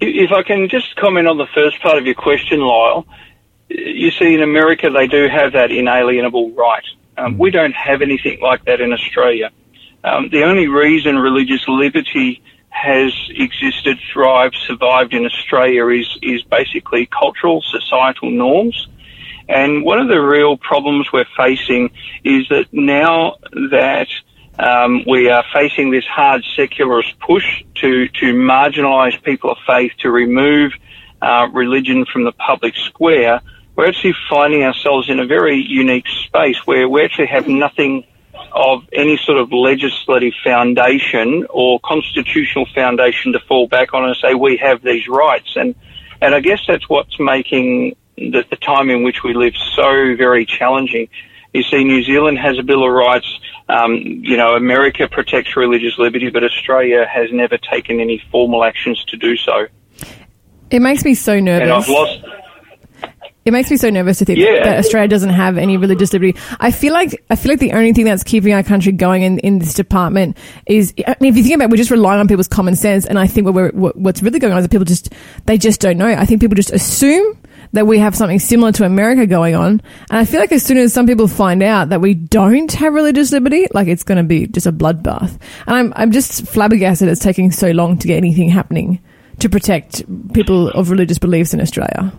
If 0.00 0.32
I 0.32 0.42
can 0.42 0.68
just 0.68 0.96
comment 0.96 1.28
on 1.28 1.38
the 1.38 1.46
first 1.54 1.80
part 1.80 1.96
of 1.96 2.04
your 2.04 2.14
question, 2.14 2.60
Lyle, 2.60 3.06
you 3.70 4.10
see 4.10 4.34
in 4.34 4.42
America 4.42 4.90
they 4.90 5.06
do 5.06 5.28
have 5.28 5.52
that 5.52 5.70
inalienable 5.70 6.50
right. 6.50 6.84
Um, 7.16 7.38
We 7.38 7.50
don't 7.50 7.74
have 7.74 8.02
anything 8.02 8.40
like 8.40 8.64
that 8.64 8.80
in 8.80 8.92
Australia. 8.92 9.50
Um, 10.02 10.28
the 10.28 10.42
only 10.44 10.68
reason 10.68 11.18
religious 11.18 11.66
liberty 11.68 12.42
has 12.74 13.14
existed, 13.30 13.98
thrived, 14.12 14.56
survived 14.66 15.14
in 15.14 15.24
Australia 15.24 15.86
is, 15.88 16.18
is 16.22 16.42
basically 16.42 17.06
cultural, 17.06 17.62
societal 17.62 18.30
norms. 18.30 18.88
And 19.48 19.84
one 19.84 20.00
of 20.00 20.08
the 20.08 20.20
real 20.20 20.56
problems 20.56 21.12
we're 21.12 21.24
facing 21.36 21.92
is 22.24 22.48
that 22.48 22.66
now 22.72 23.36
that 23.52 24.08
um, 24.58 25.04
we 25.06 25.30
are 25.30 25.44
facing 25.52 25.92
this 25.92 26.04
hard 26.04 26.44
secularist 26.56 27.18
push 27.20 27.62
to, 27.76 28.08
to 28.08 28.34
marginalise 28.34 29.22
people 29.22 29.52
of 29.52 29.58
faith, 29.66 29.92
to 30.00 30.10
remove 30.10 30.72
uh, 31.22 31.46
religion 31.52 32.04
from 32.04 32.24
the 32.24 32.32
public 32.32 32.74
square, 32.74 33.40
we're 33.76 33.86
actually 33.86 34.14
finding 34.28 34.64
ourselves 34.64 35.08
in 35.08 35.20
a 35.20 35.26
very 35.26 35.56
unique 35.56 36.08
space 36.08 36.58
where 36.66 36.88
we 36.88 37.04
actually 37.04 37.28
have 37.28 37.46
nothing 37.46 38.04
of 38.52 38.84
any 38.92 39.16
sort 39.16 39.38
of 39.38 39.52
legislative 39.52 40.34
foundation 40.42 41.46
or 41.50 41.80
constitutional 41.80 42.66
foundation 42.74 43.32
to 43.32 43.40
fall 43.40 43.66
back 43.66 43.94
on 43.94 44.04
and 44.04 44.16
say 44.16 44.34
we 44.34 44.56
have 44.56 44.82
these 44.82 45.08
rights. 45.08 45.56
And 45.56 45.74
and 46.20 46.34
I 46.34 46.40
guess 46.40 46.60
that's 46.66 46.88
what's 46.88 47.18
making 47.18 47.96
the, 48.16 48.44
the 48.48 48.56
time 48.56 48.90
in 48.90 49.02
which 49.02 49.22
we 49.22 49.34
live 49.34 49.54
so 49.74 50.16
very 50.16 50.46
challenging. 50.46 51.08
You 51.52 51.62
see, 51.62 51.84
New 51.84 52.02
Zealand 52.02 52.38
has 52.38 52.58
a 52.58 52.62
Bill 52.62 52.84
of 52.84 52.92
Rights. 52.92 53.38
Um, 53.68 53.94
you 53.94 54.36
know, 54.36 54.56
America 54.56 55.08
protects 55.08 55.56
religious 55.56 55.98
liberty, 55.98 56.30
but 56.30 56.42
Australia 56.42 57.06
has 57.06 57.30
never 57.32 57.58
taken 57.58 58.00
any 58.00 58.22
formal 58.30 58.64
actions 58.64 59.04
to 59.06 59.16
do 59.16 59.36
so. 59.36 59.66
It 60.70 60.80
makes 60.80 61.04
me 61.04 61.14
so 61.14 61.38
nervous. 61.38 61.62
And 61.62 61.72
I've 61.72 61.88
lost. 61.88 62.24
It 63.44 63.52
makes 63.52 63.70
me 63.70 63.76
so 63.76 63.90
nervous 63.90 64.18
to 64.18 64.24
think 64.24 64.38
Yeah. 64.38 64.64
that 64.64 64.78
Australia 64.78 65.08
doesn't 65.08 65.30
have 65.30 65.58
any 65.58 65.76
religious 65.76 66.12
liberty. 66.12 66.34
I 66.60 66.70
feel 66.70 66.92
like 66.94 67.22
I 67.28 67.36
feel 67.36 67.52
like 67.52 67.60
the 67.60 67.72
only 67.72 67.92
thing 67.92 68.06
that's 68.06 68.22
keeping 68.24 68.52
our 68.54 68.62
country 68.62 68.92
going 68.92 69.22
in, 69.22 69.38
in 69.40 69.58
this 69.58 69.74
department 69.74 70.36
is, 70.66 70.94
I 71.06 71.14
mean, 71.20 71.30
if 71.30 71.36
you 71.36 71.42
think 71.42 71.56
about, 71.56 71.66
it, 71.66 71.70
we're 71.70 71.76
just 71.76 71.90
relying 71.90 72.20
on 72.20 72.28
people's 72.28 72.48
common 72.48 72.74
sense, 72.74 73.04
and 73.04 73.18
I 73.18 73.26
think 73.26 73.44
what 73.44 73.54
we're, 73.54 73.70
what's 73.70 74.22
really 74.22 74.38
going 74.38 74.52
on 74.52 74.58
is 74.60 74.64
that 74.64 74.70
people 74.70 74.86
just 74.86 75.12
they 75.46 75.58
just 75.58 75.80
don't 75.80 75.98
know. 75.98 76.06
I 76.08 76.24
think 76.24 76.40
people 76.40 76.54
just 76.56 76.72
assume 76.72 77.36
that 77.72 77.86
we 77.86 77.98
have 77.98 78.14
something 78.14 78.38
similar 78.38 78.72
to 78.72 78.84
America 78.84 79.26
going 79.26 79.54
on, 79.54 79.82
and 80.10 80.18
I 80.18 80.24
feel 80.24 80.40
like 80.40 80.52
as 80.52 80.62
soon 80.62 80.78
as 80.78 80.94
some 80.94 81.06
people 81.06 81.28
find 81.28 81.62
out 81.62 81.90
that 81.90 82.00
we 82.00 82.14
don't 82.14 82.72
have 82.72 82.94
religious 82.94 83.30
liberty, 83.32 83.66
like 83.74 83.88
it's 83.88 84.04
going 84.04 84.18
to 84.18 84.24
be 84.24 84.46
just 84.46 84.66
a 84.66 84.72
bloodbath. 84.72 85.38
And 85.66 85.76
I'm 85.76 85.92
I'm 85.96 86.12
just 86.12 86.46
flabbergasted 86.46 87.08
it's 87.08 87.20
taking 87.20 87.50
so 87.50 87.72
long 87.72 87.98
to 87.98 88.06
get 88.06 88.16
anything 88.16 88.48
happening 88.48 89.00
to 89.40 89.48
protect 89.50 90.02
people 90.32 90.68
of 90.70 90.90
religious 90.90 91.18
beliefs 91.18 91.52
in 91.52 91.60
Australia. 91.60 92.12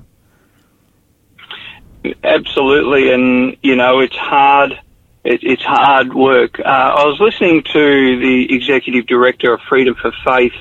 Absolutely, 2.23 3.11
and 3.13 3.57
you 3.61 3.75
know 3.75 3.99
it's 3.99 4.15
hard. 4.15 4.79
It, 5.23 5.43
it's 5.43 5.63
hard 5.63 6.13
work. 6.13 6.59
Uh, 6.59 6.63
I 6.63 7.05
was 7.05 7.19
listening 7.19 7.63
to 7.63 8.19
the 8.19 8.53
executive 8.53 9.07
director 9.07 9.53
of 9.53 9.61
Freedom 9.61 9.95
for 9.95 10.11
Faith 10.25 10.53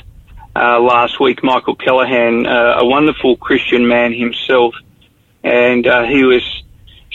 uh, 0.57 0.81
last 0.81 1.21
week, 1.21 1.43
Michael 1.43 1.77
Kellahan, 1.77 2.47
uh, 2.47 2.81
a 2.81 2.87
wonderful 2.87 3.37
Christian 3.37 3.89
man 3.89 4.13
himself, 4.13 4.75
and 5.43 5.87
uh, 5.87 6.05
he 6.05 6.25
was 6.25 6.43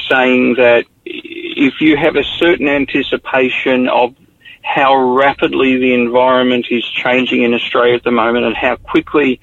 saying 0.10 0.56
that 0.56 0.86
if 1.06 1.82
you 1.82 1.98
have 1.98 2.16
a 2.16 2.24
certain 2.24 2.68
anticipation 2.68 3.88
of 3.90 4.16
how 4.62 4.96
rapidly 4.96 5.78
the 5.78 5.94
environment 5.94 6.68
is 6.70 6.86
changing 6.86 7.44
in 7.44 7.54
Australia 7.54 7.96
at 7.96 8.04
the 8.04 8.12
moment 8.12 8.46
and 8.46 8.56
how 8.56 8.76
quickly 8.76 9.40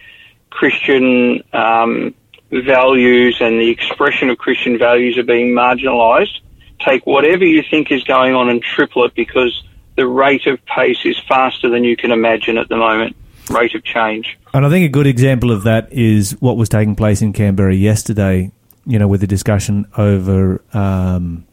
Christian 0.50 1.42
um, 1.52 2.14
values 2.62 3.38
and 3.40 3.60
the 3.60 3.70
expression 3.70 4.30
of 4.30 4.38
Christian 4.38 4.78
values 4.78 5.18
are 5.18 5.24
being 5.24 5.54
marginalised, 5.54 6.40
take 6.84 7.06
whatever 7.06 7.44
you 7.44 7.62
think 7.68 7.90
is 7.90 8.02
going 8.04 8.34
on 8.34 8.48
and 8.48 8.62
triple 8.62 9.04
it 9.04 9.14
because 9.14 9.62
the 9.96 10.06
rate 10.06 10.46
of 10.46 10.64
pace 10.66 11.04
is 11.04 11.18
faster 11.28 11.68
than 11.68 11.84
you 11.84 11.96
can 11.96 12.12
imagine 12.12 12.58
at 12.58 12.68
the 12.68 12.76
moment. 12.76 13.16
Rate 13.50 13.74
of 13.74 13.84
change. 13.84 14.36
And 14.52 14.66
I 14.66 14.68
think 14.68 14.84
a 14.84 14.88
good 14.88 15.06
example 15.06 15.52
of 15.52 15.62
that 15.64 15.92
is 15.92 16.32
what 16.40 16.56
was 16.56 16.68
taking 16.68 16.96
place 16.96 17.22
in 17.22 17.32
Canberra 17.32 17.74
yesterday, 17.74 18.50
you 18.84 18.98
know, 18.98 19.06
with 19.06 19.20
the 19.20 19.26
discussion 19.28 19.86
over 19.96 20.62
um, 20.72 21.46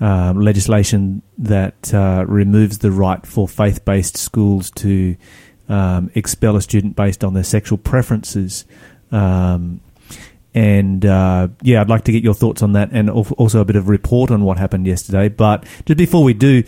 um, 0.00 0.40
legislation 0.40 1.22
that 1.38 1.92
uh, 1.94 2.24
removes 2.28 2.78
the 2.78 2.90
right 2.90 3.24
for 3.26 3.48
faith 3.48 3.84
based 3.84 4.16
schools 4.16 4.70
to 4.72 5.16
um, 5.68 6.10
expel 6.14 6.56
a 6.56 6.62
student 6.62 6.96
based 6.96 7.24
on 7.24 7.34
their 7.34 7.44
sexual 7.44 7.78
preferences. 7.78 8.64
Um, 9.10 9.80
and 10.58 11.06
uh, 11.06 11.46
yeah, 11.62 11.80
I'd 11.80 11.88
like 11.88 12.02
to 12.04 12.12
get 12.12 12.24
your 12.24 12.34
thoughts 12.34 12.62
on 12.62 12.72
that 12.72 12.88
and 12.90 13.08
also 13.08 13.60
a 13.60 13.64
bit 13.64 13.76
of 13.76 13.88
report 13.88 14.32
on 14.32 14.42
what 14.42 14.58
happened 14.58 14.88
yesterday. 14.88 15.28
But 15.28 15.64
just 15.86 15.96
before 15.96 16.24
we 16.24 16.34
do, 16.34 16.64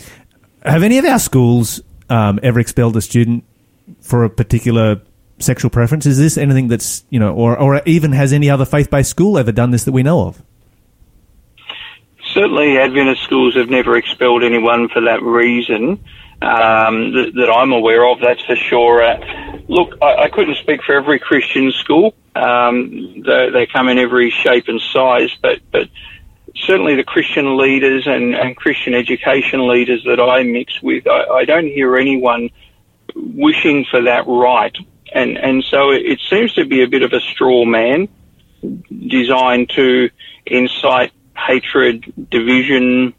have 0.64 0.84
any 0.84 0.99
of 0.99 1.05
our 1.05 1.18
schools 1.18 1.80
um, 2.09 2.38
ever 2.41 2.61
expelled 2.61 2.97
a 2.97 3.01
student 3.01 3.43
for 4.01 4.22
a 4.22 4.30
particular 4.30 5.01
sexual 5.41 5.72
preference? 5.72 6.07
Is 6.07 6.18
this 6.18 6.38
anything 6.38 6.68
that's 6.68 7.03
you 7.11 7.18
know, 7.18 7.34
or 7.34 7.59
or 7.59 7.82
even 7.84 8.12
has 8.12 8.32
any 8.32 8.49
other 8.49 8.64
faith 8.64 8.91
based 8.91 9.11
school 9.11 9.36
ever 9.36 9.51
done 9.51 9.72
this 9.72 9.82
that 9.82 9.93
we 9.93 10.05
know 10.05 10.22
of? 10.28 10.41
Certainly, 12.32 12.78
Adventist 12.78 13.24
schools 13.24 13.57
have 13.57 13.70
never 13.70 13.97
expelled 13.97 14.45
anyone 14.45 14.88
for 14.88 15.01
that 15.01 15.20
reason 15.20 15.99
um, 16.43 17.12
that, 17.12 17.32
that 17.34 17.51
I'm 17.51 17.72
aware 17.72 18.07
of. 18.07 18.20
That's 18.20 18.43
for 18.45 18.57
sure. 18.57 19.03
Uh, 19.03 19.59
look, 19.68 19.97
I, 20.03 20.24
I 20.24 20.28
couldn't 20.28 20.57
speak 20.57 20.82
for 20.82 20.95
every 20.95 21.18
Christian 21.18 21.72
school. 21.72 22.14
Um, 22.34 23.22
they, 23.26 23.51
they 23.51 23.66
come 23.66 23.88
in 23.88 23.99
every 23.99 24.30
shape 24.30 24.68
and 24.68 24.80
size, 24.80 25.36
but 25.43 25.61
but 25.70 25.88
certainly 26.57 26.97
the 26.97 27.05
Christian 27.05 27.57
leaders 27.57 28.07
and, 28.07 28.34
and 28.34 28.57
Christian 28.57 28.95
education 28.95 29.68
leaders 29.68 30.03
that 30.05 30.20
I 30.20 30.43
mix 30.43 30.80
with, 30.82 31.07
I, 31.07 31.24
I 31.24 31.45
don't 31.45 31.66
hear 31.66 31.97
anyone 31.97 32.51
wishing 33.14 33.84
for 33.91 34.03
that 34.03 34.26
right. 34.26 34.76
And, 35.12 35.36
and 35.36 35.64
so 35.64 35.91
it, 35.91 36.20
seems 36.28 36.55
to 36.55 36.64
be 36.64 36.82
a 36.82 36.88
bit 36.88 37.03
of 37.03 37.12
a 37.12 37.20
straw 37.20 37.64
man 37.64 38.09
designed 38.88 39.70
to 39.70 40.11
incite 40.47 41.12
hatred, 41.36 42.12
division, 42.30 43.14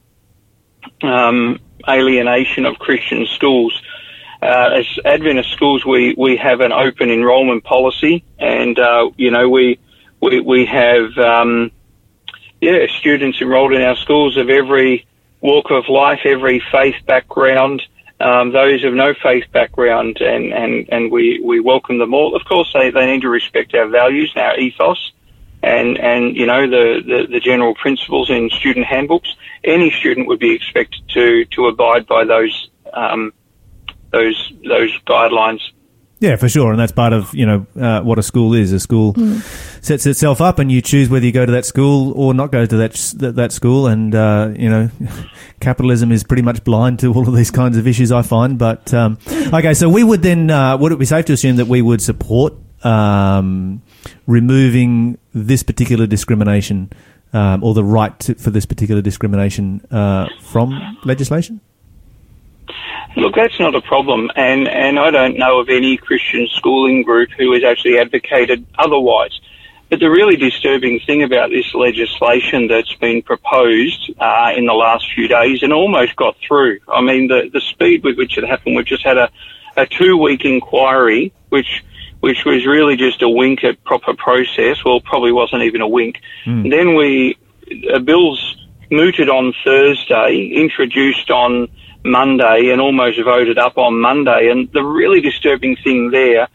um, 1.01 1.59
alienation 1.89 2.65
of 2.65 2.77
Christian 2.79 3.25
schools. 3.27 3.79
Uh, 4.41 4.79
as 4.79 4.85
Adventist 5.05 5.51
schools, 5.51 5.85
we, 5.85 6.15
we 6.17 6.35
have 6.37 6.61
an 6.61 6.71
open 6.71 7.11
enrolment 7.11 7.63
policy, 7.63 8.23
and 8.39 8.79
uh, 8.79 9.11
you 9.15 9.29
know 9.29 9.49
we 9.49 9.79
we 10.19 10.39
we 10.39 10.65
have 10.65 11.15
um, 11.17 11.71
yeah 12.59 12.87
students 12.97 13.39
enrolled 13.39 13.73
in 13.73 13.81
our 13.83 13.95
schools 13.95 14.37
of 14.37 14.49
every 14.49 15.05
walk 15.41 15.69
of 15.69 15.89
life, 15.89 16.21
every 16.25 16.61
faith 16.71 16.95
background, 17.05 17.83
um, 18.21 18.51
those 18.51 18.83
of 18.83 18.93
no 18.93 19.13
faith 19.13 19.45
background, 19.51 20.21
and, 20.21 20.53
and, 20.53 20.87
and 20.89 21.11
we, 21.11 21.41
we 21.43 21.59
welcome 21.59 21.97
them 21.97 22.13
all. 22.13 22.35
Of 22.35 22.45
course, 22.45 22.71
they, 22.73 22.91
they 22.91 23.07
need 23.07 23.21
to 23.21 23.29
respect 23.29 23.73
our 23.73 23.87
values 23.87 24.31
and 24.35 24.43
our 24.43 24.57
ethos, 24.59 25.11
and 25.63 25.97
and 25.97 26.35
you 26.35 26.45
know 26.45 26.69
the, 26.69 27.01
the, 27.05 27.27
the 27.33 27.39
general 27.39 27.75
principles 27.75 28.29
in 28.29 28.49
student 28.49 28.85
handbooks. 28.85 29.35
Any 29.63 29.91
student 29.91 30.27
would 30.27 30.39
be 30.39 30.55
expected 30.55 31.01
to 31.09 31.45
to 31.45 31.67
abide 31.67 32.07
by 32.07 32.25
those 32.25 32.69
um, 32.93 33.33
those 34.11 34.51
those 34.67 34.91
guidelines. 35.07 35.61
Yeah, 36.19 36.35
for 36.35 36.47
sure, 36.47 36.69
and 36.69 36.79
that's 36.79 36.91
part 36.91 37.13
of 37.13 37.33
you 37.33 37.47
know 37.47 37.65
uh, 37.79 38.01
what 38.01 38.19
a 38.19 38.23
school 38.23 38.53
is. 38.53 38.71
A 38.73 38.79
school 38.79 39.13
Hmm. 39.13 39.37
sets 39.81 40.05
itself 40.05 40.39
up, 40.39 40.59
and 40.59 40.71
you 40.71 40.79
choose 40.79 41.09
whether 41.09 41.25
you 41.25 41.31
go 41.31 41.47
to 41.47 41.51
that 41.53 41.65
school 41.65 42.13
or 42.13 42.35
not 42.35 42.51
go 42.51 42.65
to 42.67 42.77
that 42.77 42.93
that, 43.17 43.35
that 43.37 43.51
school. 43.51 43.87
And 43.87 44.13
uh, 44.13 44.51
you 44.55 44.69
know, 44.69 44.89
capitalism 45.59 46.11
is 46.11 46.23
pretty 46.23 46.43
much 46.43 46.63
blind 46.63 46.99
to 46.99 47.11
all 47.11 47.27
of 47.27 47.35
these 47.35 47.49
kinds 47.49 47.75
of 47.75 47.87
issues. 47.87 48.11
I 48.11 48.21
find, 48.21 48.59
but 48.59 48.93
um, 48.93 49.17
okay, 49.51 49.73
so 49.73 49.89
we 49.89 50.03
would 50.03 50.21
then 50.21 50.51
uh, 50.51 50.77
would 50.77 50.91
it 50.91 50.99
be 50.99 51.05
safe 51.05 51.25
to 51.25 51.33
assume 51.33 51.55
that 51.55 51.65
we 51.67 51.81
would 51.81 52.03
support 52.03 52.53
um, 52.83 53.81
removing 54.27 55.17
this 55.33 55.63
particular 55.63 56.07
discrimination 56.07 56.91
um, 57.33 57.63
or 57.63 57.73
the 57.73 57.83
right 57.83 58.17
to, 58.19 58.35
for 58.35 58.49
this 58.49 58.65
particular 58.65 59.01
discrimination 59.01 59.81
uh, 59.91 60.27
from 60.41 60.97
legislation? 61.03 61.61
Look, 63.15 63.35
that's 63.35 63.59
not 63.59 63.75
a 63.75 63.81
problem, 63.81 64.31
and 64.37 64.69
and 64.69 64.97
I 64.97 65.11
don't 65.11 65.37
know 65.37 65.59
of 65.59 65.67
any 65.67 65.97
Christian 65.97 66.47
schooling 66.53 67.03
group 67.03 67.29
who 67.37 67.51
has 67.53 67.63
actually 67.63 67.99
advocated 67.99 68.65
otherwise. 68.79 69.37
But 69.89 69.99
the 69.99 70.09
really 70.09 70.37
disturbing 70.37 71.01
thing 71.01 71.21
about 71.21 71.49
this 71.49 71.73
legislation 71.73 72.67
that's 72.67 72.93
been 72.95 73.21
proposed 73.21 74.13
uh, 74.17 74.53
in 74.55 74.65
the 74.65 74.73
last 74.73 75.11
few 75.13 75.27
days 75.27 75.61
and 75.63 75.73
almost 75.73 76.15
got 76.15 76.37
through. 76.47 76.79
I 76.87 77.01
mean, 77.01 77.27
the 77.27 77.49
the 77.51 77.59
speed 77.59 78.05
with 78.05 78.17
which 78.17 78.37
it 78.37 78.45
happened. 78.45 78.77
We've 78.77 78.85
just 78.85 79.03
had 79.03 79.17
a 79.17 79.29
a 79.75 79.85
two 79.85 80.15
week 80.15 80.45
inquiry, 80.45 81.33
which 81.49 81.83
which 82.21 82.45
was 82.45 82.65
really 82.65 82.95
just 82.95 83.21
a 83.21 83.29
wink 83.29 83.63
at 83.63 83.83
proper 83.83 84.13
process. 84.13 84.83
Well, 84.85 85.01
probably 85.01 85.31
wasn't 85.31 85.63
even 85.63 85.81
a 85.81 85.87
wink. 85.87 86.21
Then 86.69 86.95
we 86.95 87.37
a 87.93 87.99
bill's 87.99 88.57
mooted 88.89 89.29
on 89.29 89.53
Thursday, 89.63 90.51
introduced 90.53 91.29
on 91.29 91.67
Monday, 92.03 92.69
and 92.71 92.81
almost 92.81 93.21
voted 93.23 93.57
up 93.57 93.77
on 93.77 93.99
Monday. 93.99 94.49
And 94.49 94.71
the 94.71 94.83
really 94.83 95.21
disturbing 95.21 95.75
thing 95.77 96.11
there 96.11 96.47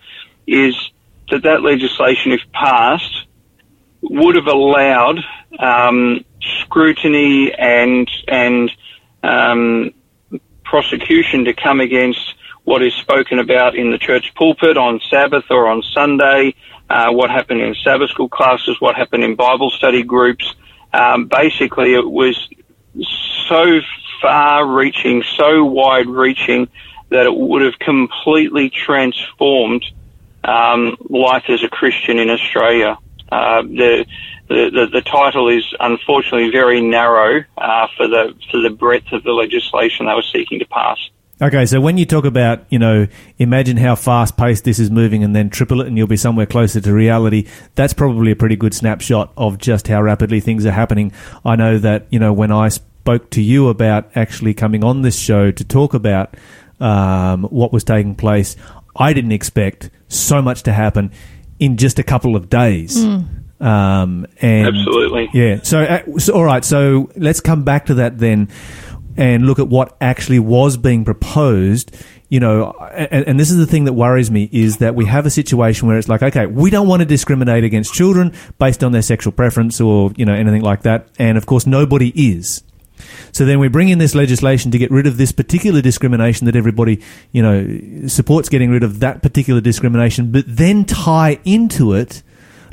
is 0.46 0.74
that 1.30 1.42
that 1.42 1.62
legislation, 1.62 2.32
if 2.32 2.40
passed, 2.52 3.26
would 4.02 4.36
have 4.36 4.46
allowed 4.46 5.18
um, 5.58 6.24
scrutiny 6.62 7.52
and 7.52 8.08
and 8.28 8.70
um, 9.22 9.92
prosecution 10.64 11.44
to 11.46 11.54
come 11.54 11.80
against 11.80 12.34
what 12.66 12.82
is 12.82 12.92
spoken 12.94 13.38
about 13.38 13.76
in 13.76 13.92
the 13.92 13.96
church 13.96 14.34
pulpit 14.34 14.76
on 14.76 15.00
Sabbath 15.08 15.44
or 15.50 15.68
on 15.68 15.82
Sunday, 15.94 16.52
uh, 16.90 17.12
what 17.12 17.30
happened 17.30 17.60
in 17.60 17.76
Sabbath 17.84 18.10
school 18.10 18.28
classes, 18.28 18.76
what 18.80 18.96
happened 18.96 19.22
in 19.22 19.36
Bible 19.36 19.70
study 19.70 20.02
groups. 20.02 20.52
Um, 20.92 21.26
basically, 21.26 21.94
it 21.94 22.04
was 22.04 22.36
so 23.48 23.80
far 24.20 24.66
reaching, 24.66 25.22
so 25.36 25.64
wide 25.64 26.08
reaching 26.08 26.68
that 27.10 27.26
it 27.26 27.34
would 27.34 27.62
have 27.62 27.78
completely 27.78 28.68
transformed 28.68 29.84
um, 30.42 30.96
life 31.08 31.44
as 31.48 31.62
a 31.62 31.68
Christian 31.68 32.18
in 32.18 32.30
Australia. 32.30 32.98
Uh, 33.30 33.62
the, 33.62 34.06
the, 34.48 34.88
the 34.92 35.02
title 35.02 35.48
is 35.48 35.64
unfortunately 35.78 36.50
very 36.50 36.80
narrow 36.80 37.44
uh, 37.56 37.86
for 37.96 38.08
the 38.08 38.34
for 38.50 38.60
the 38.60 38.70
breadth 38.70 39.12
of 39.12 39.22
the 39.22 39.32
legislation 39.32 40.06
they 40.06 40.14
were 40.14 40.22
seeking 40.22 40.58
to 40.58 40.66
pass. 40.66 40.98
Okay, 41.40 41.66
so 41.66 41.82
when 41.82 41.98
you 41.98 42.06
talk 42.06 42.24
about, 42.24 42.64
you 42.70 42.78
know, 42.78 43.06
imagine 43.38 43.76
how 43.76 43.94
fast 43.94 44.38
paced 44.38 44.64
this 44.64 44.78
is 44.78 44.90
moving 44.90 45.22
and 45.22 45.36
then 45.36 45.50
triple 45.50 45.82
it 45.82 45.86
and 45.86 45.98
you'll 45.98 46.06
be 46.06 46.16
somewhere 46.16 46.46
closer 46.46 46.80
to 46.80 46.92
reality, 46.94 47.46
that's 47.74 47.92
probably 47.92 48.30
a 48.30 48.36
pretty 48.36 48.56
good 48.56 48.72
snapshot 48.72 49.32
of 49.36 49.58
just 49.58 49.88
how 49.88 50.00
rapidly 50.00 50.40
things 50.40 50.64
are 50.64 50.72
happening. 50.72 51.12
I 51.44 51.56
know 51.56 51.78
that, 51.78 52.06
you 52.08 52.18
know, 52.18 52.32
when 52.32 52.50
I 52.50 52.68
spoke 52.68 53.28
to 53.30 53.42
you 53.42 53.68
about 53.68 54.10
actually 54.16 54.54
coming 54.54 54.82
on 54.82 55.02
this 55.02 55.18
show 55.18 55.50
to 55.50 55.62
talk 55.62 55.92
about 55.92 56.34
um, 56.80 57.44
what 57.44 57.70
was 57.70 57.84
taking 57.84 58.14
place, 58.14 58.56
I 58.96 59.12
didn't 59.12 59.32
expect 59.32 59.90
so 60.08 60.40
much 60.40 60.62
to 60.62 60.72
happen 60.72 61.12
in 61.58 61.76
just 61.76 61.98
a 61.98 62.02
couple 62.02 62.34
of 62.34 62.48
days. 62.48 62.96
Um, 63.58 64.26
and 64.40 64.66
Absolutely. 64.68 65.30
yeah. 65.32 65.60
So, 65.62 65.80
uh, 65.82 66.18
so, 66.18 66.34
all 66.34 66.44
right. 66.44 66.64
So 66.64 67.10
let's 67.16 67.40
come 67.40 67.64
back 67.64 67.86
to 67.86 67.94
that 67.94 68.18
then, 68.18 68.48
and 69.16 69.46
look 69.46 69.58
at 69.58 69.68
what 69.68 69.96
actually 70.00 70.38
was 70.38 70.76
being 70.76 71.04
proposed. 71.04 71.96
You 72.28 72.40
know, 72.40 72.72
and, 72.92 73.28
and 73.28 73.40
this 73.40 73.50
is 73.50 73.56
the 73.56 73.66
thing 73.66 73.84
that 73.84 73.92
worries 73.92 74.30
me 74.30 74.48
is 74.50 74.78
that 74.78 74.96
we 74.96 75.04
have 75.06 75.26
a 75.26 75.30
situation 75.30 75.86
where 75.86 75.96
it's 75.96 76.08
like, 76.08 76.22
okay, 76.22 76.46
we 76.46 76.70
don't 76.70 76.88
want 76.88 77.00
to 77.00 77.06
discriminate 77.06 77.62
against 77.62 77.94
children 77.94 78.32
based 78.58 78.82
on 78.82 78.90
their 78.92 79.02
sexual 79.02 79.32
preference 79.32 79.80
or 79.80 80.12
you 80.16 80.24
know 80.24 80.34
anything 80.34 80.62
like 80.62 80.82
that, 80.82 81.08
and 81.18 81.38
of 81.38 81.46
course 81.46 81.66
nobody 81.66 82.12
is. 82.14 82.62
So 83.32 83.44
then 83.44 83.58
we 83.58 83.68
bring 83.68 83.90
in 83.90 83.98
this 83.98 84.14
legislation 84.14 84.70
to 84.70 84.78
get 84.78 84.90
rid 84.90 85.06
of 85.06 85.18
this 85.18 85.30
particular 85.30 85.82
discrimination 85.82 86.46
that 86.46 86.56
everybody, 86.56 87.02
you 87.32 87.42
know, 87.42 88.08
supports 88.08 88.48
getting 88.48 88.70
rid 88.70 88.82
of 88.82 89.00
that 89.00 89.22
particular 89.22 89.60
discrimination, 89.60 90.32
but 90.32 90.44
then 90.46 90.84
tie 90.84 91.38
into 91.44 91.92
it 91.92 92.22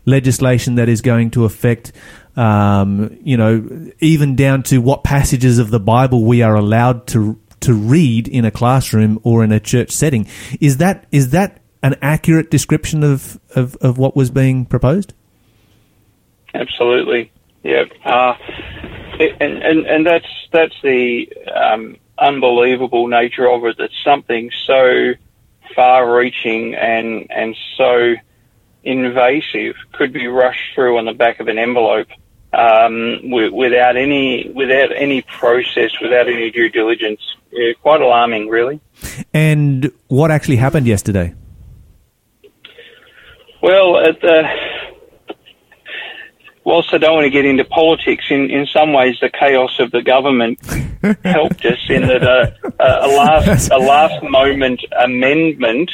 legislation 0.05 0.75
that 0.75 0.89
is 0.89 1.01
going 1.01 1.31
to 1.31 1.45
affect, 1.45 1.91
um, 2.35 3.17
you 3.23 3.37
know, 3.37 3.91
even 3.99 4.35
down 4.35 4.63
to 4.63 4.79
what 4.79 5.03
passages 5.03 5.59
of 5.59 5.69
the 5.69 5.79
Bible 5.79 6.23
we 6.23 6.41
are 6.41 6.55
allowed 6.55 7.07
to 7.07 7.39
to 7.61 7.73
read 7.73 8.27
in 8.27 8.43
a 8.43 8.51
classroom 8.51 9.19
or 9.23 9.43
in 9.43 9.51
a 9.51 9.59
church 9.59 9.91
setting. 9.91 10.27
Is 10.59 10.77
that 10.77 11.05
is 11.11 11.29
that 11.29 11.61
an 11.83 11.95
accurate 12.01 12.49
description 12.49 13.03
of, 13.03 13.39
of, 13.55 13.75
of 13.77 13.97
what 13.97 14.15
was 14.15 14.31
being 14.31 14.65
proposed? 14.65 15.13
Absolutely. 16.53 17.29
Yeah. 17.61 17.83
Uh, 18.05 18.35
and, 19.19 19.61
and, 19.61 19.85
and 19.85 20.07
that's, 20.07 20.27
that's 20.51 20.75
the 20.81 21.31
um, 21.53 21.97
unbelievable 22.17 23.07
nature 23.07 23.49
of 23.49 23.65
it, 23.65 23.77
that 23.77 23.89
something 24.03 24.49
so 24.65 25.13
far 25.75 26.15
reaching 26.15 26.73
and, 26.73 27.27
and 27.29 27.55
so 27.77 28.15
invasive 28.83 29.75
could 29.91 30.13
be 30.13 30.27
rushed 30.27 30.73
through 30.73 30.97
on 30.97 31.05
the 31.05 31.13
back 31.13 31.41
of 31.41 31.49
an 31.49 31.57
envelope 31.57 32.07
um, 32.53 33.19
wi- 33.23 33.49
without 33.49 33.97
any 33.97 34.49
without 34.53 34.91
any 34.95 35.21
process, 35.23 35.91
without 36.01 36.27
any 36.27 36.51
due 36.51 36.69
diligence. 36.69 37.21
Yeah, 37.51 37.73
quite 37.81 38.01
alarming, 38.01 38.49
really. 38.49 38.79
And 39.33 39.91
what 40.07 40.31
actually 40.31 40.55
happened 40.55 40.87
yesterday? 40.87 41.35
Well, 43.61 43.97
at 43.97 44.19
the, 44.21 44.43
whilst 46.63 46.93
I 46.93 46.97
don't 46.97 47.13
want 47.13 47.25
to 47.25 47.29
get 47.29 47.45
into 47.45 47.63
politics, 47.63 48.25
in, 48.29 48.49
in 48.49 48.65
some 48.65 48.91
ways 48.91 49.17
the 49.21 49.29
chaos 49.29 49.79
of 49.79 49.91
the 49.91 50.01
government 50.01 50.59
helped 51.23 51.63
us 51.65 51.79
in 51.89 52.07
that 52.07 52.23
a, 52.23 52.55
a, 52.79 53.07
a 53.07 53.09
last 53.15 53.71
a 53.71 53.77
last 53.77 54.23
moment 54.23 54.81
amendment 54.99 55.91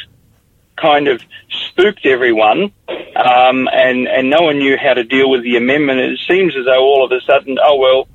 kind 0.80 1.08
of 1.08 1.22
spooked 1.50 2.06
everyone, 2.06 2.72
um, 3.16 3.68
and 3.72 4.08
and 4.08 4.30
no 4.30 4.42
one 4.42 4.60
knew 4.60 4.78
how 4.78 4.94
to 4.94 5.04
deal 5.04 5.30
with 5.30 5.44
the 5.44 5.58
amendment. 5.58 6.00
It 6.00 6.20
seems 6.28 6.56
as 6.56 6.66
though 6.66 6.84
all 6.84 7.06
of 7.06 7.12
a 7.12 7.22
sudden, 7.22 7.58
oh 7.64 7.78
well, 7.78 8.08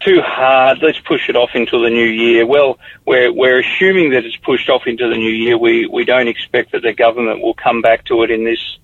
too 0.00 0.20
hard. 0.22 0.78
Let's 0.82 1.00
push 1.00 1.28
it 1.28 1.36
off 1.36 1.50
until 1.54 1.82
the 1.82 1.90
new 1.90 2.06
year. 2.06 2.46
Well, 2.46 2.78
we're 3.04 3.32
we're 3.32 3.60
assuming 3.60 4.10
that 4.10 4.24
it's 4.24 4.36
pushed 4.36 4.68
off 4.68 4.82
into 4.86 5.08
the 5.08 5.16
new 5.16 5.30
year. 5.30 5.58
We 5.58 5.86
we 5.86 6.04
don't 6.04 6.28
expect 6.28 6.72
that 6.72 6.82
the 6.82 6.92
government 6.92 7.42
will 7.42 7.54
come 7.54 7.82
back 7.82 8.04
to 8.06 8.22
it 8.22 8.30
in 8.30 8.44
this 8.44 8.78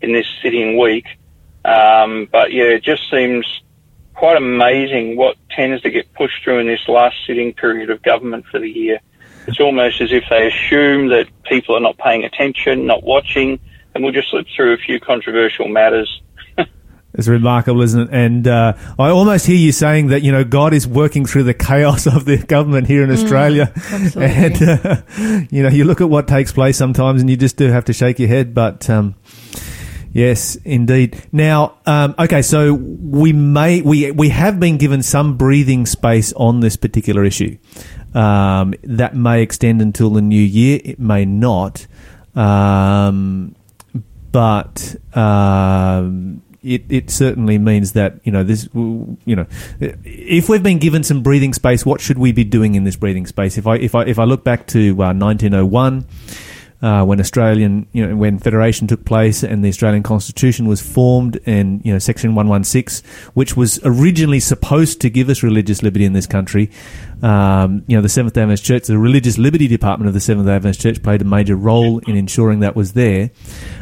in 0.00 0.12
this 0.12 0.26
sitting 0.42 0.78
week. 0.78 1.06
Um, 1.64 2.28
but 2.30 2.52
yeah, 2.52 2.64
it 2.64 2.82
just 2.84 3.10
seems 3.10 3.46
quite 4.14 4.36
amazing 4.36 5.16
what 5.16 5.36
tends 5.50 5.82
to 5.82 5.90
get 5.90 6.12
pushed 6.14 6.42
through 6.42 6.58
in 6.58 6.66
this 6.66 6.88
last 6.88 7.16
sitting 7.26 7.52
period 7.52 7.90
of 7.90 8.02
government 8.02 8.46
for 8.50 8.58
the 8.58 8.68
year. 8.68 9.00
It's 9.48 9.60
almost 9.60 10.02
as 10.02 10.12
if 10.12 10.24
they 10.28 10.46
assume 10.46 11.08
that 11.08 11.26
people 11.44 11.74
are 11.74 11.80
not 11.80 11.96
paying 11.96 12.22
attention, 12.22 12.84
not 12.84 13.02
watching, 13.02 13.58
and 13.94 14.04
we'll 14.04 14.12
just 14.12 14.28
slip 14.28 14.46
through 14.54 14.74
a 14.74 14.76
few 14.76 15.00
controversial 15.00 15.68
matters. 15.68 16.20
It's 17.14 17.26
remarkable, 17.26 17.80
isn't 17.80 18.00
it? 18.02 18.08
And 18.12 18.46
uh, 18.46 18.74
I 18.98 19.08
almost 19.08 19.46
hear 19.46 19.56
you 19.56 19.72
saying 19.72 20.08
that 20.08 20.22
you 20.22 20.30
know 20.30 20.44
God 20.44 20.74
is 20.74 20.86
working 20.86 21.24
through 21.24 21.44
the 21.44 21.54
chaos 21.54 22.06
of 22.14 22.26
the 22.26 22.36
government 22.36 22.86
here 22.86 23.02
in 23.02 23.10
Australia, 23.10 23.72
absolutely. 23.74 24.24
and 24.24 24.62
uh, 24.62 25.02
you 25.50 25.62
know 25.62 25.70
you 25.70 25.84
look 25.84 26.02
at 26.02 26.10
what 26.10 26.28
takes 26.28 26.52
place 26.52 26.76
sometimes, 26.76 27.22
and 27.22 27.30
you 27.30 27.36
just 27.36 27.56
do 27.56 27.70
have 27.70 27.86
to 27.86 27.94
shake 27.94 28.18
your 28.18 28.28
head. 28.28 28.54
But 28.54 28.88
um, 28.90 29.14
yes, 30.12 30.56
indeed. 30.56 31.20
Now, 31.32 31.78
um, 31.86 32.14
okay, 32.18 32.42
so 32.42 32.74
we 32.74 33.32
may 33.32 33.80
we 33.80 34.10
we 34.10 34.28
have 34.28 34.60
been 34.60 34.76
given 34.76 35.02
some 35.02 35.38
breathing 35.38 35.86
space 35.86 36.34
on 36.34 36.60
this 36.60 36.76
particular 36.76 37.24
issue. 37.24 37.56
Um, 38.14 38.74
that 38.82 39.14
may 39.14 39.42
extend 39.42 39.82
until 39.82 40.10
the 40.10 40.22
new 40.22 40.40
year. 40.40 40.80
It 40.84 40.98
may 40.98 41.24
not. 41.24 41.86
Um, 42.34 43.54
but 44.32 44.96
um, 45.14 46.42
it, 46.62 46.84
it 46.88 47.10
certainly 47.10 47.58
means 47.58 47.92
that 47.92 48.20
you 48.24 48.32
know 48.32 48.42
this 48.42 48.68
you 48.74 49.36
know 49.36 49.46
if 49.80 50.48
we've 50.48 50.62
been 50.62 50.78
given 50.78 51.02
some 51.02 51.22
breathing 51.22 51.54
space, 51.54 51.86
what 51.86 52.00
should 52.00 52.18
we 52.18 52.32
be 52.32 52.44
doing 52.44 52.74
in 52.74 52.84
this 52.84 52.96
breathing 52.96 53.26
space? 53.26 53.58
If 53.58 53.66
I 53.66 53.76
if 53.76 53.94
I 53.94 54.04
if 54.04 54.18
I 54.18 54.24
look 54.24 54.44
back 54.44 54.66
to 54.68 54.90
uh, 54.92 55.14
1901. 55.14 56.06
Uh, 56.80 57.04
when 57.04 57.18
Australian, 57.18 57.88
you 57.90 58.06
know, 58.06 58.14
when 58.14 58.38
Federation 58.38 58.86
took 58.86 59.04
place 59.04 59.42
and 59.42 59.64
the 59.64 59.68
Australian 59.68 60.04
Constitution 60.04 60.68
was 60.68 60.80
formed, 60.80 61.40
and 61.44 61.84
you 61.84 61.92
know, 61.92 61.98
Section 61.98 62.36
One 62.36 62.46
One 62.46 62.62
Six, 62.62 63.00
which 63.34 63.56
was 63.56 63.80
originally 63.82 64.38
supposed 64.38 65.00
to 65.00 65.10
give 65.10 65.28
us 65.28 65.42
religious 65.42 65.82
liberty 65.82 66.04
in 66.04 66.12
this 66.12 66.28
country, 66.28 66.70
um, 67.22 67.82
you 67.86 67.96
know, 67.96 68.02
the 68.02 68.08
Seventh 68.08 68.34
Day 68.34 68.42
Adventist 68.42 68.64
Church, 68.64 68.86
the 68.86 68.98
Religious 68.98 69.38
Liberty 69.38 69.66
Department 69.68 70.08
of 70.08 70.14
the 70.14 70.20
Seventh 70.20 70.46
Day 70.46 70.54
Adventist 70.54 70.80
Church, 70.80 71.02
played 71.02 71.22
a 71.22 71.24
major 71.24 71.56
role 71.56 71.98
in 72.00 72.16
ensuring 72.16 72.60
that 72.60 72.76
was 72.76 72.92
there. 72.92 73.30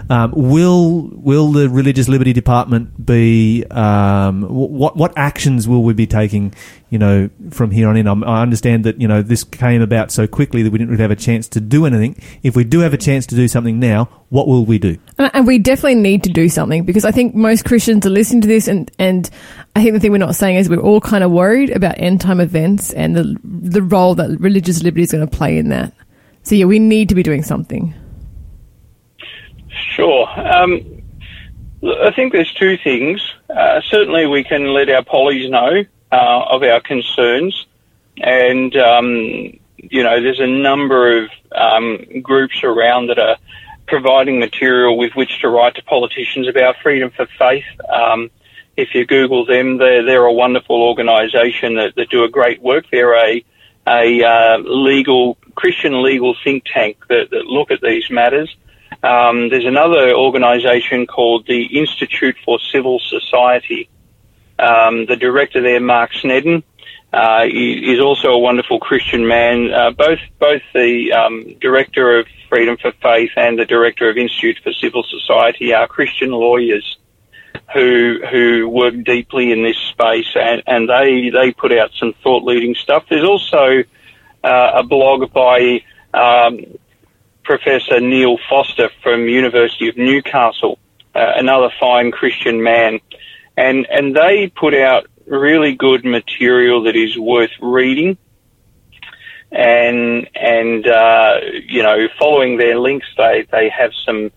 Um, 0.09 0.33
will 0.37 1.11
will 1.13 1.53
the 1.53 1.69
Religious 1.69 2.09
Liberty 2.09 2.33
Department 2.33 3.05
be 3.05 3.65
um, 3.71 4.43
what 4.43 4.97
what 4.97 5.13
actions 5.17 5.69
will 5.69 5.83
we 5.83 5.93
be 5.93 6.07
taking? 6.07 6.55
You 6.89 6.99
know, 6.99 7.31
from 7.51 7.73
here 7.73 7.89
on 7.89 7.97
in, 7.97 8.07
I 8.07 8.43
understand 8.43 8.85
that 8.85 9.01
you 9.01 9.09
know 9.09 9.21
this 9.21 9.43
came 9.43 9.83
about 9.83 10.13
so 10.13 10.27
quickly 10.29 10.63
that 10.63 10.71
we 10.71 10.79
didn't 10.79 10.91
really 10.91 11.03
have 11.03 11.11
a 11.11 11.17
chance 11.17 11.49
to 11.49 11.61
do 11.61 11.85
anything. 11.85 12.21
If 12.45 12.55
we 12.55 12.63
do 12.63 12.81
have 12.81 12.95
a 12.95 12.99
chance 12.99 13.27
to 13.27 13.35
do 13.35 13.49
something 13.49 13.81
now, 13.81 14.09
what 14.29 14.49
will 14.49 14.65
we 14.65 14.79
do? 14.79 14.97
And 15.19 15.47
we 15.47 15.59
definitely 15.59 15.97
need 15.97 16.25
to 16.25 16.31
do 16.31 16.49
something 16.49 16.85
because 16.85 17.05
I 17.05 17.11
think 17.11 17.35
most 17.35 17.65
Christians 17.65 18.07
are 18.07 18.11
listening 18.11 18.43
to 18.43 18.49
this, 18.49 18.69
and, 18.69 18.91
and 18.99 19.29
I 19.75 19.83
think 19.83 19.95
the 19.95 20.01
thing 20.01 20.13
we're 20.13 20.19
not 20.19 20.35
saying 20.35 20.57
is 20.57 20.69
we're 20.69 20.81
all 20.81 21.01
kind 21.01 21.23
of 21.23 21.31
worried 21.31 21.71
about 21.71 21.97
end 21.99 22.21
time 22.21 22.41
events 22.41 22.93
and 22.93 23.17
the 23.17 23.25
the 23.43 23.83
role 23.83 24.15
that 24.15 24.39
religious 24.41 24.83
liberty 24.83 25.03
is 25.03 25.13
going 25.13 25.27
to 25.27 25.37
play 25.37 25.59
in 25.59 25.69
that. 25.71 25.93
So 26.43 26.55
yeah, 26.55 26.67
we 26.67 26.79
need 26.79 27.09
to 27.09 27.15
be 27.15 27.23
doing 27.23 27.43
something. 27.43 27.95
Sure. 29.69 30.29
Um, 30.29 31.03
I 31.83 32.13
think 32.15 32.33
there's 32.33 32.53
two 32.53 32.79
things. 32.79 33.21
Uh, 33.51 33.81
certainly, 33.89 34.27
we 34.27 34.45
can 34.45 34.73
let 34.73 34.89
our 34.89 35.05
pollies 35.05 35.49
know 35.51 35.85
uh, 36.13 36.45
of 36.49 36.63
our 36.63 36.81
concerns, 36.81 37.67
and 38.19 38.75
um, 38.77 39.59
you 39.77 40.03
know, 40.03 40.21
there's 40.23 40.41
a 40.41 40.47
number 40.47 41.23
of 41.23 41.31
um, 41.53 41.99
groups 42.23 42.63
around 42.63 43.09
that 43.09 43.19
are 43.19 43.37
providing 43.87 44.39
material 44.39 44.97
with 44.97 45.15
which 45.15 45.41
to 45.41 45.49
write 45.49 45.75
to 45.77 45.83
politicians 45.83 46.49
about 46.49 46.77
freedom 46.83 47.11
for 47.11 47.27
faith. 47.39 47.65
Um, 47.93 48.31
if 48.77 48.95
you 48.95 49.07
Google 49.07 49.47
them, 49.47 49.79
they're, 49.79 50.05
they're 50.05 50.25
a 50.25 50.33
wonderful 50.33 50.83
organisation 50.83 51.77
that, 51.77 51.95
that 51.97 52.11
do 52.11 52.25
a 52.25 52.29
great 52.29 52.61
work. 52.61 52.85
They're 52.91 53.15
a 53.15 53.45
a 53.89 54.23
uh, 54.25 54.59
legal 54.59 55.39
Christian 55.55 56.03
legal 56.03 56.35
think 56.43 56.65
tank 56.65 56.99
that, 57.09 57.31
that 57.31 57.47
look 57.47 57.71
at 57.71 57.81
these 57.81 58.11
matters. 58.11 58.55
Um, 59.03 59.49
there's 59.49 59.67
another 59.67 60.13
organisation 60.13 61.07
called 61.07 61.47
the 61.47 61.79
Institute 61.79 62.37
for 62.45 62.59
Civil 62.73 62.99
Society. 62.99 63.89
Um, 64.59 65.07
the 65.07 65.17
director 65.17 65.63
there, 65.63 65.81
Mark 65.81 66.13
Sneddon, 66.13 66.65
uh, 67.13 67.45
is 67.49 68.01
also 68.01 68.29
a 68.29 68.39
wonderful 68.39 68.81
Christian 68.81 69.27
man. 69.27 69.73
Uh, 69.73 69.91
both 69.93 70.19
both 70.39 70.63
the 70.75 71.13
um, 71.13 71.55
director 71.61 72.19
of 72.19 72.27
Freedom 72.49 72.77
for 72.77 72.93
Faith 73.03 73.31
and 73.37 73.59
the 73.59 73.65
director 73.65 74.11
of 74.11 74.17
Institute 74.17 74.59
for 74.63 74.73
Civil 74.73 75.05
Society 75.05 75.73
are 75.73 75.87
Christian 75.87 76.31
lawyers 76.31 76.99
who 77.73 78.21
who 78.31 78.69
work 78.69 78.95
deeply 79.05 79.51
in 79.53 79.63
this 79.63 79.77
space, 79.77 80.29
and, 80.35 80.63
and 80.67 80.89
they 80.89 81.31
they 81.31 81.53
put 81.53 81.73
out 81.73 81.91
some 81.99 82.15
thought 82.23 82.45
leading 82.45 82.75
stuff. 82.75 83.05
There's 83.11 83.29
also 83.29 83.83
uh, 84.45 84.71
a 84.75 84.83
blog 84.85 85.33
by 85.33 85.83
um, 86.15 86.61
Professor 87.43 88.01
Neil 88.01 88.39
Foster 88.49 88.91
from 89.03 89.29
University 89.29 89.89
of 89.89 89.97
Newcastle, 89.97 90.79
uh, 91.15 91.33
another 91.37 91.71
fine 91.81 92.13
Christian 92.13 92.63
man, 92.63 93.01
and 93.57 93.87
and 93.91 94.15
they 94.15 94.49
put 94.49 94.75
out 94.75 95.07
really 95.27 95.75
good 95.75 96.05
material 96.05 96.85
that 96.85 96.97
is 96.97 97.19
worth 97.19 97.51
reading. 97.61 98.17
And 99.53 100.29
and 100.35 100.87
uh, 100.87 101.41
you 101.67 101.83
know, 101.83 102.09
following 102.19 102.59
their 102.59 102.79
links, 102.79 103.07
they 103.17 103.47
they 103.51 103.69
have 103.71 103.93
some 104.05 104.31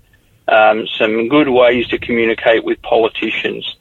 um, 0.51 0.87
some 0.97 1.27
good 1.27 1.49
ways 1.49 1.87
to 1.87 1.97
communicate 1.97 2.63
with 2.63 2.81
politicians. 2.81 3.75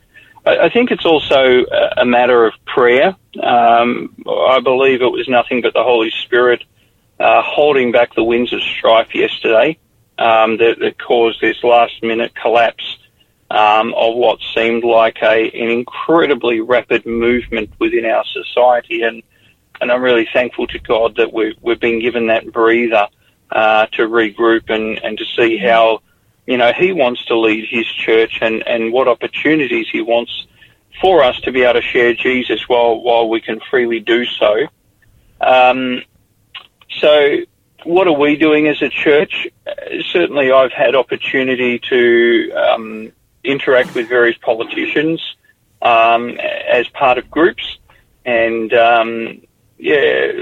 I, 0.45 0.67
I 0.67 0.69
think 0.71 0.91
it's 0.91 1.07
also 1.07 1.65
a, 1.97 2.05
matter 2.05 2.47
of 2.47 2.55
prayer. 2.67 3.17
Um, 3.43 4.15
I 4.29 4.61
believe 4.61 5.03
it 5.03 5.13
was 5.13 5.29
nothing 5.29 5.63
but 5.63 5.75
the 5.75 5.83
Holy 5.83 6.11
Spirit 6.11 6.65
uh, 7.21 7.43
holding 7.43 7.93
back 7.93 8.15
the 8.15 8.25
winds 8.25 8.53
of 8.53 8.63
strife 8.63 9.15
yesterday 9.15 9.79
um, 10.19 10.57
that, 10.59 10.79
that 10.81 10.99
caused 10.99 11.41
this 11.41 11.63
last 11.63 12.03
minute 12.03 12.35
collapse 12.35 12.99
um, 13.51 13.95
of 13.95 14.15
what 14.15 14.39
seemed 14.55 14.85
like 14.85 15.19
a, 15.23 15.51
an 15.51 15.71
incredibly 15.71 16.61
rapid 16.61 17.07
movement 17.07 17.71
within 17.79 18.05
our 18.05 18.25
society. 18.27 19.03
And, 19.03 19.23
and 19.81 19.91
I'm 19.91 20.03
really 20.03 20.29
thankful 20.33 20.67
to 20.69 20.79
God 20.79 21.17
that 21.17 21.33
we've, 21.33 21.57
we've 21.63 21.81
been 21.81 22.01
given 22.01 22.27
that 22.27 22.53
breather 22.53 23.09
uh, 23.51 23.87
to 23.87 24.03
regroup 24.03 24.69
and, 24.69 25.03
and 25.03 25.17
to 25.19 25.25
see 25.25 25.57
how, 25.57 26.03
you 26.49 26.57
know, 26.57 26.73
He 26.73 26.93
wants 26.93 27.23
to 27.27 27.39
lead 27.39 27.69
His 27.69 27.85
church 27.87 28.39
and, 28.41 28.67
and 28.67 28.91
what 28.91 29.07
opportunities 29.07 29.87
He 29.93 30.01
wants 30.01 30.47
for 30.99 31.23
us 31.23 31.39
to 31.43 31.53
be 31.53 31.63
able 31.63 31.75
to 31.75 31.83
share 31.83 32.15
Jesus 32.15 32.67
while, 32.67 33.03
while 33.03 33.29
we 33.29 33.43
can 33.43 33.61
freely 33.71 34.01
do 34.01 34.25
so. 34.25 34.67
Um, 35.43 36.03
so, 36.99 37.41
what 37.85 38.09
are 38.09 38.19
we 38.19 38.37
doing 38.37 38.67
as 38.67 38.81
a 38.81 38.89
church? 38.89 39.47
Uh, 39.67 39.73
certainly, 40.11 40.51
I've 40.51 40.73
had 40.73 40.95
opportunity 40.95 41.81
to 41.91 42.53
um, 42.53 43.13
interact 43.45 43.95
with 43.95 44.09
various 44.09 44.39
politicians 44.39 45.21
um, 45.83 46.31
as 46.31 46.89
part 46.89 47.19
of 47.19 47.31
groups, 47.31 47.79
and 48.25 48.73
um, 48.73 49.43
yeah, 49.77 50.33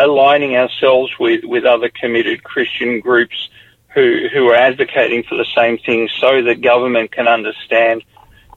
aligning 0.00 0.56
ourselves 0.56 1.12
with, 1.20 1.44
with 1.44 1.64
other 1.64 1.90
committed 1.90 2.42
Christian 2.42 2.98
groups 2.98 3.48
who 3.94 4.28
who 4.32 4.48
are 4.48 4.54
advocating 4.54 5.22
for 5.24 5.36
the 5.36 5.46
same 5.56 5.78
thing, 5.78 6.08
so 6.18 6.42
that 6.42 6.60
government 6.60 7.12
can 7.12 7.28
understand. 7.28 8.04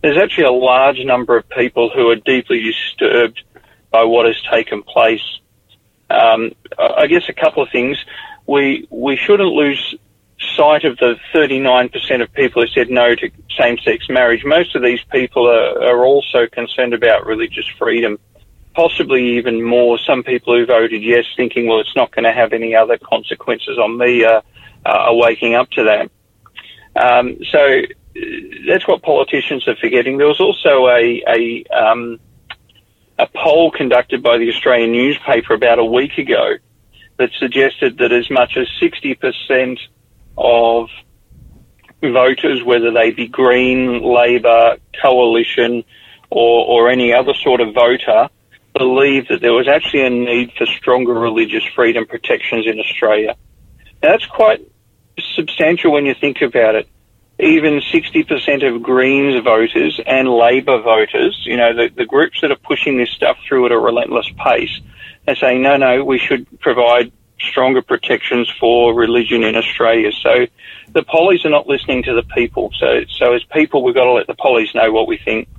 There's 0.01 0.17
actually 0.17 0.45
a 0.45 0.51
large 0.51 0.99
number 1.03 1.35
of 1.35 1.49
people 1.49 1.89
who 1.89 2.09
are 2.09 2.15
deeply 2.15 2.61
disturbed 2.61 3.41
by 3.89 4.03
what 4.03 4.27
has 4.27 4.39
taken 4.51 4.83
place 4.83 5.39
um, 6.09 6.51
I 6.77 7.07
guess 7.07 7.23
a 7.29 7.33
couple 7.33 7.63
of 7.63 7.69
things. 7.71 7.97
We 8.45 8.87
we 8.89 9.17
shouldn't 9.17 9.51
lose 9.51 9.95
sight 10.55 10.83
of 10.83 10.97
the 10.97 11.15
39% 11.33 12.21
of 12.21 12.31
people 12.33 12.61
who 12.61 12.67
said 12.67 12.89
no 12.89 13.15
to 13.15 13.31
same-sex 13.57 14.09
marriage. 14.09 14.43
Most 14.43 14.75
of 14.75 14.83
these 14.83 14.99
people 15.09 15.47
are, 15.47 15.81
are 15.81 16.05
also 16.05 16.45
concerned 16.45 16.93
about 16.93 17.25
religious 17.25 17.65
freedom, 17.79 18.19
possibly 18.73 19.37
even 19.37 19.63
more. 19.63 19.97
Some 19.97 20.23
people 20.23 20.55
who 20.55 20.65
voted 20.65 21.01
yes, 21.01 21.25
thinking, 21.37 21.67
well, 21.67 21.79
it's 21.79 21.95
not 21.95 22.11
going 22.13 22.25
to 22.25 22.33
have 22.33 22.51
any 22.51 22.75
other 22.75 22.97
consequences 22.97 23.77
on 23.77 23.97
me, 23.97 24.25
uh, 24.25 24.41
uh, 24.85 24.89
are 24.89 25.15
waking 25.15 25.55
up 25.55 25.69
to 25.71 25.83
that. 25.83 26.11
Um, 26.95 27.37
so 27.51 27.81
that's 28.67 28.87
what 28.87 29.01
politicians 29.01 29.67
are 29.67 29.75
forgetting. 29.75 30.17
There 30.17 30.27
was 30.27 30.39
also 30.39 30.87
a, 30.87 31.23
a 31.27 31.65
um, 31.75 32.19
a 33.17 33.27
poll 33.27 33.71
conducted 33.71 34.21
by 34.21 34.37
the 34.37 34.49
Australian 34.49 34.91
newspaper 34.91 35.53
about 35.53 35.79
a 35.79 35.85
week 35.85 36.17
ago 36.17 36.55
that 37.17 37.29
suggested 37.39 37.97
that 37.99 38.11
as 38.11 38.29
much 38.29 38.57
as 38.57 38.67
60% 38.81 39.79
of 40.37 40.89
voters, 42.01 42.61
whether 42.63 42.91
they 42.91 43.11
be 43.11 43.27
Green, 43.27 44.03
Labor, 44.03 44.77
Coalition, 45.01 45.83
or, 46.29 46.65
or 46.65 46.89
any 46.89 47.13
other 47.13 47.33
sort 47.33 47.61
of 47.61 47.73
voter, 47.73 48.29
believe 48.73 49.29
that 49.29 49.39
there 49.41 49.53
was 49.53 49.67
actually 49.67 50.05
a 50.05 50.09
need 50.09 50.51
for 50.57 50.65
stronger 50.65 51.13
religious 51.13 51.63
freedom 51.73 52.05
protections 52.05 52.65
in 52.67 52.79
Australia. 52.79 53.35
Now, 54.03 54.11
that's 54.11 54.25
quite 54.25 54.67
substantial 55.35 55.91
when 55.91 56.05
you 56.05 56.13
think 56.13 56.41
about 56.41 56.75
it 56.75 56.87
even 57.39 57.81
60% 57.81 58.75
of 58.75 58.81
Greens 58.81 59.43
voters 59.43 59.99
and 60.05 60.29
Labor 60.29 60.81
voters, 60.81 61.41
you 61.45 61.57
know, 61.57 61.73
the, 61.73 61.89
the 61.93 62.05
groups 62.05 62.39
that 62.41 62.51
are 62.51 62.57
pushing 62.57 62.97
this 62.97 63.09
stuff 63.09 63.37
through 63.47 63.65
at 63.65 63.71
a 63.71 63.77
relentless 63.77 64.29
pace, 64.45 64.79
are 65.27 65.35
saying, 65.35 65.61
no, 65.61 65.75
no, 65.75 66.03
we 66.03 66.17
should 66.17 66.47
provide 66.59 67.11
stronger 67.39 67.81
protections 67.81 68.49
for 68.59 68.93
religion 68.93 69.43
in 69.43 69.55
Australia. 69.55 70.11
So 70.21 70.47
the 70.93 71.03
pollies 71.03 71.43
are 71.45 71.49
not 71.49 71.67
listening 71.67 72.03
to 72.03 72.13
the 72.13 72.23
people. 72.23 72.71
So, 72.79 73.01
so 73.17 73.33
as 73.33 73.43
people, 73.43 73.83
we've 73.83 73.95
got 73.95 74.05
to 74.05 74.13
let 74.13 74.27
the 74.27 74.35
pollies 74.35 74.73
know 74.73 74.91
what 74.91 75.07
we 75.07 75.17
think. 75.17 75.49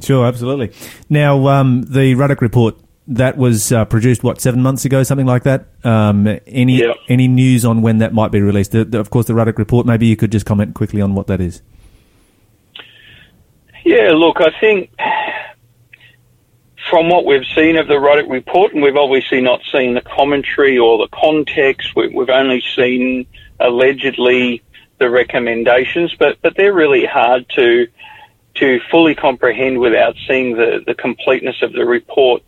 Sure, 0.00 0.26
absolutely. 0.26 0.72
Now, 1.08 1.46
um, 1.46 1.82
the 1.82 2.16
Ruddock 2.16 2.40
report 2.40 2.76
that 3.16 3.36
was 3.36 3.72
uh, 3.72 3.84
produced 3.84 4.22
what 4.22 4.40
seven 4.40 4.62
months 4.62 4.84
ago, 4.84 5.02
something 5.02 5.26
like 5.26 5.44
that. 5.44 5.66
Um, 5.84 6.26
any 6.46 6.80
Yeah. 6.80 6.92
any 7.08 7.28
news 7.28 7.64
on 7.64 7.82
when 7.82 7.98
that 7.98 8.12
might 8.12 8.30
be 8.32 8.40
released? 8.40 8.72
The, 8.72 8.84
the, 8.84 8.98
of 9.00 9.10
course, 9.10 9.26
the 9.26 9.34
Ruddock 9.34 9.58
report. 9.58 9.86
Maybe 9.86 10.06
you 10.06 10.16
could 10.16 10.32
just 10.32 10.46
comment 10.46 10.74
quickly 10.74 11.00
on 11.00 11.14
what 11.14 11.26
that 11.26 11.40
is. 11.40 11.62
Yeah, 13.84 14.12
look, 14.12 14.40
I 14.40 14.50
think 14.60 14.90
from 16.90 17.08
what 17.08 17.24
we've 17.24 17.46
seen 17.54 17.76
of 17.76 17.88
the 17.88 17.98
Ruddock 17.98 18.28
report, 18.28 18.74
and 18.74 18.82
we've 18.82 18.96
obviously 18.96 19.40
not 19.40 19.60
seen 19.70 19.94
the 19.94 20.00
commentary 20.00 20.78
or 20.78 20.98
the 20.98 21.08
context, 21.08 21.94
we, 21.96 22.08
we've 22.08 22.30
only 22.30 22.62
seen 22.76 23.26
allegedly 23.60 24.62
the 24.98 25.10
recommendations, 25.10 26.14
but, 26.18 26.38
but 26.42 26.54
they're 26.56 26.72
really 26.74 27.04
hard 27.06 27.48
to 27.56 27.86
to 28.54 28.78
fully 28.90 29.14
comprehend 29.14 29.78
without 29.78 30.14
seeing 30.28 30.54
the, 30.54 30.82
the 30.86 30.94
completeness 30.94 31.56
of 31.62 31.72
the 31.72 31.86
report. 31.86 32.42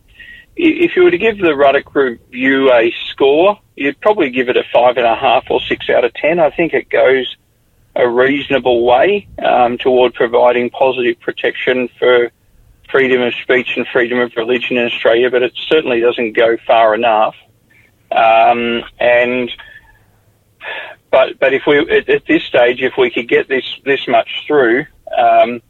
If 0.57 0.95
you 0.95 1.05
were 1.05 1.11
to 1.11 1.19
give 1.19 1.39
the 1.39 1.57
Ruddock 1.57 1.95
review 1.95 2.73
a 2.73 2.93
score, 3.11 3.59
you'd 3.77 4.01
probably 4.01 4.31
give 4.31 4.49
it 4.49 4.57
a 4.57 4.63
five 4.73 4.97
and 4.97 5.07
a 5.07 5.17
half 5.17 5.45
or 5.51 5.61
six 5.61 5.89
out 5.91 6.05
of 6.05 6.15
ten. 6.15 6.39
I 6.39 6.51
think 6.51 6.73
it 6.75 6.89
goes 6.89 7.37
a 7.97 8.09
reasonable 8.09 8.85
way 8.85 9.29
um, 9.45 9.79
toward 9.79 10.15
providing 10.15 10.71
positive 10.71 11.19
protection 11.21 11.89
for 11.99 12.31
freedom 12.91 13.23
of 13.23 13.35
speech 13.35 13.77
and 13.77 13.87
freedom 13.89 14.21
of 14.21 14.33
religion 14.37 14.77
in 14.77 14.87
Australia, 14.87 15.31
but 15.31 15.43
it 15.43 15.53
certainly 15.69 16.01
doesn't 16.01 16.33
go 16.33 16.57
far 16.67 16.95
enough. 16.95 17.35
Um, 18.13 18.85
and 19.01 19.51
but 21.11 21.39
but 21.39 21.53
if 21.53 21.63
we 21.67 21.79
at, 21.79 22.09
at 22.09 22.27
this 22.27 22.45
stage, 22.45 22.81
if 22.83 22.95
we 22.97 23.11
could 23.11 23.29
get 23.29 23.49
this 23.49 23.65
this 23.85 24.07
much 24.07 24.45
through, 24.47 24.87
um, 25.17 25.61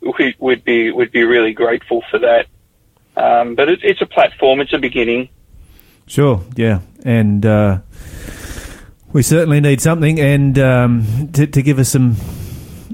we 0.00 0.34
would 0.38 0.64
be 0.64 0.90
would 0.90 1.12
be 1.12 1.24
really 1.24 1.52
grateful 1.52 2.02
for 2.10 2.18
that. 2.20 2.46
Um, 3.16 3.54
but 3.54 3.68
it, 3.68 3.80
it's 3.82 4.00
a 4.02 4.06
platform; 4.06 4.60
it's 4.60 4.72
a 4.72 4.78
beginning. 4.78 5.28
Sure, 6.06 6.42
yeah, 6.56 6.80
and 7.04 7.46
uh, 7.46 7.78
we 9.12 9.22
certainly 9.22 9.60
need 9.60 9.80
something, 9.80 10.18
and 10.20 10.58
um, 10.58 11.30
to, 11.32 11.46
to 11.46 11.62
give 11.62 11.78
us 11.78 11.88
some 11.88 12.16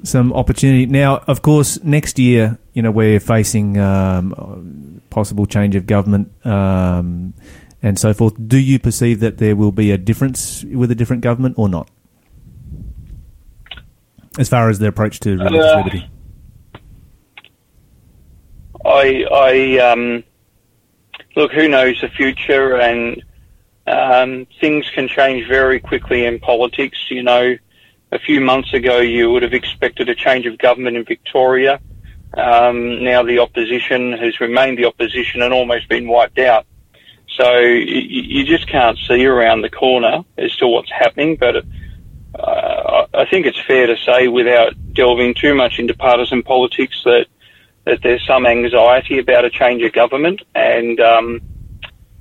some 0.04 0.32
opportunity. 0.32 0.86
Now, 0.86 1.18
of 1.26 1.42
course, 1.42 1.82
next 1.82 2.18
year, 2.18 2.58
you 2.72 2.82
know, 2.82 2.90
we're 2.90 3.20
facing 3.20 3.78
um, 3.78 5.00
possible 5.10 5.46
change 5.46 5.74
of 5.74 5.86
government 5.86 6.30
um, 6.46 7.34
and 7.82 7.98
so 7.98 8.14
forth. 8.14 8.34
Do 8.46 8.58
you 8.58 8.78
perceive 8.78 9.20
that 9.20 9.38
there 9.38 9.56
will 9.56 9.72
be 9.72 9.90
a 9.90 9.98
difference 9.98 10.64
with 10.64 10.90
a 10.90 10.94
different 10.94 11.22
government 11.22 11.56
or 11.58 11.68
not, 11.68 11.90
as 14.38 14.48
far 14.48 14.68
as 14.68 14.78
the 14.78 14.86
approach 14.86 15.20
to 15.20 15.36
religious 15.36 15.64
Uh, 15.64 15.76
liberty? 15.78 16.10
I, 18.84 19.24
I 19.30 19.78
um, 19.78 20.24
look. 21.36 21.52
Who 21.52 21.68
knows 21.68 22.00
the 22.00 22.08
future, 22.08 22.76
and 22.76 23.22
um, 23.86 24.46
things 24.60 24.88
can 24.94 25.08
change 25.08 25.46
very 25.48 25.80
quickly 25.80 26.24
in 26.24 26.38
politics. 26.38 26.98
You 27.10 27.22
know, 27.22 27.56
a 28.12 28.18
few 28.18 28.40
months 28.40 28.72
ago, 28.72 28.98
you 28.98 29.30
would 29.30 29.42
have 29.42 29.54
expected 29.54 30.08
a 30.08 30.14
change 30.14 30.46
of 30.46 30.58
government 30.58 30.96
in 30.96 31.04
Victoria. 31.04 31.80
Um, 32.34 33.02
now 33.02 33.22
the 33.22 33.40
opposition 33.40 34.12
has 34.12 34.40
remained 34.40 34.78
the 34.78 34.86
opposition 34.86 35.42
and 35.42 35.52
almost 35.52 35.88
been 35.88 36.08
wiped 36.08 36.38
out. 36.38 36.64
So 37.36 37.58
you, 37.58 38.22
you 38.22 38.44
just 38.44 38.68
can't 38.68 38.98
see 39.08 39.24
around 39.26 39.62
the 39.62 39.70
corner 39.70 40.24
as 40.38 40.54
to 40.56 40.68
what's 40.68 40.90
happening. 40.90 41.36
But 41.36 41.64
uh, 42.38 43.06
I 43.12 43.26
think 43.30 43.46
it's 43.46 43.60
fair 43.66 43.86
to 43.86 43.96
say, 43.98 44.28
without 44.28 44.74
delving 44.94 45.34
too 45.34 45.54
much 45.54 45.78
into 45.78 45.94
partisan 45.94 46.42
politics, 46.42 47.00
that 47.04 47.26
that 47.84 48.00
there's 48.02 48.24
some 48.26 48.46
anxiety 48.46 49.18
about 49.18 49.44
a 49.44 49.50
change 49.50 49.82
of 49.82 49.92
government, 49.92 50.42
and 50.54 51.00
um, 51.00 51.40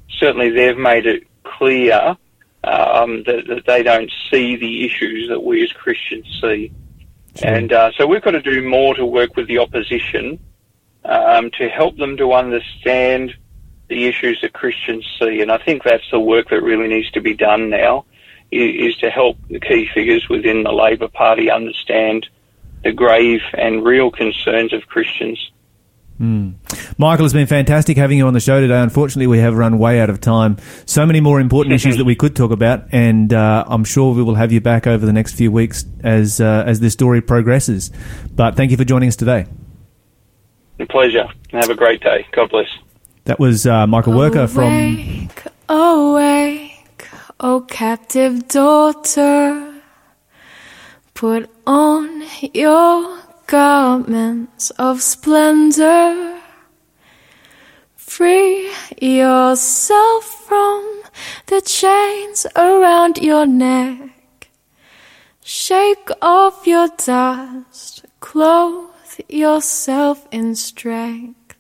certainly 0.10 0.50
they've 0.50 0.78
made 0.78 1.06
it 1.06 1.24
clear 1.44 2.16
um, 2.64 3.24
that, 3.24 3.46
that 3.48 3.64
they 3.66 3.84
don't 3.84 4.12
see 4.30 4.56
the 4.56 4.86
issues 4.86 5.30
that 5.30 5.44
we 5.44 5.64
as 5.64 5.72
Christians 5.74 6.26
see. 6.42 6.72
And 7.44 7.72
uh, 7.72 7.92
so 7.98 8.08
we've 8.08 8.22
got 8.22 8.32
to 8.32 8.42
do 8.42 8.68
more 8.68 8.96
to 8.96 9.06
work 9.06 9.36
with 9.36 9.48
the 9.48 9.60
opposition 9.60 10.40
um, 11.06 11.52
to 11.52 11.70
help 11.70 11.96
them 11.98 12.18
to 12.18 12.34
understand 12.34 13.36
the 13.88 14.08
issues 14.08 14.40
that 14.42 14.54
Christians 14.54 15.06
see. 15.20 15.42
And 15.42 15.52
I 15.52 15.58
think 15.58 15.84
that's 15.84 16.10
the 16.12 16.20
work 16.20 16.50
that 16.50 16.62
really 16.62 16.88
needs 16.88 17.10
to 17.12 17.22
be 17.22 17.34
done 17.34 17.70
now, 17.70 18.06
i- 18.52 18.56
is 18.56 18.96
to 18.98 19.10
help 19.10 19.38
the 19.50 19.60
key 19.60 19.88
figures 19.94 20.28
within 20.30 20.64
the 20.64 20.72
Labor 20.72 21.08
Party 21.08 21.50
understand 21.50 22.28
the 22.84 22.92
grave 22.92 23.42
and 23.54 23.84
real 23.84 24.12
concerns 24.12 24.74
of 24.74 24.86
Christians. 24.88 25.50
Michael, 26.20 27.24
it's 27.24 27.34
been 27.34 27.48
fantastic 27.48 27.96
having 27.96 28.18
you 28.18 28.28
on 28.28 28.34
the 28.34 28.42
show 28.42 28.60
today. 28.60 28.78
Unfortunately, 28.82 29.26
we 29.26 29.38
have 29.40 29.56
run 29.56 29.80
way 29.80 30.02
out 30.02 30.10
of 30.10 30.20
time. 30.20 30.58
So 30.86 31.06
many 31.06 31.22
more 31.22 31.40
important 31.40 31.74
issues 31.76 31.96
that 31.96 32.04
we 32.04 32.16
could 32.16 32.36
talk 32.36 32.52
about, 32.52 32.88
and 32.92 33.34
uh, 33.34 33.64
I'm 33.66 33.86
sure 33.86 34.14
we 34.14 34.22
will 34.22 34.36
have 34.36 34.52
you 34.52 34.60
back 34.60 34.86
over 34.86 35.06
the 35.06 35.14
next 35.14 35.36
few 35.36 35.50
weeks 35.50 35.86
as 36.04 36.42
uh, 36.42 36.64
as 36.68 36.82
this 36.82 36.92
story 36.92 37.22
progresses. 37.22 37.92
But 38.36 38.56
thank 38.58 38.72
you 38.72 38.78
for 38.78 38.84
joining 38.84 39.08
us 39.08 39.16
today. 39.16 39.48
A 40.80 40.86
pleasure. 40.86 41.26
Have 41.52 41.70
a 41.70 41.76
great 41.76 42.02
day. 42.02 42.28
God 42.34 42.50
bless. 42.50 42.68
That 43.24 43.40
was 43.40 43.66
uh, 43.66 43.88
Michael 43.88 44.18
Worker 44.18 44.48
from. 44.48 44.74
Awake, 44.74 45.44
awake, 45.70 47.08
O 47.40 47.62
captive 47.62 48.48
daughter. 48.50 49.82
Put 51.14 51.50
on 51.70 52.24
your 52.52 53.20
garments 53.46 54.72
of 54.80 55.04
splendor. 55.04 56.42
Free 57.96 58.72
yourself 59.00 60.24
from 60.48 61.04
the 61.46 61.62
chains 61.62 62.48
around 62.56 63.20
your 63.20 63.46
neck. 63.46 64.50
Shake 65.44 66.10
off 66.24 66.66
your 66.66 66.90
dust. 66.98 68.04
Clothe 68.20 69.20
yourself 69.30 70.28
in 70.32 70.56
strength. 70.56 71.54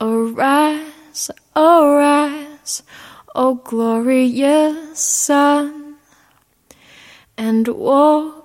Arise, 0.00 1.30
arise, 1.54 2.82
O 3.36 3.54
glorious 3.54 4.98
sun, 4.98 5.94
and 7.38 7.68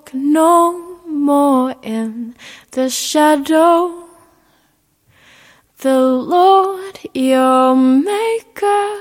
walk 0.06 0.14
no 0.14 0.98
more 1.06 1.74
in 1.82 2.34
the 2.72 2.88
shadow. 2.88 4.04
The 5.78 6.00
Lord 6.00 6.98
your 7.14 7.76
Maker 7.76 9.00